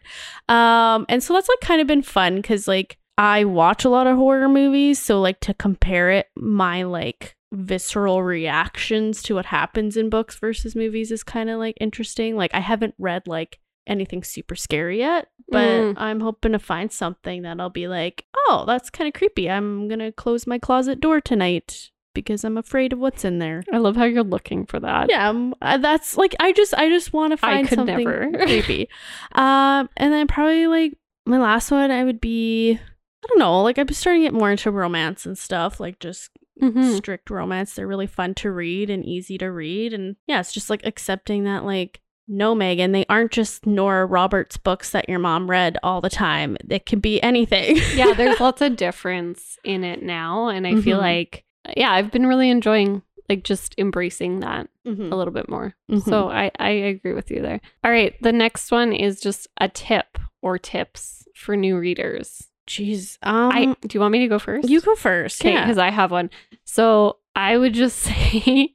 Um, 0.49 1.05
and 1.09 1.21
so 1.23 1.33
that's 1.33 1.47
like 1.49 1.59
kind 1.61 1.81
of 1.81 1.87
been 1.87 2.01
fun 2.03 2.37
because 2.37 2.67
like 2.67 2.97
I 3.17 3.45
watch 3.45 3.85
a 3.85 3.89
lot 3.89 4.07
of 4.07 4.17
horror 4.17 4.49
movies, 4.49 4.99
so 5.01 5.21
like 5.21 5.39
to 5.41 5.53
compare 5.53 6.11
it, 6.11 6.27
my 6.35 6.83
like 6.83 7.35
visceral 7.53 8.21
reactions 8.23 9.21
to 9.23 9.35
what 9.35 9.45
happens 9.45 9.95
in 9.95 10.09
books 10.09 10.35
versus 10.39 10.75
movies 10.75 11.11
is 11.11 11.23
kind 11.23 11.49
of 11.49 11.59
like 11.59 11.77
interesting. 11.79 12.35
Like 12.35 12.53
I 12.53 12.59
haven't 12.59 12.95
read 12.97 13.27
like 13.27 13.59
anything 13.87 14.23
super 14.23 14.55
scary 14.55 14.97
yet, 14.99 15.27
but 15.49 15.65
Mm. 15.65 15.93
I'm 15.97 16.19
hoping 16.19 16.53
to 16.53 16.59
find 16.59 16.91
something 16.91 17.43
that 17.43 17.59
I'll 17.61 17.69
be 17.69 17.87
like, 17.87 18.25
oh, 18.35 18.63
that's 18.67 18.89
kind 18.89 19.07
of 19.07 19.13
creepy. 19.13 19.49
I'm 19.49 19.87
gonna 19.87 20.11
close 20.11 20.47
my 20.47 20.57
closet 20.59 20.99
door 20.99 21.21
tonight 21.21 21.91
because 22.15 22.43
I'm 22.43 22.57
afraid 22.57 22.91
of 22.93 22.97
what's 22.99 23.23
in 23.23 23.37
there. 23.37 23.63
I 23.71 23.77
love 23.77 23.95
how 23.95 24.05
you're 24.05 24.23
looking 24.23 24.65
for 24.65 24.79
that. 24.79 25.11
Yeah, 25.11 25.29
um, 25.29 25.53
uh, 25.61 25.77
that's 25.77 26.17
like 26.17 26.35
I 26.39 26.51
just 26.53 26.73
I 26.73 26.89
just 26.89 27.13
want 27.13 27.37
to 27.39 27.45
I 27.45 27.51
find 27.51 27.67
could 27.67 27.75
something 27.77 27.97
never. 27.97 28.31
creepy. 28.45 28.89
Um, 29.33 29.89
and 29.97 30.11
then 30.11 30.25
probably 30.25 30.65
like 30.65 30.97
my 31.27 31.37
last 31.37 31.69
one, 31.69 31.91
I 31.91 32.03
would 32.03 32.19
be 32.19 32.73
I 32.73 33.27
don't 33.27 33.39
know, 33.39 33.61
like 33.61 33.77
I'm 33.77 33.87
starting 33.89 34.23
to 34.23 34.27
get 34.27 34.33
more 34.33 34.49
into 34.51 34.71
romance 34.71 35.25
and 35.27 35.37
stuff, 35.37 35.79
like 35.79 35.99
just 35.99 36.31
Mhm. 36.61 36.95
strict 36.95 37.29
romance. 37.29 37.73
They're 37.75 37.85
really 37.87 38.07
fun 38.07 38.33
to 38.35 38.49
read 38.49 38.89
and 38.89 39.03
easy 39.05 39.37
to 39.39 39.51
read, 39.51 39.93
and 39.93 40.15
yeah, 40.25 40.39
it's 40.39 40.53
just 40.53 40.69
like 40.71 40.85
accepting 40.85 41.43
that 41.43 41.65
like. 41.65 41.99
No, 42.27 42.55
Megan, 42.55 42.91
they 42.91 43.05
aren't 43.07 43.31
just 43.31 43.67
Nora 43.67 44.03
Roberts 44.07 44.57
books 44.57 44.89
that 44.89 45.07
your 45.07 45.19
mom 45.19 45.47
read 45.47 45.77
all 45.83 46.01
the 46.01 46.09
time. 46.09 46.57
It 46.71 46.87
can 46.87 46.97
be 46.99 47.21
anything. 47.21 47.77
yeah, 47.93 48.13
there's 48.13 48.39
lots 48.39 48.63
of 48.63 48.75
difference 48.77 49.59
in 49.63 49.83
it 49.83 50.01
now, 50.01 50.47
and 50.47 50.65
I 50.65 50.75
feel 50.81 50.97
Mhm. 50.97 51.01
like 51.01 51.43
yeah, 51.75 51.91
I've 51.91 52.11
been 52.11 52.25
really 52.27 52.49
enjoying 52.49 53.01
like 53.29 53.43
just 53.43 53.73
embracing 53.79 54.41
that 54.41 54.67
Mhm. 54.85 55.11
a 55.11 55.15
little 55.15 55.33
bit 55.33 55.49
more. 55.49 55.73
Mhm. 55.91 56.03
So 56.03 56.29
I 56.29 56.51
I 56.59 56.69
agree 56.69 57.13
with 57.13 57.31
you 57.31 57.41
there. 57.41 57.59
All 57.83 57.91
right, 57.91 58.13
the 58.21 58.31
next 58.31 58.71
one 58.71 58.93
is 58.93 59.19
just 59.19 59.47
a 59.59 59.67
tip 59.67 60.17
or 60.41 60.57
tips 60.59 61.27
for 61.35 61.55
new 61.57 61.77
readers. 61.77 62.47
Jeez, 62.67 63.17
um, 63.23 63.51
I 63.51 63.65
do 63.81 63.95
you 63.95 63.99
want 63.99 64.11
me 64.11 64.19
to 64.19 64.27
go 64.27 64.39
first? 64.39 64.69
you 64.69 64.79
go 64.81 64.95
first. 64.95 65.41
Okay, 65.41 65.53
yeah. 65.53 65.63
because 65.65 65.77
I 65.77 65.89
have 65.91 66.11
one. 66.11 66.29
So 66.65 67.17
I 67.35 67.57
would 67.57 67.73
just 67.73 67.97
say, 68.09 68.73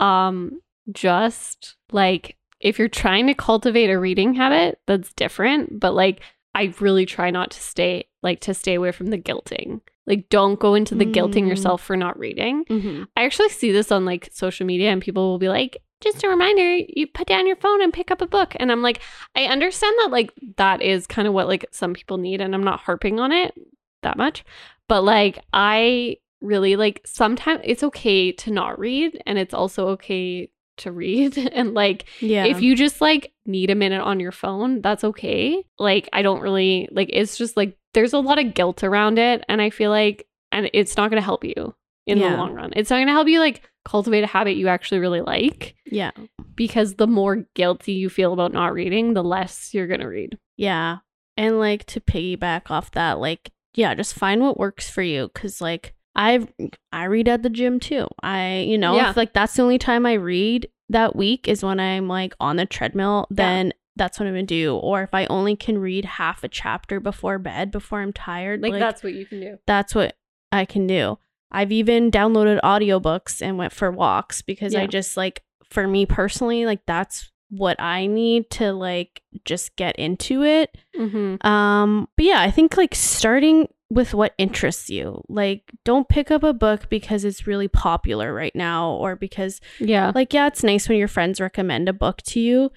um, 0.00 0.60
just 0.92 1.76
like 1.92 2.36
if 2.60 2.78
you're 2.78 2.88
trying 2.88 3.26
to 3.26 3.34
cultivate 3.34 3.90
a 3.90 3.98
reading 3.98 4.34
habit, 4.34 4.78
that's 4.86 5.12
different. 5.12 5.78
But 5.80 5.92
like, 5.94 6.20
I 6.54 6.72
really 6.80 7.04
try 7.06 7.30
not 7.30 7.50
to 7.50 7.60
stay 7.60 8.06
like 8.22 8.40
to 8.40 8.54
stay 8.54 8.74
away 8.74 8.92
from 8.92 9.08
the 9.08 9.18
guilting. 9.18 9.80
Like, 10.06 10.28
don't 10.28 10.60
go 10.60 10.74
into 10.74 10.94
the 10.94 11.06
guilting 11.06 11.44
Mm. 11.44 11.48
yourself 11.48 11.82
for 11.82 11.96
not 11.96 12.18
reading. 12.18 12.64
Mhm. 12.66 13.06
I 13.16 13.24
actually 13.24 13.48
see 13.48 13.72
this 13.72 13.90
on 13.90 14.04
like 14.04 14.28
social 14.32 14.66
media, 14.66 14.90
and 14.90 15.00
people 15.02 15.30
will 15.30 15.38
be 15.38 15.48
like, 15.48 15.78
just 16.00 16.22
a 16.22 16.28
reminder, 16.28 16.76
you 16.88 17.06
put 17.06 17.26
down 17.26 17.46
your 17.46 17.56
phone 17.56 17.80
and 17.80 17.92
pick 17.92 18.10
up 18.10 18.20
a 18.20 18.26
book. 18.26 18.54
And 18.56 18.70
I'm 18.70 18.82
like, 18.82 19.00
I 19.34 19.44
understand 19.46 19.94
that 20.00 20.10
like 20.10 20.32
that 20.58 20.82
is 20.82 21.06
kind 21.06 21.26
of 21.26 21.32
what 21.32 21.48
like 21.48 21.64
some 21.70 21.94
people 21.94 22.18
need, 22.18 22.40
and 22.42 22.54
I'm 22.54 22.64
not 22.64 22.80
harping 22.80 23.18
on 23.20 23.32
it 23.32 23.54
that 24.02 24.18
much. 24.18 24.44
But 24.88 25.02
like 25.04 25.38
I 25.54 26.18
really 26.42 26.76
like 26.76 27.00
sometimes 27.06 27.60
it's 27.64 27.82
okay 27.82 28.30
to 28.30 28.50
not 28.50 28.78
read 28.78 29.18
and 29.24 29.38
it's 29.38 29.54
also 29.54 29.88
okay 29.88 30.50
to 30.78 30.92
read. 30.92 31.36
and 31.52 31.74
like 31.74 32.04
Yeah. 32.20 32.44
if 32.46 32.60
you 32.62 32.74
just 32.76 33.00
like 33.00 33.32
need 33.46 33.70
a 33.70 33.74
minute 33.74 34.02
on 34.02 34.20
your 34.20 34.32
phone, 34.32 34.80
that's 34.80 35.04
okay. 35.04 35.62
Like 35.78 36.08
I 36.12 36.22
don't 36.22 36.40
really 36.40 36.88
like 36.92 37.10
it's 37.12 37.36
just 37.36 37.56
like 37.56 37.76
there's 37.94 38.12
a 38.12 38.18
lot 38.18 38.38
of 38.38 38.54
guilt 38.54 38.82
around 38.82 39.18
it 39.18 39.44
and 39.48 39.60
I 39.62 39.70
feel 39.70 39.90
like 39.90 40.26
and 40.52 40.70
it's 40.72 40.96
not 40.96 41.10
going 41.10 41.20
to 41.20 41.24
help 41.24 41.44
you 41.44 41.74
in 42.06 42.18
Yeah. 42.18 42.30
the 42.30 42.36
long 42.36 42.54
run. 42.54 42.72
It's 42.76 42.90
not 42.90 42.96
going 42.96 43.06
to 43.06 43.12
help 43.12 43.28
you 43.28 43.40
like 43.40 43.62
cultivate 43.84 44.24
a 44.24 44.28
habit 44.28 44.56
you 44.56 44.68
actually 44.68 44.98
really 45.00 45.20
like 45.20 45.74
yeah. 45.86 46.10
because 46.54 46.94
the 46.94 47.06
more 47.06 47.44
guilty 47.54 47.92
you 47.92 48.08
feel 48.08 48.32
about 48.32 48.52
not 48.52 48.72
reading, 48.72 49.14
the 49.14 49.22
less 49.24 49.74
you're 49.74 49.86
going 49.86 50.00
to 50.00 50.08
read. 50.08 50.38
Yeah. 50.56 50.98
And 51.36 51.58
like 51.58 51.84
to 51.86 52.00
piggyback 52.00 52.70
off 52.70 52.92
that, 52.92 53.18
like, 53.18 53.50
yeah, 53.74 53.94
just 53.94 54.14
find 54.14 54.40
what 54.40 54.56
works 54.58 54.88
for 54.88 55.02
you. 55.02 55.28
Cause 55.34 55.60
like 55.60 55.94
I've 56.16 56.46
I 56.92 57.04
read 57.04 57.28
at 57.28 57.42
the 57.42 57.50
gym 57.50 57.80
too. 57.80 58.06
I 58.22 58.58
you 58.68 58.78
know, 58.78 58.96
Yeah. 58.96 59.10
if 59.10 59.16
like 59.16 59.32
that's 59.32 59.54
the 59.54 59.62
only 59.62 59.78
time 59.78 60.06
I 60.06 60.14
read 60.14 60.68
that 60.90 61.16
week 61.16 61.48
is 61.48 61.62
when 61.64 61.80
I'm 61.80 62.08
like 62.08 62.34
on 62.40 62.56
the 62.56 62.66
treadmill, 62.66 63.26
Yeah. 63.30 63.34
then 63.36 63.72
that's 63.96 64.18
what 64.18 64.26
I'm 64.26 64.32
gonna 64.34 64.42
do. 64.44 64.76
Or 64.76 65.02
if 65.02 65.14
I 65.14 65.26
only 65.26 65.56
can 65.56 65.78
read 65.78 66.04
half 66.04 66.42
a 66.44 66.48
chapter 66.48 67.00
before 67.00 67.38
bed 67.38 67.70
before 67.70 68.00
I'm 68.00 68.12
tired. 68.12 68.60
Like, 68.60 68.72
that's 68.74 69.02
what 69.02 69.14
you 69.14 69.24
can 69.26 69.40
do. 69.40 69.58
that's 69.66 69.94
what 69.94 70.16
I 70.52 70.64
can 70.64 70.86
do. 70.86 71.18
I've 71.50 71.70
even 71.72 72.10
downloaded 72.10 72.60
audiobooks 72.62 73.40
and 73.40 73.56
went 73.58 73.72
for 73.72 73.90
walks 73.90 74.42
because 74.42 74.74
I 74.74 74.86
just 74.88 75.16
like 75.16 75.42
for 75.70 75.86
me 75.86 76.06
personally, 76.06 76.66
like 76.66 76.84
that's 76.86 77.30
what 77.50 77.80
I 77.80 78.06
need 78.06 78.50
to 78.50 78.72
like 78.72 79.22
just 79.44 79.76
get 79.76 79.94
into 79.96 80.42
it. 80.42 80.76
Mm-hmm. 80.98 81.46
Um, 81.46 82.08
but 82.16 82.24
yeah, 82.26 82.40
I 82.40 82.50
think 82.50 82.76
like 82.76 82.94
starting 82.96 83.68
with 83.94 84.12
what 84.12 84.34
interests 84.38 84.90
you. 84.90 85.22
Like 85.28 85.62
don't 85.84 86.08
pick 86.08 86.30
up 86.30 86.42
a 86.42 86.52
book 86.52 86.88
because 86.88 87.24
it's 87.24 87.46
really 87.46 87.68
popular 87.68 88.34
right 88.34 88.54
now 88.54 88.90
or 88.92 89.16
because 89.16 89.60
Yeah. 89.78 90.12
like 90.14 90.32
yeah, 90.34 90.46
it's 90.48 90.62
nice 90.64 90.88
when 90.88 90.98
your 90.98 91.08
friends 91.08 91.40
recommend 91.40 91.88
a 91.88 91.92
book 91.92 92.20
to 92.22 92.40
you, 92.40 92.70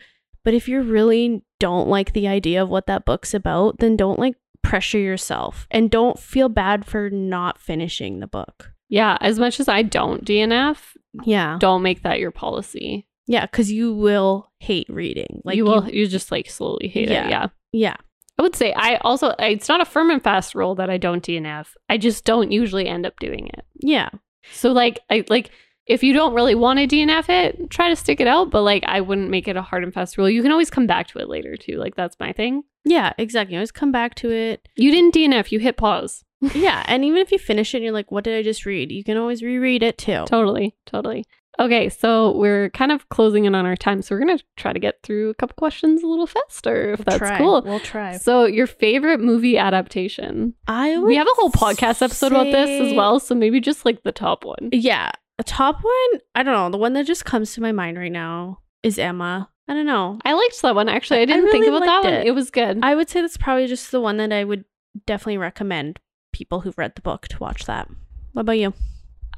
but 0.46 0.54
if 0.54 0.68
you 0.70 0.82
really 0.82 1.44
don't 1.60 1.88
like 1.90 2.14
the 2.14 2.28
idea 2.28 2.62
of 2.62 2.70
what 2.70 2.86
that 2.88 3.04
book's 3.06 3.34
about, 3.34 3.80
then 3.80 3.96
don't 3.98 4.20
like 4.20 4.36
pressure 4.62 5.00
yourself 5.00 5.66
and 5.72 5.90
don't 5.90 6.20
feel 6.20 6.50
bad 6.50 6.86
for 6.86 7.10
not 7.10 7.60
finishing 7.60 8.20
the 8.20 8.28
book. 8.28 8.72
Yeah. 8.90 9.18
As 9.22 9.40
much 9.40 9.60
as 9.60 9.68
I 9.68 9.82
don't 9.82 10.24
DNF, 10.24 10.96
Yeah. 11.26 11.58
don't 11.60 11.82
make 11.82 12.04
that 12.04 12.20
your 12.20 12.32
policy. 12.32 13.08
Yeah, 13.30 13.46
cuz 13.48 13.72
you 13.72 13.94
will 13.94 14.52
hate 14.60 14.88
reading. 14.90 15.42
Like 15.44 15.58
you 15.58 15.66
will, 15.66 15.90
you 15.90 16.08
just 16.08 16.32
like 16.32 16.50
slowly 16.50 16.88
hate 16.88 17.10
Yeah. 17.10 17.26
it. 17.26 17.30
Yeah. 17.30 17.48
Yeah. 17.74 17.96
I 18.38 18.42
would 18.44 18.56
say 18.56 18.74
I 18.74 18.98
also, 18.98 19.34
it's 19.40 19.68
not 19.70 19.82
a 19.82 19.86
firm 19.86 20.12
and 20.12 20.22
fast 20.24 20.54
rule 20.56 20.76
that 20.76 20.90
I 20.90 20.98
don't 20.98 21.24
DNF. 21.26 21.68
I 21.90 21.98
just 21.98 22.24
don't 22.24 22.52
usually 22.52 22.88
end 22.88 23.06
up 23.06 23.20
doing 23.20 23.48
it. 23.48 23.66
Yeah. 23.80 24.10
So 24.52 24.72
like, 24.72 25.00
I 25.10 25.26
like, 25.30 25.50
if 25.88 26.04
you 26.04 26.14
don't 26.14 26.34
really 26.34 26.54
want 26.56 26.80
to 26.80 26.88
DNF 26.88 27.30
it, 27.30 27.70
try 27.70 27.90
to 27.90 27.96
stick 27.96 28.20
it 28.20 28.28
out. 28.28 28.52
But 28.52 28.62
like, 28.62 28.84
I 28.88 29.02
wouldn't 29.02 29.30
make 29.30 29.48
it 29.48 29.56
a 29.56 29.62
hard 29.62 29.84
and 29.84 29.94
fast 29.94 30.18
rule. 30.18 30.30
You 30.30 30.42
can 30.44 30.52
always 30.52 30.70
come 30.70 30.86
back 30.86 31.08
to 31.08 31.20
it 31.20 31.30
later 31.30 31.56
too. 31.56 31.78
Like 31.78 31.96
that's 31.96 32.20
my 32.20 32.32
thing. 32.34 32.64
Yeah, 32.86 33.14
exactly. 33.18 33.54
You 33.54 33.60
always 33.60 33.72
come 33.72 33.92
back 33.92 34.16
to 34.16 34.32
it. 34.32 34.68
You 34.76 34.92
didn't 34.92 35.16
DNF. 35.16 35.52
You 35.52 35.60
hit 35.60 35.78
pause. 35.78 36.24
yeah, 36.54 36.84
and 36.88 37.04
even 37.04 37.18
if 37.20 37.32
you 37.32 37.40
finish 37.40 37.74
it 37.74 37.78
and 37.78 37.84
you're 37.84 37.94
like, 37.94 38.12
what 38.12 38.24
did 38.24 38.38
I 38.38 38.44
just 38.44 38.66
read? 38.66 38.92
You 38.92 39.04
can 39.04 39.18
always 39.18 39.42
reread 39.42 39.82
it 39.82 39.98
too. 39.98 40.24
Totally. 40.28 40.76
Totally. 40.86 41.26
Okay, 41.60 41.90
so 41.90 42.38
we're 42.38 42.70
kind 42.70 42.92
of 42.92 43.10
closing 43.10 43.46
in 43.46 43.56
on 43.56 43.66
our 43.66 43.76
time, 43.76 44.02
so 44.02 44.14
we're 44.14 44.20
gonna 44.20 44.40
try 44.58 44.74
to 44.74 44.80
get 44.80 45.00
through 45.04 45.30
a 45.30 45.34
couple 45.34 45.56
questions 45.56 46.04
a 46.04 46.08
little 46.08 46.28
faster, 46.28 46.92
if 46.94 47.04
that's 47.04 47.18
Try. 47.18 47.38
cool. 47.38 47.64
We'll 47.66 47.80
try. 47.80 48.18
So, 48.18 48.46
your 48.46 48.68
favorite 48.68 49.20
movie 49.20 49.58
adaptation? 49.58 50.54
I 50.68 50.98
We 51.00 51.16
have 51.16 51.28
a 51.28 51.36
whole 51.36 51.52
podcast 51.52 52.02
episode 52.02 52.32
about 52.32 52.52
this 52.52 52.70
as 52.82 52.94
well, 52.94 53.20
so 53.20 53.34
maybe 53.34 53.60
just 53.60 53.86
like 53.86 54.04
the 54.04 54.12
top 54.12 54.46
one. 54.46 54.70
Yeah. 54.72 55.12
A 55.40 55.44
top 55.44 55.84
one, 55.84 56.22
I 56.36 56.44
don't 56.44 56.54
know. 56.54 56.70
The 56.70 56.78
one 56.78 56.94
that 56.94 57.06
just 57.06 57.26
comes 57.26 57.54
to 57.54 57.62
my 57.62 57.72
mind 57.72 57.98
right 57.98 58.12
now 58.12 58.60
is 58.84 58.98
Emma. 58.98 59.50
I 59.68 59.74
don't 59.74 59.86
know. 59.86 60.20
I 60.26 60.34
liked 60.34 60.62
that 60.62 60.76
one 60.76 60.90
actually. 60.90 61.20
I 61.20 61.24
I 61.24 61.26
didn't 61.26 61.52
think 61.52 61.66
really 61.66 61.78
about 61.78 61.86
that 61.86 62.04
one. 62.04 62.14
it. 62.14 62.28
It 62.28 62.32
was 62.32 62.50
good. 62.50 62.80
I 62.82 62.96
would 62.96 63.10
say 63.10 63.22
that's 63.22 63.38
probably 63.38 63.68
just 63.68 63.92
the 63.92 64.02
one 64.02 64.18
that 64.18 64.32
I 64.32 64.44
would 64.44 64.66
definitely 65.06 65.38
recommend 65.38 66.00
people 66.34 66.62
who've 66.62 66.78
read 66.78 66.96
the 66.96 67.02
book 67.02 67.28
to 67.28 67.38
watch 67.40 67.66
that. 67.66 67.88
What 68.34 68.42
about 68.42 68.60
you? 68.60 68.74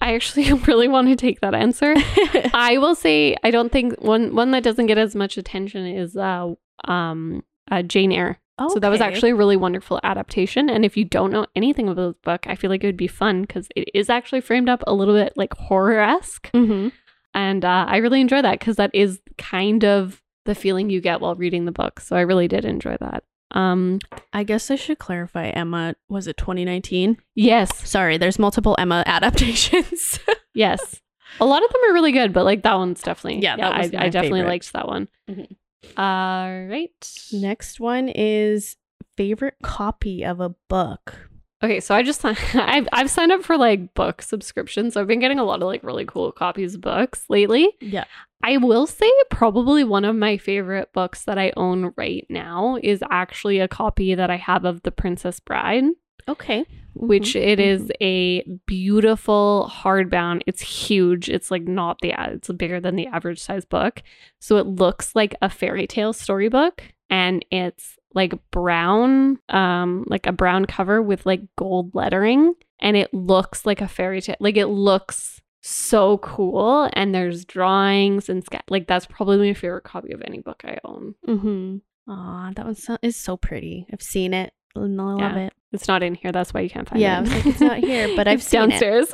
I 0.02 0.14
actually 0.16 0.52
really 0.68 0.88
want 0.88 1.08
to 1.10 1.16
take 1.16 1.42
that 1.42 1.54
answer. 1.54 1.94
I 2.54 2.78
will 2.78 2.96
say 2.96 3.36
I 3.44 3.52
don't 3.52 3.72
think 3.72 4.00
one 4.02 4.36
one 4.36 4.52
that 4.52 4.64
doesn't 4.64 4.86
get 4.88 4.98
as 4.98 5.16
much 5.16 5.38
attention 5.38 5.86
is 5.86 6.16
uh 6.16 6.54
um 6.86 7.44
uh, 7.72 7.82
Jane 7.84 8.12
Eyre. 8.12 8.40
Okay. 8.60 8.74
So 8.74 8.80
that 8.80 8.90
was 8.90 9.00
actually 9.00 9.30
a 9.30 9.36
really 9.36 9.56
wonderful 9.56 10.02
adaptation. 10.04 10.70
And 10.70 10.84
if 10.84 10.98
you 10.98 11.06
don't 11.06 11.32
know 11.32 11.46
anything 11.56 11.88
about 11.88 12.14
this 12.14 12.22
book, 12.24 12.46
I 12.48 12.56
feel 12.56 12.70
like 12.70 12.84
it 12.84 12.88
would 12.88 12.98
be 12.98 13.08
fun 13.08 13.42
because 13.44 13.70
it 13.76 13.90
is 13.94 14.10
actually 14.10 14.42
framed 14.42 14.68
up 14.68 14.84
a 14.86 14.94
little 14.94 15.14
bit 15.14 15.34
like 15.38 15.54
horror 15.54 16.00
esque. 16.00 16.52
Mhm. 16.52 16.92
And 17.34 17.64
uh, 17.64 17.86
I 17.88 17.98
really 17.98 18.20
enjoy 18.20 18.42
that 18.42 18.60
because 18.60 18.76
that 18.78 18.92
is 18.94 19.22
kind 19.38 19.86
of 19.86 20.22
the 20.46 20.56
feeling 20.56 20.90
you 20.90 21.00
get 21.00 21.22
while 21.22 21.36
reading 21.36 21.66
the 21.66 21.72
book. 21.72 22.00
So 22.02 22.16
I 22.16 22.22
really 22.22 22.48
did 22.50 22.66
enjoy 22.66 22.98
that. 23.00 23.24
Um, 23.52 24.00
I 24.34 24.44
guess 24.44 24.70
I 24.70 24.76
should 24.76 25.00
clarify. 25.00 25.48
Emma, 25.48 25.96
was 26.08 26.28
it 26.28 26.38
2019? 26.38 27.18
yes, 27.36 27.88
Sorry, 27.90 28.18
there's 28.18 28.38
multiple 28.40 28.76
Emma 28.78 29.04
adaptations. 29.08 30.20
yes. 30.54 31.02
A 31.40 31.46
lot 31.46 31.64
of 31.64 31.72
them 31.72 31.82
are 31.90 31.94
really 31.94 32.12
good, 32.12 32.34
but 32.34 32.44
like 32.46 32.64
that 32.64 32.76
one's 32.76 33.02
definitely 33.02 33.42
Yeah, 33.42 33.56
that 33.58 33.78
was 33.78 33.94
I, 33.94 34.06
I 34.06 34.10
definitely 34.10 34.40
favorite. 34.40 34.50
liked 34.50 34.74
that 34.74 34.88
one. 34.88 35.08
Mhm. 35.30 35.56
All 35.98 36.66
right. 36.68 37.12
Next 37.32 37.80
one 37.80 38.10
is 38.10 38.76
favorite 39.16 39.56
copy 39.64 40.24
of 40.26 40.40
a 40.40 40.50
book. 40.68 41.29
Okay, 41.62 41.80
so 41.82 41.94
I 41.94 42.04
just 42.04 42.24
I've 42.56 42.88
I've 42.92 43.10
signed 43.10 43.32
up 43.32 43.44
for 43.44 43.58
like 43.58 43.94
book 43.94 44.22
subscriptions. 44.22 44.94
So 44.94 45.02
I've 45.02 45.08
been 45.08 45.20
getting 45.20 45.40
a 45.40 45.44
lot 45.44 45.62
of 45.62 45.68
like 45.68 45.84
really 45.84 46.06
cool 46.06 46.32
copies 46.32 46.76
of 46.76 46.82
books 46.82 47.26
lately. 47.30 47.70
Yeah. 47.82 48.06
I 48.42 48.56
will 48.58 48.88
say 48.88 49.12
probably 49.30 49.84
one 49.84 50.06
of 50.06 50.16
my 50.16 50.38
favorite 50.38 50.94
books 50.94 51.26
that 51.26 51.38
I 51.38 51.52
own 51.58 51.92
right 51.98 52.26
now 52.30 52.78
is 52.82 53.04
actually 53.12 53.60
a 53.60 53.68
copy 53.68 54.16
that 54.16 54.30
I 54.30 54.38
have 54.38 54.64
of 54.64 54.84
The 54.84 54.92
Princess 54.92 55.42
Bride, 55.42 55.84
Okay. 56.30 56.66
which 56.96 57.34
Mhm, 57.34 57.42
it 57.42 57.60
is 57.60 57.82
mhm. 57.82 57.92
a 58.00 58.44
beautiful 58.66 59.70
hardbound. 59.70 60.44
It's 60.48 60.62
huge. 60.62 61.28
It's 61.28 61.52
like 61.52 61.64
not 61.64 61.98
the 62.02 62.14
it's 62.18 62.48
bigger 62.54 62.80
than 62.80 62.96
the 62.96 63.08
average 63.08 63.40
size 63.42 63.66
book. 63.66 64.02
So 64.40 64.56
it 64.56 64.66
looks 64.66 65.14
like 65.16 65.36
a 65.42 65.50
fairy 65.50 65.86
tale 65.86 66.14
storybook 66.14 66.82
and 67.10 67.44
it's 67.52 67.98
like 68.16 68.34
brown 68.52 69.38
um 69.50 70.04
like 70.08 70.26
a 70.26 70.32
brown 70.32 70.66
cover 70.66 71.02
with 71.02 71.26
like 71.26 71.42
gold 71.58 71.94
lettering 71.94 72.54
and 72.80 72.98
it 72.98 73.14
looks 73.14 73.66
like 73.66 73.82
a 73.82 73.88
fairy 73.88 74.22
tale. 74.22 74.36
Like 74.40 74.58
it 74.58 74.68
looks 74.68 75.42
so 75.62 76.18
cool 76.20 76.90
and 76.94 77.14
there's 77.14 77.46
drawings 77.46 78.30
and 78.30 78.44
sca- 78.44 78.64
like 78.70 78.88
that's 78.88 79.06
probably 79.06 79.38
my 79.50 79.54
favorite 79.54 79.84
copy 79.84 80.12
of 80.14 80.22
any 80.26 80.40
book 80.40 80.62
I 80.66 80.78
own. 80.86 81.16
Mm-hmm. 81.28 82.12
Aw, 82.12 82.52
that 82.56 82.66
one 82.66 82.76
so- 82.76 82.98
is 83.02 83.16
so 83.16 83.38
pretty. 83.38 83.86
I've 83.94 84.02
seen 84.02 84.34
it 84.34 84.54
and 84.76 85.00
I 85.00 85.04
love 85.04 85.20
Yeah. 85.20 85.38
it. 85.48 85.54
It's 85.72 85.88
not 85.88 86.02
in 86.02 86.16
here. 86.16 86.32
That's 86.32 86.52
why 86.54 86.62
you 86.62 86.70
can't 86.70 86.90
find 86.90 87.00
Yeah, 87.02 87.22
it. 87.22 87.28
Yeah, 87.28 87.36
like, 87.36 87.46
it's 87.46 87.60
not 87.62 87.78
here, 87.78 88.16
but 88.16 88.28
I've 88.30 88.40
It's 88.40 88.48
seen 88.48 88.72
it. 88.72 88.80
downstairs. 88.80 89.08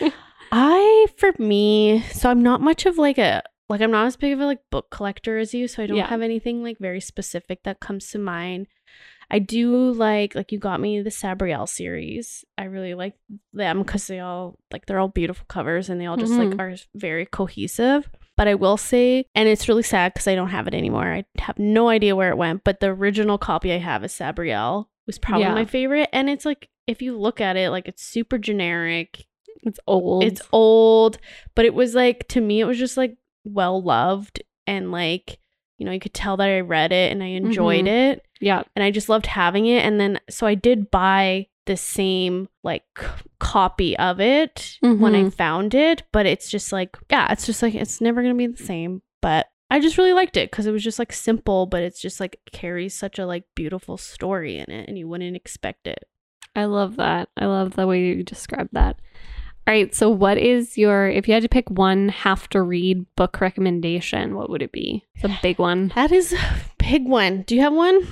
I, 0.52 1.06
for 1.16 1.32
me, 1.38 2.02
so 2.12 2.30
I'm 2.30 2.42
not 2.42 2.60
much 2.60 2.86
of 2.86 2.98
like 2.98 3.18
a 3.18 3.42
like 3.68 3.80
I'm 3.80 3.90
not 3.90 4.06
as 4.06 4.16
big 4.16 4.32
of 4.32 4.40
a 4.40 4.46
like 4.46 4.60
book 4.70 4.90
collector 4.90 5.38
as 5.38 5.52
you, 5.54 5.68
so 5.68 5.82
I 5.82 5.86
don't 5.86 5.96
Yeah. 5.96 6.06
have 6.08 6.22
anything 6.22 6.62
like 6.62 6.78
very 6.78 7.00
specific 7.00 7.62
that 7.64 7.80
comes 7.80 8.10
to 8.10 8.18
mind. 8.18 8.66
I 9.28 9.40
do 9.40 9.90
like 9.92 10.34
like 10.36 10.52
you 10.52 10.58
got 10.58 10.80
me 10.80 11.00
the 11.02 11.10
Sabriel 11.10 11.68
series. 11.68 12.44
I 12.56 12.64
really 12.64 12.94
like 12.94 13.14
them 13.52 13.82
because 13.82 14.06
they 14.06 14.20
all 14.20 14.58
like 14.72 14.86
they're 14.86 15.00
all 15.00 15.08
beautiful 15.08 15.44
covers 15.48 15.88
and 15.90 16.00
they 16.00 16.06
all 16.06 16.16
just 16.16 16.32
like 16.34 16.50
Mhm. 16.50 16.60
are 16.60 16.76
very 16.94 17.26
cohesive. 17.26 18.08
But 18.36 18.46
I 18.48 18.54
will 18.54 18.76
say, 18.76 19.24
and 19.34 19.48
it's 19.48 19.66
really 19.68 19.82
sad 19.82 20.12
because 20.12 20.28
I 20.28 20.34
don't 20.34 20.50
have 20.50 20.68
it 20.68 20.74
anymore. 20.74 21.06
I 21.06 21.24
have 21.38 21.58
no 21.58 21.88
idea 21.88 22.14
where 22.14 22.28
it 22.30 22.36
went. 22.36 22.62
But 22.64 22.80
the 22.80 22.88
original 22.88 23.38
copy 23.38 23.72
I 23.72 23.78
have 23.78 24.04
is 24.04 24.12
Sabriel 24.12 24.86
was 25.06 25.18
probably 25.18 25.44
Yeah. 25.46 25.54
my 25.54 25.64
favorite, 25.64 26.08
and 26.12 26.28
it's 26.30 26.44
like 26.44 26.68
if 26.86 27.02
you 27.02 27.16
look 27.18 27.40
at 27.40 27.56
it, 27.56 27.70
like 27.70 27.88
it's 27.88 28.02
super 28.04 28.38
generic. 28.38 29.24
it's 29.62 29.80
old. 29.88 30.22
It's 30.22 30.42
old, 30.52 31.18
but 31.56 31.64
it 31.64 31.74
was 31.74 31.94
like 31.96 32.28
to 32.28 32.40
me, 32.40 32.60
it 32.60 32.64
was 32.66 32.78
just 32.78 32.96
like 32.96 33.16
well 33.46 33.82
loved 33.82 34.42
and 34.66 34.90
like 34.92 35.38
you 35.78 35.86
know 35.86 35.92
you 35.92 36.00
could 36.00 36.14
tell 36.14 36.36
that 36.38 36.48
I 36.48 36.60
read 36.60 36.92
it 36.92 37.12
and 37.12 37.22
I 37.22 37.26
enjoyed 37.28 37.84
Mhm. 37.86 38.12
it 38.12 38.22
yeah. 38.40 38.62
and 38.74 38.82
I 38.82 38.90
just 38.90 39.08
loved 39.08 39.26
having 39.26 39.66
it. 39.66 39.84
And 39.84 39.98
then 40.00 40.20
so 40.28 40.46
I 40.46 40.54
did 40.54 40.90
buy 40.90 41.46
the 41.66 41.76
same 41.76 42.48
like 42.62 42.84
c- 42.98 43.06
copy 43.40 43.96
of 43.98 44.20
it 44.20 44.78
when 44.82 45.14
I 45.14 45.24
Mhm. 45.24 45.34
found 45.34 45.74
it, 45.74 46.02
but 46.12 46.26
it's 46.26 46.50
just 46.50 46.72
like 46.72 46.96
yeah, 47.10 47.30
it's 47.32 47.46
just 47.46 47.62
like 47.62 47.74
it's 47.74 48.00
never 48.00 48.22
gonna 48.22 48.34
be 48.34 48.46
the 48.46 48.62
same. 48.62 49.02
But 49.22 49.46
I 49.70 49.80
just 49.80 49.98
really 49.98 50.12
liked 50.12 50.36
it 50.36 50.50
because 50.50 50.66
it 50.66 50.70
was 50.72 50.84
just 50.84 50.98
like 50.98 51.12
simple, 51.12 51.66
but 51.66 51.82
it's 51.82 52.00
just 52.00 52.20
like 52.20 52.38
carries 52.52 52.94
such 52.94 53.18
a 53.18 53.26
like 53.26 53.44
beautiful 53.54 53.96
story 53.96 54.58
in 54.58 54.70
it, 54.70 54.88
and 54.88 54.96
you 54.98 55.08
wouldn't 55.08 55.34
expect 55.36 55.86
it. 55.86 56.04
I 56.54 56.64
love 56.66 56.96
that. 56.96 57.28
I 57.36 57.46
love 57.46 57.74
the 57.74 57.86
way 57.86 58.00
you 58.02 58.22
described 58.22 58.70
that. 58.72 58.98
All 59.66 59.74
right. 59.74 59.92
So, 59.94 60.08
what 60.08 60.38
is 60.38 60.78
your, 60.78 61.08
if 61.08 61.26
you 61.26 61.34
had 61.34 61.42
to 61.42 61.48
pick 61.48 61.68
one 61.70 62.08
have 62.10 62.48
to 62.50 62.62
read 62.62 63.04
book 63.16 63.40
recommendation, 63.40 64.36
what 64.36 64.48
would 64.48 64.62
it 64.62 64.70
be? 64.72 65.04
It's 65.16 65.24
a 65.24 65.38
big 65.42 65.58
one. 65.58 65.92
That 65.94 66.12
is 66.12 66.32
a 66.32 66.38
big 66.78 67.06
one. 67.06 67.42
Do 67.42 67.54
you 67.56 67.62
have 67.62 67.72
one? 67.74 68.06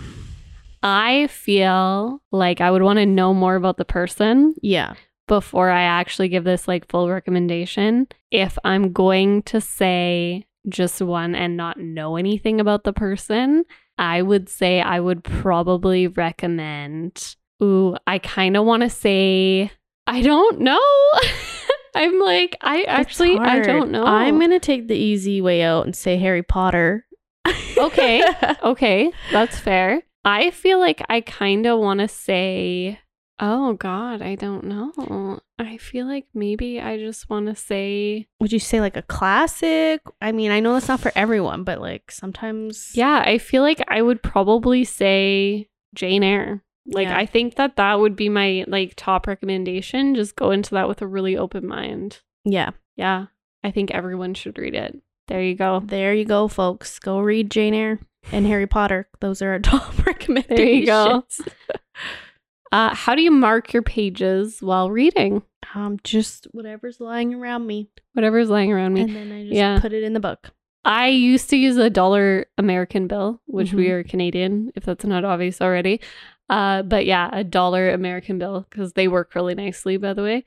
I 0.83 1.29
feel 1.29 2.21
like 2.33 2.61
I 2.61 2.71
would 2.71 2.83
want 2.83 2.99
to 2.99 3.07
know 3.07 3.33
more 3.33 3.55
about 3.55 3.77
the 3.79 3.85
person 3.85 4.55
Yeah. 4.61 4.95
before 5.29 5.71
I 5.71 5.83
actually 5.83 6.29
give 6.29 6.45
this 6.45 6.69
like 6.69 6.91
full 6.91 7.09
recommendation. 7.09 8.09
If 8.31 8.59
I'm 8.65 8.93
going 8.93 9.43
to 9.45 9.61
say 9.61 10.47
just 10.69 11.01
one 11.01 11.35
and 11.35 11.57
not 11.57 11.79
know 11.79 12.17
anything 12.17 12.61
about 12.61 12.85
the 12.85 12.93
person, 12.93 13.65
I 13.97 14.23
would 14.23 14.49
say 14.49 14.81
I 14.81 14.99
would 15.01 15.23
probably 15.25 16.07
recommend. 16.09 17.37
Ooh, 17.63 17.97
I 18.07 18.19
kind 18.19 18.57
of 18.57 18.65
want 18.67 18.83
to 18.83 18.91
say 18.91 19.71
I 20.07 20.21
don't 20.23 20.61
know. 20.61 20.81
I'm 21.95 22.19
like 22.21 22.57
I 22.61 22.83
actually 22.83 23.39
I 23.39 23.61
don't 23.61 23.91
know. 23.91 24.05
I'm 24.05 24.39
gonna 24.41 24.59
take 24.61 24.89
the 24.89 24.97
easy 24.97 25.41
way 25.41 25.63
out 25.63 25.87
and 25.87 25.95
say 25.95 26.17
Harry 26.19 26.43
Potter. 26.43 27.07
Okay. 27.77 28.23
Okay, 28.63 29.13
that's 29.33 29.59
fair. 29.59 30.03
I 30.25 30.51
feel 30.51 30.79
like 30.79 31.03
I 31.09 31.21
kind 31.21 31.67
of 31.67 31.81
want 31.81 32.01
to 32.01 32.09
say, 32.09 33.01
oh 33.41 33.75
God, 33.75 34.23
I 34.23 34.37
don't 34.37 34.65
know. 34.65 35.41
I 35.59 35.77
feel 35.77 36.07
like 36.07 36.27
maybe 36.35 36.81
I 36.81 36.97
just 36.99 37.29
want 37.29 37.47
to 37.47 37.55
say, 37.57 38.27
Would 38.41 38.53
you 38.53 38.59
say 38.61 38.81
like 38.81 38.97
a 38.97 39.03
classic? 39.03 40.01
I 40.23 40.33
mean, 40.33 40.51
I 40.51 40.61
know 40.61 40.73
that's 40.73 40.89
not 40.89 41.01
for 41.01 41.13
everyone, 41.15 41.65
but 41.65 41.81
like 41.81 42.11
sometimes. 42.11 42.93
yeah, 42.95 43.23
I 43.27 43.39
feel 43.39 43.63
like 43.63 43.83
I 43.89 44.01
would 44.03 44.23
probably 44.23 44.85
say 44.85 45.69
Jane 45.95 46.23
Eyre. 46.23 46.63
Like, 46.87 47.09
Yeah. 47.09 47.16
I 47.18 47.26
think 47.26 47.55
that 47.57 47.76
that 47.76 47.99
would 47.99 48.14
be 48.16 48.28
my 48.28 48.64
like 48.68 48.93
top 48.97 49.26
recommendation. 49.26 50.14
Just 50.14 50.37
go 50.37 50.51
into 50.51 50.70
that 50.74 50.89
with 50.89 51.01
a 51.03 51.07
really 51.07 51.37
open 51.37 51.66
mind. 51.66 52.20
Yeah. 52.45 52.70
Yeah, 52.97 53.26
I 53.64 53.70
think 53.70 53.91
everyone 53.91 54.35
should 54.35 54.59
read 54.59 54.74
it. 54.74 54.97
There 55.28 55.43
you 55.43 55.55
go. 55.55 55.80
There 55.85 56.12
you 56.14 56.24
go, 56.24 56.47
folks. 56.49 56.99
Go 56.99 57.18
read 57.20 57.51
Jane 57.51 57.74
Eyre 57.74 57.99
and 58.30 58.47
Harry 58.47 58.66
Potter. 58.66 59.09
Those 59.20 59.41
are 59.43 59.51
our 59.53 59.59
top 59.61 60.07
recommendations. 60.07 60.57
There 60.59 60.66
you 60.68 60.87
go. 60.87 61.24
Uh, 62.72 62.93
how 62.93 63.14
do 63.14 63.22
you 63.22 63.30
mark 63.30 63.72
your 63.72 63.82
pages 63.82 64.61
while 64.61 64.91
reading? 64.91 65.43
Um, 65.76 65.97
just 66.03 66.47
whatever's 66.51 66.99
lying 67.01 67.32
around 67.32 67.68
me, 67.68 67.89
Whatever's 68.14 68.51
lying 68.51 68.72
around 68.72 68.95
me. 68.95 69.03
and 69.03 69.14
then 69.14 69.30
I 69.30 69.43
just 69.45 69.55
Yeah. 69.55 69.78
put 69.80 69.93
it 69.93 70.03
in 70.03 70.12
the 70.12 70.18
book. 70.18 70.51
I 70.85 71.07
used 71.07 71.49
to 71.51 71.57
use 71.57 71.76
a 71.76 71.89
dollar 71.89 72.47
American 72.59 73.07
bill, 73.07 73.41
which 73.47 73.72
we 73.72 73.87
Mhm. 73.87 73.91
are 73.93 74.03
Canadian, 74.03 74.72
if 74.74 74.82
that's 74.85 75.05
not 75.05 75.24
obvious 75.24 75.61
already. 75.62 76.01
Uh, 76.49 76.82
but 76.82 77.07
yeah, 77.07 77.30
a 77.32 77.42
dollar 77.45 77.90
American 77.90 78.38
bill 78.38 78.66
because 78.68 78.92
they 78.92 79.09
work 79.09 79.34
really 79.34 79.55
nicely, 79.55 79.97
by 79.97 80.12
the 80.12 80.22
way. 80.22 80.45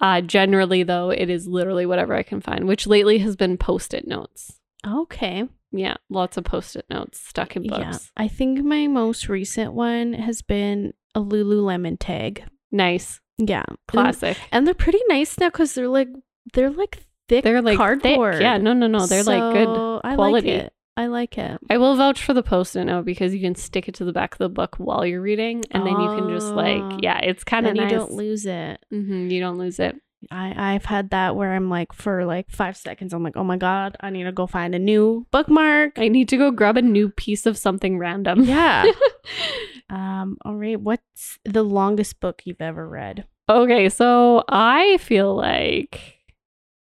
Uh, 0.00 0.20
generally, 0.20 0.82
though, 0.82 1.10
it 1.10 1.28
is 1.28 1.46
literally 1.48 1.86
whatever 1.86 2.14
I 2.14 2.22
can 2.22 2.40
find, 2.40 2.66
which 2.68 2.86
lately 2.86 3.18
has 3.18 3.36
been 3.36 3.56
post 3.56 3.94
it 3.94 4.06
notes. 4.06 4.58
Okay. 4.86 5.48
Yeah, 5.70 5.96
lots 6.08 6.36
of 6.36 6.44
post 6.44 6.76
it 6.76 6.86
notes 6.88 7.20
stuck 7.20 7.56
in 7.56 7.66
books. 7.66 7.80
Yeah. 7.80 7.98
I 8.16 8.28
think 8.28 8.64
my 8.64 8.86
most 8.86 9.28
recent 9.28 9.74
one 9.74 10.14
has 10.14 10.40
been 10.40 10.94
a 11.14 11.20
Lululemon 11.20 11.96
tag. 11.98 12.44
Nice. 12.72 13.20
Yeah. 13.38 13.64
Classic. 13.86 14.36
And 14.50 14.66
they're 14.66 14.74
pretty 14.74 15.00
nice 15.08 15.38
now 15.38 15.48
because 15.48 15.74
they're 15.74 15.88
like 15.88 16.08
they're 16.54 16.70
like 16.70 17.04
thick. 17.28 17.44
They're 17.44 17.62
like 17.62 17.76
cardboard. 17.76 18.34
Thick. 18.34 18.42
Yeah, 18.42 18.58
no, 18.58 18.72
no, 18.72 18.86
no. 18.86 19.06
They're 19.06 19.22
like 19.22 19.52
good. 19.52 19.66
So, 19.66 20.00
I 20.02 20.14
quality. 20.14 20.52
Like 20.52 20.62
it. 20.64 20.72
I 20.98 21.06
like 21.06 21.38
it. 21.38 21.58
I 21.70 21.78
will 21.78 21.94
vouch 21.96 22.22
for 22.24 22.34
the 22.34 22.42
post 22.42 22.74
it 22.76 22.84
note 22.84 23.04
because 23.04 23.32
you 23.34 23.40
can 23.40 23.54
stick 23.54 23.88
it 23.88 23.94
to 23.96 24.04
the 24.04 24.12
back 24.12 24.34
of 24.34 24.38
the 24.38 24.48
book 24.48 24.76
while 24.76 25.06
you're 25.06 25.20
reading, 25.22 25.62
and 25.70 25.86
then 25.86 26.00
you 26.00 26.08
can 26.16 26.28
just 26.28 26.52
Oh. 26.52 26.56
like, 26.56 27.00
yeah, 27.02 27.18
it's 27.20 27.44
kind 27.44 27.66
of 27.66 27.70
And 27.70 27.78
nice. 27.80 27.92
you 27.92 27.98
don't 27.98 28.12
lose 28.12 28.44
it. 28.46 28.84
hmm 28.90 29.28
you 29.30 29.40
don't 29.40 29.58
lose 29.58 29.78
it. 29.78 29.94
I 30.32 30.74
I've 30.74 30.84
had 30.84 31.10
that 31.10 31.36
where 31.36 31.54
I'm 31.54 31.70
like 31.70 31.92
for 31.92 32.24
like 32.24 32.50
five 32.50 32.76
seconds 32.76 33.12
I'm 33.14 33.22
like 33.22 33.36
oh 33.36 33.44
my 33.44 33.56
god 33.56 33.96
I 34.00 34.10
need 34.10 34.24
to 34.24 34.32
go 34.32 34.48
find 34.48 34.74
a 34.74 34.78
new 34.80 35.24
bookmark. 35.30 35.92
I 36.00 36.08
need 36.08 36.28
to 36.30 36.36
go 36.36 36.50
grab 36.50 36.76
a 36.76 36.82
new 36.82 37.08
piece 37.10 37.46
of 37.46 37.56
something 37.56 37.98
random. 37.98 38.42
Yeah. 38.42 38.84
um. 39.90 40.36
All 40.44 40.56
right. 40.56 40.80
What's 40.80 41.38
the 41.44 41.62
longest 41.62 42.18
book 42.20 42.42
you've 42.44 42.60
ever 42.60 42.88
read? 42.88 43.26
okay, 43.50 43.88
so 43.88 44.42
I 44.48 44.98
feel 44.98 45.34
like 45.34 46.00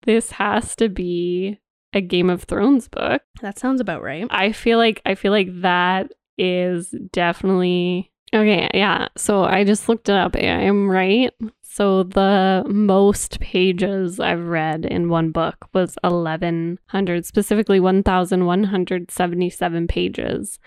this 0.03 0.31
has 0.31 0.75
to 0.77 0.89
be 0.89 1.59
a 1.93 2.01
Game 2.01 2.29
of 2.29 2.43
Thrones 2.43 2.87
book. 2.87 3.21
That 3.41 3.57
sounds 3.59 3.81
about 3.81 4.03
right. 4.03 4.27
I 4.29 4.51
feel 4.51 4.77
like 4.77 5.01
I 5.05 5.15
feel 5.15 5.31
like 5.31 5.49
that 5.61 6.11
is 6.37 6.93
definitely 7.11 8.11
okay. 8.33 8.69
Yeah. 8.73 9.07
So 9.17 9.43
I 9.43 9.63
just 9.63 9.89
looked 9.89 10.09
it 10.09 10.15
up. 10.15 10.35
I 10.35 10.39
am 10.39 10.89
right. 10.89 11.33
So 11.63 12.03
the 12.03 12.63
most 12.67 13.39
pages 13.39 14.19
I've 14.19 14.45
read 14.45 14.85
in 14.85 15.09
one 15.09 15.31
book 15.31 15.67
was 15.73 15.97
eleven 16.03 16.79
hundred, 16.87 17.25
specifically 17.25 17.79
one 17.79 18.03
thousand 18.03 18.45
one 18.45 18.65
hundred 18.65 19.11
seventy-seven 19.11 19.87
pages, 19.87 20.59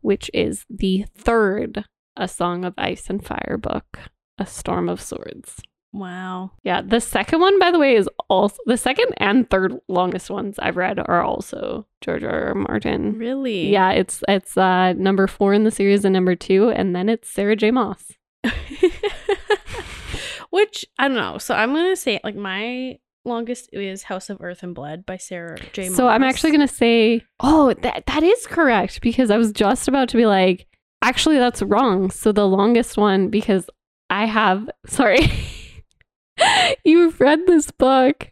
which 0.00 0.30
is 0.32 0.66
the 0.70 1.06
third 1.16 1.84
A 2.16 2.28
Song 2.28 2.64
of 2.64 2.74
Ice 2.76 3.08
and 3.08 3.24
Fire 3.24 3.58
book, 3.60 3.98
A 4.38 4.46
Storm 4.46 4.88
of 4.88 5.00
Swords. 5.00 5.60
Wow. 5.92 6.52
Yeah, 6.62 6.82
the 6.82 7.00
second 7.00 7.40
one, 7.40 7.58
by 7.58 7.70
the 7.70 7.78
way, 7.78 7.96
is 7.96 8.08
also 8.28 8.56
the 8.66 8.76
second 8.76 9.12
and 9.16 9.48
third 9.50 9.74
longest 9.88 10.30
ones 10.30 10.56
I've 10.58 10.76
read 10.76 11.00
are 11.00 11.22
also 11.22 11.86
George 12.00 12.22
R. 12.22 12.48
R. 12.48 12.54
Martin. 12.54 13.18
Really? 13.18 13.70
Yeah, 13.70 13.90
it's 13.90 14.22
it's 14.28 14.56
uh 14.56 14.92
number 14.92 15.26
four 15.26 15.52
in 15.52 15.64
the 15.64 15.70
series 15.70 16.04
and 16.04 16.12
number 16.12 16.36
two, 16.36 16.70
and 16.70 16.94
then 16.94 17.08
it's 17.08 17.28
Sarah 17.28 17.56
J. 17.56 17.72
Maas. 17.72 18.12
Which 20.50 20.84
I 20.98 21.08
don't 21.08 21.16
know. 21.16 21.38
So 21.38 21.54
I'm 21.54 21.74
gonna 21.74 21.96
say 21.96 22.20
like 22.22 22.36
my 22.36 22.98
longest 23.24 23.68
is 23.72 24.04
House 24.04 24.30
of 24.30 24.38
Earth 24.40 24.62
and 24.62 24.74
Blood 24.74 25.04
by 25.04 25.16
Sarah 25.16 25.58
J. 25.72 25.88
So 25.88 26.08
I'm 26.08 26.22
actually 26.22 26.52
gonna 26.52 26.68
say, 26.68 27.24
oh, 27.40 27.74
that 27.82 28.06
that 28.06 28.22
is 28.22 28.46
correct 28.46 29.00
because 29.00 29.30
I 29.30 29.36
was 29.36 29.52
just 29.52 29.88
about 29.88 30.08
to 30.10 30.16
be 30.16 30.26
like, 30.26 30.66
actually, 31.02 31.38
that's 31.38 31.62
wrong. 31.62 32.10
So 32.10 32.32
the 32.32 32.46
longest 32.46 32.96
one, 32.96 33.28
because 33.28 33.68
I 34.08 34.26
have, 34.26 34.68
sorry, 34.86 35.20
you've 36.84 37.20
read 37.20 37.40
this 37.46 37.70
book. 37.70 38.30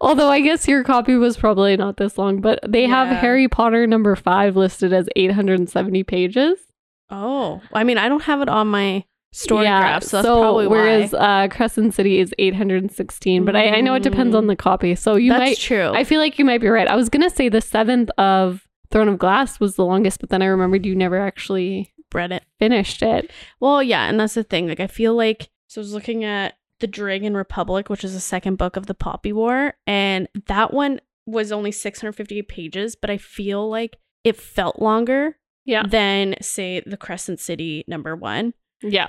Although 0.00 0.28
I 0.28 0.40
guess 0.40 0.68
your 0.68 0.84
copy 0.84 1.16
was 1.16 1.36
probably 1.36 1.76
not 1.76 1.96
this 1.96 2.18
long, 2.18 2.40
but 2.40 2.60
they 2.66 2.86
have 2.86 3.08
Harry 3.08 3.48
Potter 3.48 3.86
number 3.86 4.14
five 4.14 4.54
listed 4.56 4.92
as 4.92 5.08
870 5.16 6.02
pages. 6.04 6.58
Oh, 7.10 7.62
I 7.72 7.82
mean, 7.84 7.98
I 7.98 8.08
don't 8.08 8.22
have 8.24 8.42
it 8.42 8.48
on 8.48 8.68
my 8.68 9.04
story 9.32 9.64
yeah, 9.64 9.80
graph, 9.80 10.02
so 10.02 10.18
that's 10.18 10.26
probably 10.26 10.66
whereas 10.66 11.14
uh, 11.14 11.48
Crescent 11.50 11.94
City 11.94 12.18
is 12.20 12.34
816, 12.38 13.44
but 13.44 13.54
I, 13.56 13.76
I 13.76 13.80
know 13.80 13.94
it 13.94 14.02
depends 14.02 14.34
on 14.34 14.44
Mm. 14.44 14.48
the 14.48 14.56
copy. 14.56 14.94
So 14.94 15.16
you 15.16 15.30
that's 15.32 15.40
might, 15.40 15.58
true. 15.58 15.92
I 15.94 16.04
feel 16.04 16.20
like 16.20 16.38
you 16.38 16.44
might 16.44 16.60
be 16.60 16.68
right. 16.68 16.86
I 16.88 16.96
was 16.96 17.08
gonna 17.08 17.30
say 17.30 17.48
the 17.48 17.60
seventh 17.60 18.10
of 18.18 18.66
Throne 18.90 19.08
of 19.08 19.18
Glass 19.18 19.58
was 19.60 19.76
the 19.76 19.84
longest, 19.84 20.20
but 20.20 20.30
then 20.30 20.42
I 20.42 20.46
remembered 20.46 20.84
you 20.86 20.94
never 20.94 21.18
actually 21.18 21.92
read 22.12 22.32
it. 22.32 22.44
finished 22.58 23.02
it. 23.02 23.30
Well, 23.60 23.82
yeah, 23.82 24.08
and 24.08 24.18
that's 24.20 24.34
the 24.34 24.42
thing. 24.44 24.68
Like, 24.68 24.80
I 24.80 24.86
feel 24.86 25.14
like 25.14 25.48
so 25.68 25.80
I 25.80 25.82
was 25.82 25.92
looking 25.94 26.24
at 26.24 26.55
the 26.80 26.86
Dragon 26.86 27.36
Republic, 27.36 27.88
which 27.88 28.04
is 28.04 28.12
the 28.14 28.20
second 28.20 28.56
book 28.56 28.76
of 28.76 28.86
the 28.86 28.94
Poppy 28.94 29.32
War, 29.32 29.74
and 29.86 30.28
that 30.46 30.72
one 30.72 31.00
was 31.26 31.50
only 31.52 31.72
658 31.72 32.48
pages, 32.48 32.94
but 32.96 33.10
I 33.10 33.16
feel 33.18 33.68
like 33.68 33.96
it 34.24 34.36
felt 34.36 34.80
longer 34.80 35.38
Yeah, 35.64 35.84
than 35.86 36.36
say 36.40 36.82
the 36.86 36.96
Crescent 36.96 37.40
City 37.40 37.84
number 37.88 38.14
one, 38.14 38.54
yeah. 38.82 39.08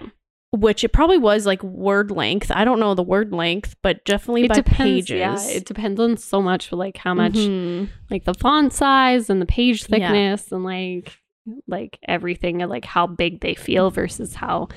which 0.51 0.83
it 0.83 0.89
probably 0.93 1.17
was 1.17 1.45
like 1.45 1.61
word 1.61 2.09
length. 2.09 2.49
I 2.51 2.63
don't 2.65 2.79
know 2.79 2.95
the 2.95 3.03
word 3.03 3.33
length, 3.33 3.75
but 3.83 4.03
definitely 4.05 4.45
It 4.45 4.49
by 4.49 4.55
depends. 4.55 4.77
pages. 4.77 5.09
Yeah, 5.19 5.37
it 5.49 5.65
depends 5.65 5.99
on 5.99 6.17
so 6.17 6.41
much, 6.41 6.71
like 6.71 6.97
how 6.97 7.13
much, 7.13 7.33
Mhm. 7.33 7.89
like 8.09 8.23
the 8.23 8.33
font 8.33 8.73
size 8.73 9.29
and 9.29 9.41
the 9.41 9.45
page 9.45 9.81
Yeah. 9.83 9.87
thickness 9.99 10.51
and 10.51 10.63
like 10.63 11.17
like 11.65 11.97
everything 12.05 12.61
and 12.61 12.69
like 12.69 12.83
how 12.83 13.07
big 13.07 13.39
they 13.39 13.53
feel 13.53 13.89
versus 13.89 14.35
how 14.35 14.67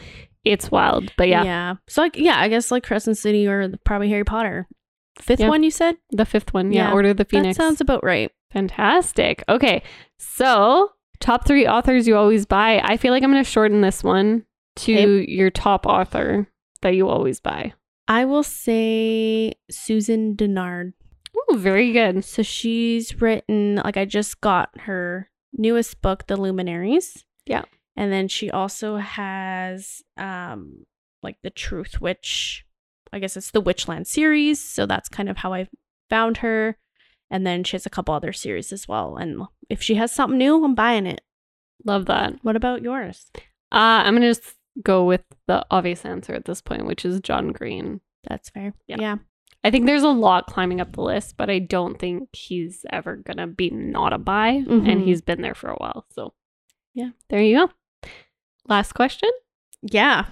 it's 0.45 0.71
wild. 0.71 1.13
But 1.17 1.29
yeah, 1.29 1.45
yeah. 1.45 1.75
So 1.89 2.03
like, 2.03 2.17
yeah, 2.17 2.39
I 2.41 2.49
guess 2.49 2.71
like 2.71 2.85
Crescent 2.85 3.19
City 3.19 3.47
or 3.47 3.71
probably 3.85 4.09
Harry 4.11 4.25
Potter. 4.25 4.67
Fifth 5.21 5.41
Yeah. 5.41 5.49
one 5.49 5.63
you 5.63 5.71
said? 5.71 5.97
the 6.11 6.25
fifth 6.25 6.55
one. 6.55 6.73
Yeah, 6.73 6.89
Yeah, 6.89 6.95
Order 6.95 7.11
of 7.11 7.17
the 7.19 7.25
Phoenix. 7.25 7.57
That 7.57 7.63
sounds 7.63 7.81
about 7.81 8.03
right. 8.05 8.31
Fantastic. 8.53 9.45
Okay. 9.49 9.83
So, 10.19 10.93
top 11.21 11.47
three 11.47 11.67
authors 11.67 12.07
you 12.09 12.17
always 12.17 12.47
buy. 12.47 12.81
I 12.83 12.97
feel 12.97 13.13
like 13.13 13.23
I'm 13.23 13.31
going 13.31 13.45
to 13.45 13.49
shorten 13.51 13.81
this 13.81 14.03
one 14.03 14.45
to 14.77 14.93
your 15.29 15.51
top 15.51 15.87
author 15.87 16.47
that 16.83 16.95
you 16.95 17.09
always 17.09 17.41
buy. 17.41 17.75
I 18.09 18.25
will 18.25 18.43
say 18.43 19.53
Susan 19.71 20.35
Dennard. 20.37 20.95
Oh, 21.51 21.57
very 21.57 21.93
good. 21.93 22.25
So 22.25 22.43
she's 22.43 23.21
written 23.21 23.77
like 23.85 23.97
I 23.97 24.05
just 24.05 24.41
got 24.41 24.71
her 24.81 25.31
newest 25.53 26.01
book, 26.03 26.27
The 26.27 26.37
Luminaries. 26.37 27.25
Yeah. 27.47 27.65
And 28.01 28.11
then 28.11 28.29
she 28.29 28.51
also 28.51 28.97
has 28.97 30.01
um 30.17 30.87
like 31.23 31.37
The 31.43 31.51
Truthwitch. 31.51 32.63
I 33.13 33.19
guess 33.19 33.37
it's 33.37 33.51
the 33.51 33.61
Witchland 33.63 34.07
series, 34.07 34.59
so 34.59 34.87
that's 34.87 35.09
kind 35.11 35.29
of 35.29 35.37
how 35.39 35.53
I 35.53 35.69
found 36.09 36.39
her. 36.39 36.79
And 37.31 37.47
then 37.47 37.63
she 37.63 37.73
has 37.77 37.85
a 37.85 37.91
couple 37.91 38.15
other 38.15 38.33
series 38.33 38.73
as 38.73 38.89
well. 38.89 39.17
And 39.17 39.43
if 39.69 39.83
she 39.83 39.97
has 39.97 40.13
something 40.13 40.39
new, 40.39 40.65
I'm 40.65 40.75
buying 40.75 41.07
it. 41.07 41.21
Love 41.85 42.07
that. 42.07 42.35
What 42.43 42.57
about 42.57 42.83
yours? 42.83 43.27
Uh, 43.73 44.01
I'm 44.05 44.15
going 44.15 44.23
to 44.23 44.29
just 44.29 44.55
go 44.83 45.05
with 45.05 45.23
the 45.47 45.67
obvious 45.71 46.05
answer 46.07 46.33
at 46.35 46.45
this 46.47 46.63
point, 46.63 46.87
which 46.87 47.05
is 47.05 47.21
John 47.21 47.53
Green. 47.53 48.01
That's 48.29 48.49
fair. 48.49 48.73
Yeah. 48.87 48.97
yeah. 48.99 49.17
I 49.63 49.71
think 49.71 49.85
there's 49.87 50.03
a 50.05 50.09
lot 50.09 50.47
climbing 50.47 50.81
up 50.81 50.93
the 50.93 51.03
list, 51.03 51.37
but 51.37 51.51
I 51.51 51.59
don't 51.59 51.99
think 51.99 52.29
he's 52.35 52.87
ever 52.91 53.17
going 53.17 53.37
to 53.37 53.47
be 53.47 53.71
not 53.71 54.13
a 54.15 54.19
buy. 54.19 54.49
And 54.69 54.83
Mhm. 54.87 55.05
he's 55.05 55.21
been 55.21 55.43
there 55.43 55.55
for 55.55 55.69
a 55.71 55.77
while. 55.77 56.07
So, 56.11 56.33
Yeah. 56.95 57.11
there 57.29 57.43
you 57.43 57.59
go. 57.67 57.73
Last 58.69 58.93
question. 58.93 59.31
Yeah. 59.83 60.27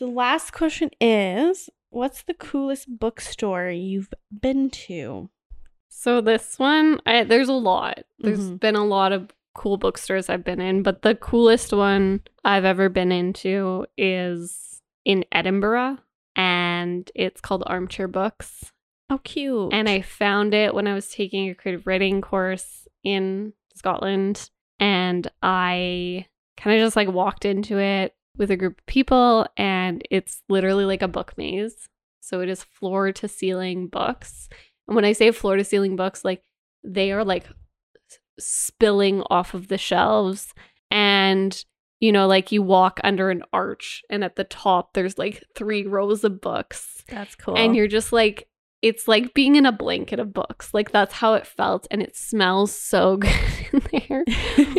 The 0.00 0.06
last 0.06 0.52
question 0.52 0.90
is 1.00 1.70
what's 1.90 2.22
the 2.22 2.34
coolest 2.34 2.98
bookstore 2.98 3.68
you've 3.70 4.12
been 4.40 4.70
to? 4.70 5.30
So 5.88 6.20
this 6.20 6.58
one, 6.58 7.00
I, 7.06 7.24
there's 7.24 7.48
a 7.48 7.52
lot. 7.54 8.00
There's 8.18 8.50
Mhm. 8.50 8.60
been 8.60 8.76
a 8.76 8.84
lot 8.84 9.12
of 9.12 9.30
cool 9.54 9.78
bookstores 9.78 10.28
I've 10.28 10.44
been 10.44 10.60
in, 10.60 10.82
but 10.82 11.00
the 11.02 11.14
coolest 11.14 11.72
one 11.72 12.20
I've 12.44 12.66
ever 12.66 12.88
been 12.90 13.10
into 13.12 13.86
is 13.96 14.82
in 15.06 15.24
Edinburgh, 15.32 15.98
and 16.34 17.10
it's 17.14 17.40
called 17.40 17.62
Armchair 17.66 18.08
Books. 18.08 18.72
Oh, 19.08 19.18
cute. 19.18 19.72
And 19.72 19.88
I 19.88 20.02
found 20.02 20.52
it 20.52 20.74
when 20.74 20.86
I 20.86 20.92
was 20.94 21.10
taking 21.10 21.48
a 21.48 21.54
creative 21.54 21.86
writing 21.86 22.20
course 22.20 22.86
in 23.02 23.54
Scotland, 23.74 24.50
and 24.78 25.30
I 25.42 26.26
kind 26.56 26.76
of 26.78 26.84
just 26.84 26.96
like 26.96 27.08
walked 27.08 27.44
into 27.44 27.78
it 27.78 28.14
with 28.36 28.50
a 28.50 28.56
group 28.56 28.78
of 28.78 28.86
people, 28.86 29.46
and 29.56 30.02
it's 30.10 30.42
literally 30.48 30.84
like 30.84 31.02
a 31.02 31.08
book 31.08 31.34
maze. 31.36 31.88
So 32.20 32.40
it 32.40 32.48
is 32.48 32.64
floor 32.64 33.12
to 33.12 33.28
ceiling 33.28 33.86
books. 33.86 34.48
And 34.88 34.94
when 34.94 35.04
I 35.04 35.12
say 35.12 35.30
floor 35.30 35.56
to 35.56 35.64
ceiling 35.64 35.96
books, 35.96 36.24
like 36.24 36.42
they 36.82 37.12
are 37.12 37.24
like 37.24 37.46
spilling 38.38 39.22
off 39.30 39.54
of 39.54 39.68
the 39.68 39.78
shelves. 39.78 40.52
And, 40.90 41.64
you 42.00 42.12
know, 42.12 42.26
like 42.26 42.52
you 42.52 42.62
walk 42.62 43.00
under 43.04 43.30
an 43.30 43.42
arch, 43.52 44.02
and 44.10 44.24
at 44.24 44.36
the 44.36 44.44
top, 44.44 44.92
there's 44.92 45.18
like 45.18 45.42
three 45.54 45.86
rows 45.86 46.24
of 46.24 46.40
books. 46.40 47.04
that's 47.08 47.34
cool. 47.34 47.56
And 47.56 47.74
you're 47.74 47.88
just 47.88 48.12
like, 48.12 48.48
it's 48.82 49.08
like 49.08 49.34
being 49.34 49.56
in 49.56 49.66
a 49.66 49.72
blanket 49.72 50.20
of 50.20 50.32
books. 50.32 50.72
Like 50.74 50.92
that's 50.92 51.14
how 51.14 51.34
it 51.34 51.46
felt. 51.46 51.86
And 51.90 52.02
it 52.02 52.16
smells 52.16 52.72
so 52.72 53.16
good 53.18 53.32
in 53.72 53.82
there, 53.92 54.24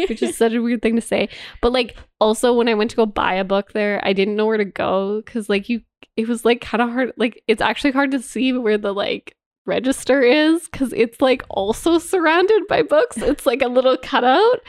which 0.08 0.22
is 0.22 0.38
such 0.38 0.54
a 0.54 0.62
weird 0.62 0.82
thing 0.82 0.96
to 0.96 1.02
say. 1.02 1.30
But 1.62 1.74
like, 1.74 1.98
also, 2.20 2.54
when 2.54 2.68
I 2.68 2.74
went 2.74 2.92
to 2.92 2.98
go 2.98 3.06
buy 3.06 3.34
a 3.34 3.44
book 3.44 3.74
there, 3.74 4.00
I 4.04 4.14
didn't 4.14 4.36
know 4.36 4.46
where 4.46 4.58
to 4.58 4.66
go 4.66 5.22
because, 5.22 5.50
like, 5.50 5.70
you, 5.70 5.82
it 6.16 6.28
was 6.28 6.46
like 6.46 6.62
kind 6.62 6.82
of 6.82 6.90
hard. 6.90 7.14
Like, 7.18 7.44
it's 7.48 7.62
actually 7.62 7.92
hard 7.92 8.12
to 8.12 8.20
see 8.20 8.54
where 8.54 8.78
the 8.78 8.94
like 8.94 9.36
register 9.66 10.22
is 10.22 10.68
because 10.72 10.94
it's 10.94 11.22
like 11.22 11.44
also 11.50 11.98
surrounded 11.98 12.68
by 12.68 12.82
books. 12.82 13.18
It's 13.18 13.46
like 13.46 13.62
a 13.62 13.68
little 13.68 13.98
cutout. 13.98 14.62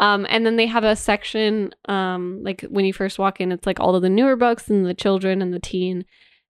Um, 0.00 0.26
and 0.28 0.44
then 0.44 0.56
they 0.56 0.66
have 0.66 0.82
a 0.82 0.96
section, 0.96 1.72
um, 1.88 2.42
like 2.42 2.62
when 2.62 2.84
you 2.84 2.92
first 2.92 3.20
walk 3.20 3.40
in, 3.40 3.52
it's 3.52 3.66
like 3.66 3.78
all 3.78 3.94
of 3.94 4.02
the 4.02 4.10
newer 4.10 4.34
books 4.34 4.68
and 4.68 4.84
the 4.84 4.94
children 4.94 5.40
and 5.42 5.54
the 5.54 5.60
teen. 5.60 6.04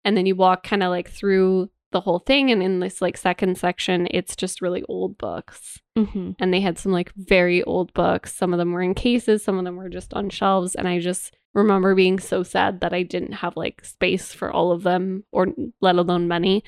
And 0.04 0.16
then 0.16 0.24
you 0.24 0.34
walk 0.34 0.62
kind 0.62 0.82
of 0.82 0.88
like 0.88 1.10
through 1.10 1.68
the 1.92 2.00
whole 2.00 2.18
thing. 2.18 2.50
And 2.50 2.62
in 2.62 2.80
this 2.80 3.00
like 3.00 3.16
second 3.16 3.56
section, 3.56 4.08
it's 4.10 4.34
just 4.34 4.60
really 4.60 4.82
old 4.88 5.18
books. 5.18 5.80
hmm 5.96 6.32
And 6.40 6.52
they 6.52 6.60
had 6.60 6.78
some 6.78 6.92
like 6.92 7.12
very 7.14 7.62
old 7.62 7.92
books. 7.94 8.34
Some 8.34 8.52
of 8.52 8.58
them 8.58 8.72
were 8.72 8.82
in 8.82 8.94
cases, 8.94 9.44
some 9.44 9.58
of 9.58 9.64
them 9.64 9.76
were 9.76 9.88
just 9.88 10.12
on 10.14 10.30
shelves. 10.30 10.74
And 10.74 10.88
I 10.88 10.98
just 10.98 11.36
remember 11.54 11.94
being 11.94 12.18
so 12.18 12.42
sad 12.42 12.80
that 12.80 12.92
I 12.92 13.02
didn't 13.02 13.32
have 13.32 13.56
like 13.56 13.84
space 13.84 14.32
for 14.32 14.50
all 14.50 14.72
of 14.72 14.82
them 14.82 15.24
or 15.32 15.48
let 15.80 15.96
alone 15.96 16.28
money 16.28 16.64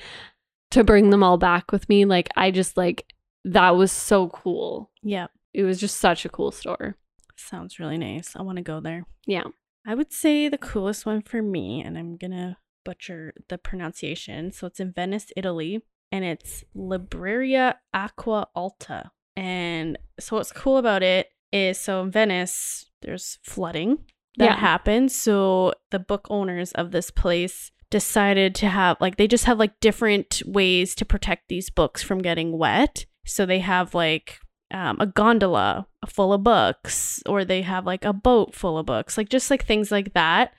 to 0.71 0.83
bring 0.83 1.09
them 1.09 1.23
all 1.23 1.37
back 1.37 1.71
with 1.71 1.87
me. 1.89 2.05
Like, 2.05 2.29
I 2.35 2.51
just 2.51 2.77
like 2.77 3.13
that 3.45 3.75
was 3.75 3.91
so 3.91 4.29
cool. 4.29 4.91
Yeah. 5.01 5.27
It 5.53 5.63
was 5.63 5.79
just 5.79 5.97
such 5.97 6.25
a 6.25 6.29
cool 6.29 6.51
store. 6.51 6.97
Sounds 7.37 7.79
really 7.79 7.97
nice. 7.97 8.35
I 8.35 8.41
want 8.41 8.57
to 8.57 8.63
go 8.63 8.79
there. 8.79 9.05
Yeah. 9.25 9.43
I 9.87 9.93
would 9.93 10.11
say 10.11 10.49
the 10.49 10.57
coolest 10.57 11.05
one 11.05 11.21
for 11.21 11.41
me, 11.41 11.81
and 11.83 11.97
I'm 11.97 12.17
going 12.17 12.31
to 12.31 12.57
butcher 12.85 13.33
the 13.49 13.57
pronunciation. 13.57 14.51
So 14.53 14.67
it's 14.67 14.79
in 14.79 14.93
Venice, 14.93 15.31
Italy, 15.35 15.81
and 16.11 16.23
it's 16.23 16.63
Libreria 16.75 17.75
Acqua 17.93 18.47
Alta. 18.55 19.11
And 19.35 19.97
so 20.19 20.37
what's 20.37 20.53
cool 20.53 20.77
about 20.77 21.03
it 21.03 21.27
is 21.51 21.77
so 21.77 22.01
in 22.01 22.11
Venice, 22.11 22.89
there's 23.01 23.37
flooding 23.43 23.97
that 24.37 24.45
Yeah. 24.45 24.55
happened. 24.55 25.11
So 25.11 25.73
the 25.91 25.99
book 25.99 26.27
owners 26.29 26.71
of 26.73 26.91
this 26.91 27.11
place 27.11 27.71
decided 27.91 28.55
to 28.55 28.67
have 28.67 28.97
like 28.99 29.17
they 29.17 29.27
just 29.27 29.45
have 29.45 29.59
like 29.59 29.79
different 29.79 30.41
ways 30.45 30.95
to 30.95 31.05
protect 31.05 31.47
these 31.49 31.69
books 31.69 32.01
from 32.01 32.21
getting 32.21 32.57
wet. 32.57 33.05
So 33.25 33.45
they 33.45 33.59
have 33.59 33.93
like 33.93 34.39
um, 34.71 34.97
a 34.99 35.05
gondola 35.05 35.87
full 36.07 36.33
of 36.33 36.43
books, 36.43 37.21
or 37.27 37.45
they 37.45 37.61
have 37.61 37.85
like 37.85 38.03
a 38.03 38.11
boat 38.13 38.55
full 38.55 38.77
of 38.77 38.85
books, 38.85 39.17
like 39.17 39.29
just 39.29 39.49
like 39.51 39.63
things 39.65 39.91
like 39.91 40.13
that. 40.13 40.53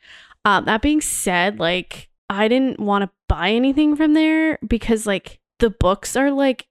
Um, 0.45 0.65
that 0.67 0.81
being 0.81 1.01
said, 1.01 1.59
like 1.59 2.09
I 2.29 2.49
didn't 2.49 2.81
want 2.81 3.03
to 3.05 3.11
buy 3.29 3.51
anything 3.51 3.97
from 3.97 4.15
there 4.15 4.59
because 4.67 5.07
like 5.07 5.41
the 5.59 5.71
books 5.71 6.17
are 6.17 6.31
like 6.31 6.67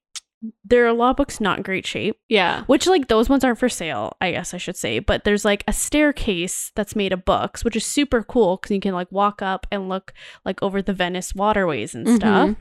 there 0.63 0.83
are 0.83 0.87
a 0.89 0.93
lot 0.93 1.09
of 1.11 1.15
books 1.15 1.41
not 1.41 1.57
in 1.57 1.63
great 1.63 1.87
shape 1.87 2.19
Yeah. 2.29 2.65
which 2.65 2.85
like 2.85 3.07
those 3.07 3.29
ones 3.29 3.43
aren't 3.43 3.57
for 3.57 3.69
sale 3.69 4.15
i 4.21 4.29
guess 4.31 4.53
i 4.53 4.57
should 4.57 4.75
say 4.77 4.99
but 4.99 5.23
there's 5.23 5.43
like 5.43 5.63
a 5.67 5.73
staircase 5.73 6.71
that's 6.75 6.95
made 6.95 7.13
of 7.13 7.25
books 7.25 7.63
which 7.63 7.75
is 7.75 7.83
super 7.83 8.21
cool 8.21 8.57
because 8.57 8.69
you 8.71 8.79
can 8.79 8.93
like 8.93 9.11
walk 9.11 9.41
up 9.41 9.65
and 9.71 9.89
look 9.89 10.13
like 10.43 10.61
over 10.61 10.83
the 10.83 10.93
venice 10.93 11.33
waterways 11.33 11.95
and 11.95 12.07
stuff 12.07 12.55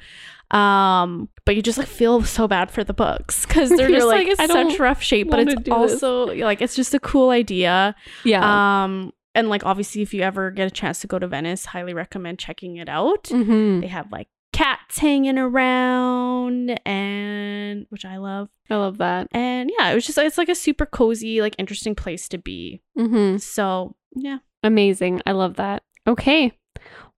um 0.51 1.29
but 1.45 1.57
you 1.57 1.63
just 1.63 1.77
like 1.79 1.89
feel 1.89 2.23
so 2.23 2.49
bad 2.49 2.71
for 2.71 2.85
the 2.85 2.95
books 2.95 3.45
because 3.45 3.69
they're 3.71 3.89
just 3.91 4.07
like, 4.07 4.29
like, 4.29 4.41
in 4.41 4.49
such 4.49 4.79
rough 4.79 5.03
shape 5.03 5.29
but 5.31 5.41
it's 5.41 5.55
do 5.55 5.63
this." 5.65 5.73
also 5.73 6.27
like 6.37 6.63
it's 6.63 6.77
just 6.77 6.95
a 6.95 7.01
cool 7.01 7.31
idea 7.31 7.95
Yeah. 8.25 8.85
um 8.85 9.13
and 9.35 9.49
like 9.49 9.65
obviously 9.67 10.03
if 10.03 10.13
you 10.15 10.23
ever 10.23 10.51
get 10.51 10.67
a 10.67 10.71
chance 10.71 11.01
to 11.01 11.07
go 11.07 11.19
to 11.19 11.27
venice 11.27 11.67
highly 11.67 11.93
recommend 11.95 12.39
checking 12.39 12.77
it 12.77 12.89
out 12.89 13.25
Mhm. 13.25 13.81
they 13.81 13.87
have 13.89 14.11
like 14.13 14.29
cats 14.53 14.99
hanging 14.99 15.37
around 15.39 16.79
and 16.87 17.87
which 17.89 18.05
I 18.05 18.19
love. 18.19 18.49
I 18.71 18.77
love 18.77 18.99
that. 18.99 19.27
And 19.33 19.71
yeah, 19.77 19.91
it 19.91 19.95
was 19.97 20.07
just 20.07 20.17
it's 20.17 20.39
like 20.39 20.49
a 20.49 20.55
super 20.55 20.87
cozy, 20.87 21.41
like 21.41 21.57
interesting 21.59 21.95
place 21.97 22.29
to 22.29 22.39
be. 22.39 22.81
Mm-hmm. 22.97 23.39
So 23.39 23.97
yeah. 24.15 24.39
Amazing. 24.63 25.23
I 25.27 25.33
love 25.33 25.57
that. 25.57 25.83
Okay. 26.07 26.53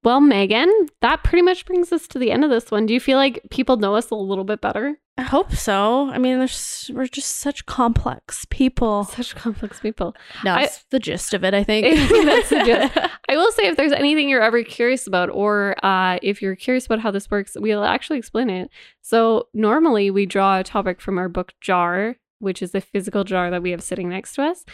Well, 0.07 0.21
Megan, 0.21 0.71
that 1.01 1.25
pretty 1.25 1.43
much 1.43 1.67
brings 1.67 1.93
us 1.93 2.07
to 2.07 2.21
the 2.21 2.31
end 2.31 2.45
of 2.45 2.51
this 2.51 2.71
one. 2.71 2.87
Do 2.87 2.95
you 2.95 3.01
feel 3.01 3.19
like 3.19 3.43
people 3.51 3.77
know 3.77 3.97
us 3.97 4.09
a 4.11 4.15
little 4.15 4.45
bit 4.45 4.61
better? 4.61 4.97
I 5.19 5.23
hope 5.23 5.53
so. 5.53 6.11
I 6.11 6.19
mean, 6.19 6.39
we're 6.39 7.07
just 7.09 7.39
such 7.39 7.67
complex 7.67 8.47
people. 8.49 9.03
Such 9.03 9.35
complex 9.35 9.81
people. 9.81 10.15
That's 10.45 10.85
the 10.93 11.01
gist 11.01 11.35
of 11.35 11.43
it, 11.43 11.55
I 11.55 11.65
think. 11.65 11.87
That's 12.25 12.51
the 12.51 12.63
gist. 12.65 12.97
I 13.29 13.37
will 13.37 13.51
say, 13.51 13.67
if 13.67 13.77
there's 13.77 13.91
anything 13.91 14.29
you're 14.29 14.45
ever 14.45 14.63
curious 14.63 15.09
about, 15.09 15.29
or 15.31 15.75
uh, 15.85 16.21
if 16.23 16.41
you're 16.41 16.55
curious 16.55 16.87
about 16.87 17.01
how 17.01 17.11
this 17.11 17.29
works, 17.29 17.57
we'll 17.59 17.83
actually 17.83 18.21
explain 18.21 18.49
it. 18.49 18.71
So, 19.03 19.49
normally 19.55 20.13
we 20.13 20.25
draw 20.25 20.61
a 20.61 20.63
topic 20.63 21.01
from 21.01 21.19
our 21.19 21.29
book 21.29 21.53
jar, 21.61 22.15
which 22.39 22.63
is 22.63 22.77
a 22.77 22.81
physical 22.81 23.25
jar 23.25 23.51
that 23.51 23.61
we 23.61 23.73
have 23.73 23.83
sitting 23.83 24.09
next 24.09 24.37
to 24.37 24.45
us. 24.45 24.65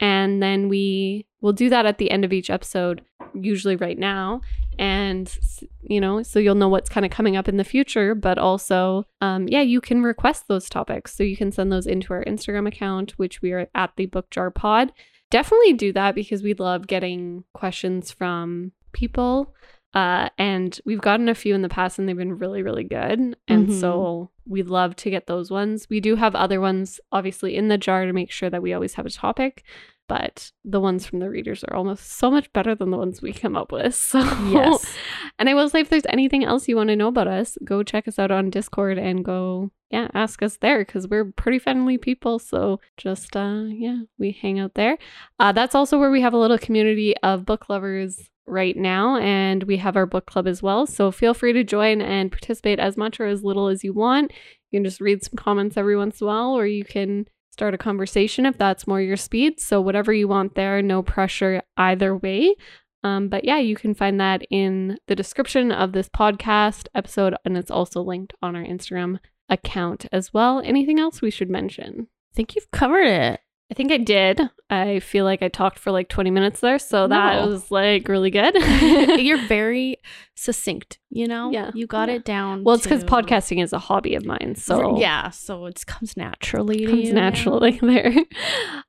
And 0.00 0.42
then 0.42 0.70
we 0.70 1.26
will 1.40 1.52
do 1.52 1.68
that 1.68 1.84
at 1.84 1.98
the 1.98 2.10
end 2.10 2.24
of 2.24 2.32
each 2.32 2.50
episode, 2.50 3.02
usually 3.34 3.76
right 3.76 3.98
now. 3.98 4.40
And, 4.78 5.36
you 5.82 6.00
know, 6.00 6.22
so 6.22 6.38
you'll 6.38 6.54
know 6.54 6.68
what's 6.68 6.88
kind 6.88 7.04
of 7.04 7.10
coming 7.12 7.36
up 7.36 7.48
in 7.48 7.56
the 7.56 7.64
future. 7.64 8.14
But 8.14 8.38
also, 8.38 9.04
um, 9.20 9.48
yeah, 9.48 9.62
you 9.62 9.80
can 9.80 10.02
request 10.02 10.46
those 10.48 10.68
topics. 10.68 11.14
So 11.14 11.22
you 11.24 11.36
can 11.36 11.50
send 11.50 11.72
those 11.72 11.86
into 11.86 12.12
our 12.12 12.24
Instagram 12.24 12.68
account, 12.68 13.12
which 13.18 13.42
we 13.42 13.52
are 13.52 13.68
at 13.74 13.92
the 13.96 14.06
Book 14.06 14.30
Jar 14.30 14.50
Pod 14.50 14.92
definitely 15.30 15.74
do 15.74 15.92
that 15.92 16.14
because 16.14 16.42
we 16.42 16.54
love 16.54 16.86
getting 16.86 17.44
questions 17.52 18.10
from 18.10 18.72
people. 18.92 19.54
Uh, 19.94 20.28
and 20.38 20.80
we've 20.84 21.00
gotten 21.00 21.28
a 21.28 21.34
few 21.34 21.54
in 21.54 21.62
the 21.62 21.68
past 21.68 21.98
and 21.98 22.08
they've 22.08 22.16
been 22.16 22.38
really, 22.38 22.62
really 22.62 22.84
good. 22.84 23.36
And 23.46 23.68
Mhm. 23.68 23.80
so 23.80 24.30
we 24.46 24.62
love 24.62 24.96
to 24.96 25.10
get 25.10 25.26
those 25.26 25.50
ones. 25.50 25.86
We 25.90 26.00
do 26.00 26.16
have 26.16 26.34
other 26.34 26.60
ones, 26.60 27.00
obviously, 27.12 27.56
in 27.56 27.68
the 27.68 27.78
jar 27.78 28.06
to 28.06 28.12
make 28.12 28.30
sure 28.30 28.50
that 28.50 28.62
we 28.62 28.72
always 28.72 28.94
have 28.94 29.06
a 29.06 29.10
topic. 29.10 29.64
But 30.08 30.50
the 30.64 30.80
ones 30.80 31.06
from 31.06 31.18
the 31.18 31.28
readers 31.28 31.62
are 31.64 31.76
almost 31.76 32.12
so 32.12 32.30
much 32.30 32.52
better 32.52 32.74
than 32.74 32.90
the 32.90 32.96
ones 32.96 33.22
we 33.22 33.32
come 33.32 33.56
up 33.56 33.72
with. 33.72 33.94
So, 34.08 34.20
yes. 34.20 34.86
and 35.38 35.48
I 35.48 35.54
will 35.54 35.68
say, 35.68 35.80
if 35.80 35.90
there's 35.90 36.06
anything 36.08 36.44
else 36.44 36.66
you 36.66 36.76
want 36.76 36.88
to 36.88 36.96
know 36.96 37.08
about 37.08 37.28
us, 37.28 37.58
go 37.62 37.82
check 37.82 38.08
us 38.08 38.18
out 38.18 38.30
on 38.30 38.48
Discord 38.48 38.96
and 38.96 39.24
go, 39.24 39.70
yeah, 39.90 40.08
ask 40.14 40.42
us 40.42 40.56
there 40.56 40.78
because 40.78 41.08
we're 41.08 41.26
pretty 41.26 41.58
friendly 41.58 41.98
people. 41.98 42.38
So 42.38 42.80
just, 42.96 43.36
uh, 43.36 43.64
yeah, 43.68 44.00
we 44.18 44.32
hang 44.32 44.58
out 44.58 44.74
there. 44.74 44.96
Uh, 45.38 45.52
that's 45.52 45.74
also 45.74 45.98
where 45.98 46.10
we 46.10 46.22
have 46.22 46.32
a 46.32 46.38
little 46.38 46.58
community 46.58 47.14
of 47.22 47.44
book 47.44 47.68
lovers 47.68 48.30
right 48.46 48.76
now, 48.76 49.18
and 49.18 49.64
we 49.64 49.76
have 49.76 49.96
our 49.96 50.06
book 50.06 50.26
club 50.26 50.46
as 50.46 50.62
well. 50.62 50.86
So 50.86 51.10
feel 51.10 51.34
free 51.34 51.52
to 51.52 51.64
join 51.64 52.00
and 52.00 52.32
participate 52.32 52.78
as 52.78 52.96
much 52.96 53.20
or 53.20 53.26
as 53.26 53.44
little 53.44 53.68
as 53.68 53.84
you 53.84 53.92
want. 53.92 54.32
You 54.70 54.78
can 54.78 54.84
just 54.84 55.00
read 55.00 55.22
some 55.22 55.36
comments 55.36 55.76
every 55.76 55.96
once 55.96 56.20
in 56.20 56.26
a 56.26 56.28
while, 56.28 56.52
or 56.52 56.66
you 56.66 56.84
can 56.84 57.26
start 57.58 57.74
a 57.74 57.78
conversation 57.78 58.46
if 58.46 58.56
that's 58.56 58.86
more 58.86 59.00
your 59.00 59.16
speed. 59.16 59.58
So 59.58 59.80
whatever 59.80 60.12
you 60.12 60.28
want 60.28 60.54
there, 60.54 60.80
no 60.80 61.02
pressure 61.02 61.60
either 61.76 62.16
way. 62.16 62.54
Um, 63.02 63.28
but 63.28 63.44
yeah, 63.44 63.58
you 63.58 63.74
can 63.74 63.94
find 63.94 64.20
that 64.20 64.42
in 64.48 64.96
the 65.08 65.16
description 65.16 65.72
of 65.72 65.90
this 65.90 66.08
podcast 66.08 66.86
episode, 66.94 67.34
and 67.44 67.58
it's 67.58 67.70
also 67.70 68.00
linked 68.00 68.32
on 68.40 68.54
our 68.54 68.62
Instagram 68.62 69.18
account 69.48 70.06
as 70.12 70.32
well. 70.32 70.62
Anything 70.64 71.00
else 71.00 71.20
we 71.20 71.32
should 71.32 71.50
mention? 71.50 72.06
I 72.32 72.34
think 72.36 72.54
you've 72.54 72.70
covered 72.70 73.08
it. 73.08 73.40
I 73.70 73.74
think 73.74 73.92
I 73.92 73.98
did. 73.98 74.40
I 74.70 74.98
feel 75.00 75.26
like 75.26 75.42
I 75.42 75.48
talked 75.48 75.78
for 75.78 75.90
like 75.90 76.08
20 76.08 76.30
minutes 76.30 76.60
there, 76.60 76.78
so 76.78 77.06
that 77.06 77.42
No. 77.44 77.48
was 77.48 77.70
like 77.70 78.08
really 78.08 78.30
good. 78.30 78.54
You're 79.20 79.46
very 79.46 79.98
succinct, 80.34 80.98
you 81.10 81.26
know? 81.26 81.50
Yeah. 81.52 81.70
You 81.74 81.86
got 81.86 82.08
Yeah. 82.08 82.14
it 82.16 82.24
down. 82.24 82.64
well, 82.64 82.74
it's 82.76 82.84
because 82.84 83.04
to- 83.04 83.10
podcasting 83.10 83.62
is 83.62 83.74
a 83.74 83.78
hobby 83.78 84.14
of 84.14 84.24
mine, 84.24 84.54
so 84.56 84.98
yeah, 84.98 85.28
so 85.30 85.66
it 85.66 85.84
comes 85.86 86.16
naturally. 86.16 86.86
comes 86.86 87.12
naturally 87.12 87.78
there. 87.82 88.14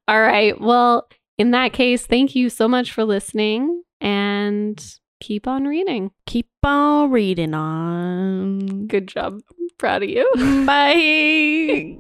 All 0.08 0.22
right. 0.22 0.60
Well, 0.60 1.10
in 1.38 1.52
that 1.52 1.74
case, 1.74 2.06
thank 2.06 2.34
you 2.36 2.50
so 2.50 2.68
much 2.70 2.92
for 2.94 3.04
listening 3.04 3.84
and 4.00 4.82
keep 5.20 5.46
on 5.46 5.66
reading. 5.66 6.12
Keep 6.26 6.48
on 6.64 7.12
reading 7.12 7.54
on. 7.54 8.88
Good 8.88 9.10
job. 9.10 9.42
Proud 9.78 10.04
of 10.04 10.10
you. 10.10 10.30
Bye. 10.66 11.98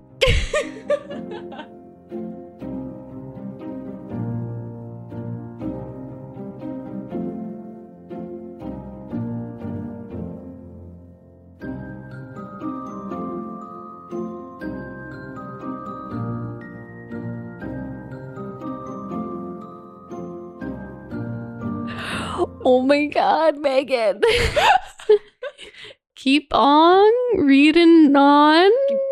Oh 22.71 22.83
my 22.83 23.07
god, 23.07 23.57
Megan. 23.57 24.21
Keep 26.15 26.49
on 26.53 27.11
reading 27.35 28.15
on. 28.15 28.71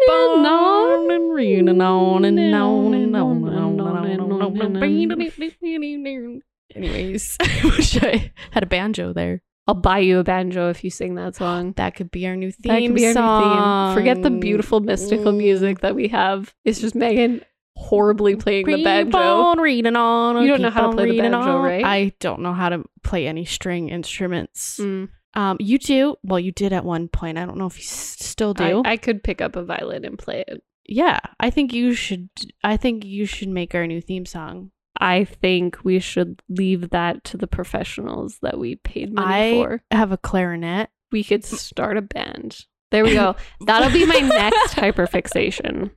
on 0.10 1.10
and 1.12 1.34
reading 1.34 1.82
on 1.82 2.24
and 2.26 2.39
on 2.53 2.93
and 2.93 3.16
on 3.16 3.47
and 3.47 3.82
on 3.82 4.62
and 4.62 4.78
on. 4.78 6.41
Anyways, 6.76 7.38
I 7.41 7.62
wish 7.64 7.97
I 8.03 8.32
had 8.51 8.62
a 8.62 8.68
banjo 8.68 9.12
there. 9.14 9.41
I'll 9.68 9.74
buy 9.74 9.99
you 9.99 10.20
a 10.20 10.24
banjo 10.24 10.70
if 10.70 10.84
you 10.84 10.91
sing 10.91 11.16
that 11.16 11.36
song. 11.36 11.74
That 11.78 11.95
could 11.95 12.12
be 12.12 12.28
our 12.28 12.36
new 12.36 12.51
theme 12.51 12.72
That 12.72 12.82
could 12.82 12.93
be 12.95 13.08
our 13.08 13.14
song. 13.14 13.41
new 13.41 13.95
theme. 13.95 13.95
Forget 13.99 14.22
the 14.22 14.30
beautiful 14.30 14.82
mystical 14.82 15.34
Mm. 15.34 15.38
music 15.38 15.80
that 15.80 15.95
we 15.95 16.10
have. 16.10 16.53
It's 16.64 16.80
just 16.80 16.93
Megan 16.93 17.41
horribly 17.78 18.36
playing 18.36 18.66
the 18.66 18.76
Keep 18.76 18.84
banjo. 18.86 19.18
on 19.20 19.60
reading 19.60 19.96
on. 19.96 20.42
You 20.42 20.48
don't 20.50 20.62
know 20.62 20.70
how 20.70 20.90
to 20.90 20.96
play 20.96 21.12
the 21.12 21.20
banjo, 21.20 21.38
on. 21.38 21.62
right? 21.62 21.84
I 21.86 22.14
don't 22.20 22.42
know 22.42 22.54
how 22.54 22.70
to 22.70 22.84
play 23.04 23.28
any 23.28 23.46
string 23.46 23.90
instruments. 23.90 24.80
Mm, 24.80 25.10
Um, 25.36 25.58
you 25.60 25.78
do. 25.78 26.16
Well, 26.24 26.40
you 26.40 26.52
did 26.52 26.74
at 26.74 26.84
one 26.84 27.08
point. 27.08 27.38
I 27.38 27.46
don't 27.46 27.58
know 27.58 27.68
if 27.68 27.78
you 27.78 27.84
s- 27.84 28.18
still 28.20 28.54
do. 28.54 28.82
I, 28.84 28.94
I 28.94 28.98
could 28.98 29.24
pick 29.24 29.42
up 29.42 29.56
a 29.56 29.64
violin 29.64 30.04
and 30.06 30.18
play 30.18 30.44
it. 30.48 30.64
yeah, 30.88 31.20
I 31.40 31.50
think 31.52 31.74
you 31.74 31.94
should. 31.94 32.30
I 32.64 32.78
think 32.78 33.06
you 33.06 33.26
should 33.26 33.50
make 33.50 33.76
our 33.76 33.86
new 33.88 34.02
theme 34.02 34.26
song. 34.26 34.72
I 35.00 35.26
think 35.26 35.78
we 35.84 36.00
should 36.00 36.42
leave 36.50 36.90
that 36.90 37.24
to 37.26 37.38
the 37.38 37.46
professionals 37.46 38.40
that 38.42 38.58
we 38.58 38.78
paid 38.78 39.14
money 39.14 39.34
I 39.34 39.52
for. 39.64 39.84
have 39.92 40.12
a 40.12 40.18
clarinet. 40.18 40.90
We 41.12 41.24
could 41.24 41.46
start 41.46 41.98
a 41.98 42.02
band. 42.02 42.66
There 42.90 43.04
we 43.04 43.14
go. 43.14 43.36
That'll 43.68 43.92
be 43.92 44.06
my 44.08 44.20
next 44.20 44.74
hyperfixation. 44.76 45.92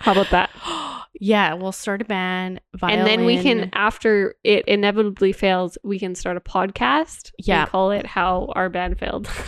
How 0.00 0.12
about 0.12 0.30
that? 0.30 0.50
yeah, 1.18 1.54
we'll 1.54 1.72
start 1.72 2.02
a 2.02 2.04
band. 2.04 2.60
Violin. 2.74 2.98
And 2.98 3.06
then 3.06 3.24
we 3.24 3.42
can, 3.42 3.70
after 3.72 4.34
it 4.44 4.66
inevitably 4.66 5.32
fails, 5.32 5.78
we 5.84 5.98
can 5.98 6.14
start 6.14 6.36
a 6.36 6.40
podcast. 6.40 7.32
Yeah. 7.38 7.62
And 7.62 7.70
call 7.70 7.90
it 7.90 8.06
How 8.06 8.52
Our 8.54 8.68
Band 8.68 8.98
Failed. 8.98 9.28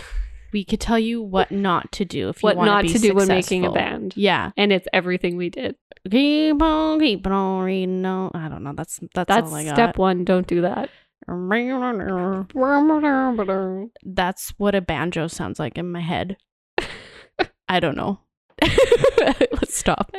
We 0.53 0.65
could 0.65 0.81
tell 0.81 0.99
you 0.99 1.21
what 1.21 1.49
not 1.49 1.93
to 1.93 2.03
do 2.03 2.27
if 2.27 2.43
you 2.43 2.47
want 2.47 2.57
to 2.57 2.57
do 2.57 2.57
that. 2.57 2.57
what 2.57 2.57
want 2.57 2.85
not 2.87 2.93
to 2.93 2.99
do 2.99 3.13
when 3.15 3.27
making 3.29 3.65
a 3.65 3.71
band. 3.71 4.17
Yeah. 4.17 4.51
And 4.57 4.73
it's 4.73 4.85
everything 4.91 5.37
we 5.37 5.49
did. 5.49 5.75
Keep 6.09 6.61
on, 6.61 6.99
keep 6.99 7.25
on 7.25 7.63
reading 7.63 8.05
on. 8.05 8.31
I 8.33 8.49
don't 8.49 8.63
know. 8.63 8.73
That's 8.75 8.99
that's, 9.13 9.29
That's 9.29 9.47
all 9.47 9.55
I 9.55 9.63
got. 9.63 9.75
step 9.75 9.97
one. 9.97 10.25
Don't 10.25 10.47
do 10.47 10.59
that. 10.61 10.89
That's 14.03 14.49
what 14.57 14.75
a 14.75 14.81
banjo 14.81 15.27
sounds 15.27 15.57
like 15.59 15.77
in 15.77 15.89
my 15.89 16.01
head. 16.01 16.35
I 17.69 17.79
don't 17.79 17.95
know. 17.95 18.19
Let's 18.61 19.77
stop. 19.77 20.13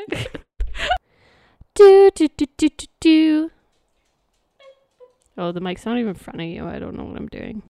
Do, 1.75 2.11
do, 2.15 2.29
do, 2.37 2.47
do, 2.57 2.69
do, 2.69 2.87
do. 3.01 3.51
Oh, 5.39 5.53
the 5.53 5.61
mic's 5.61 5.87
not 5.87 5.97
even 5.97 6.11
in 6.11 6.15
front 6.15 6.41
of 6.41 6.47
you. 6.47 6.67
I 6.67 6.79
don't 6.79 6.97
know 6.97 7.05
what 7.05 7.17
I'm 7.17 7.29
doing. 7.29 7.61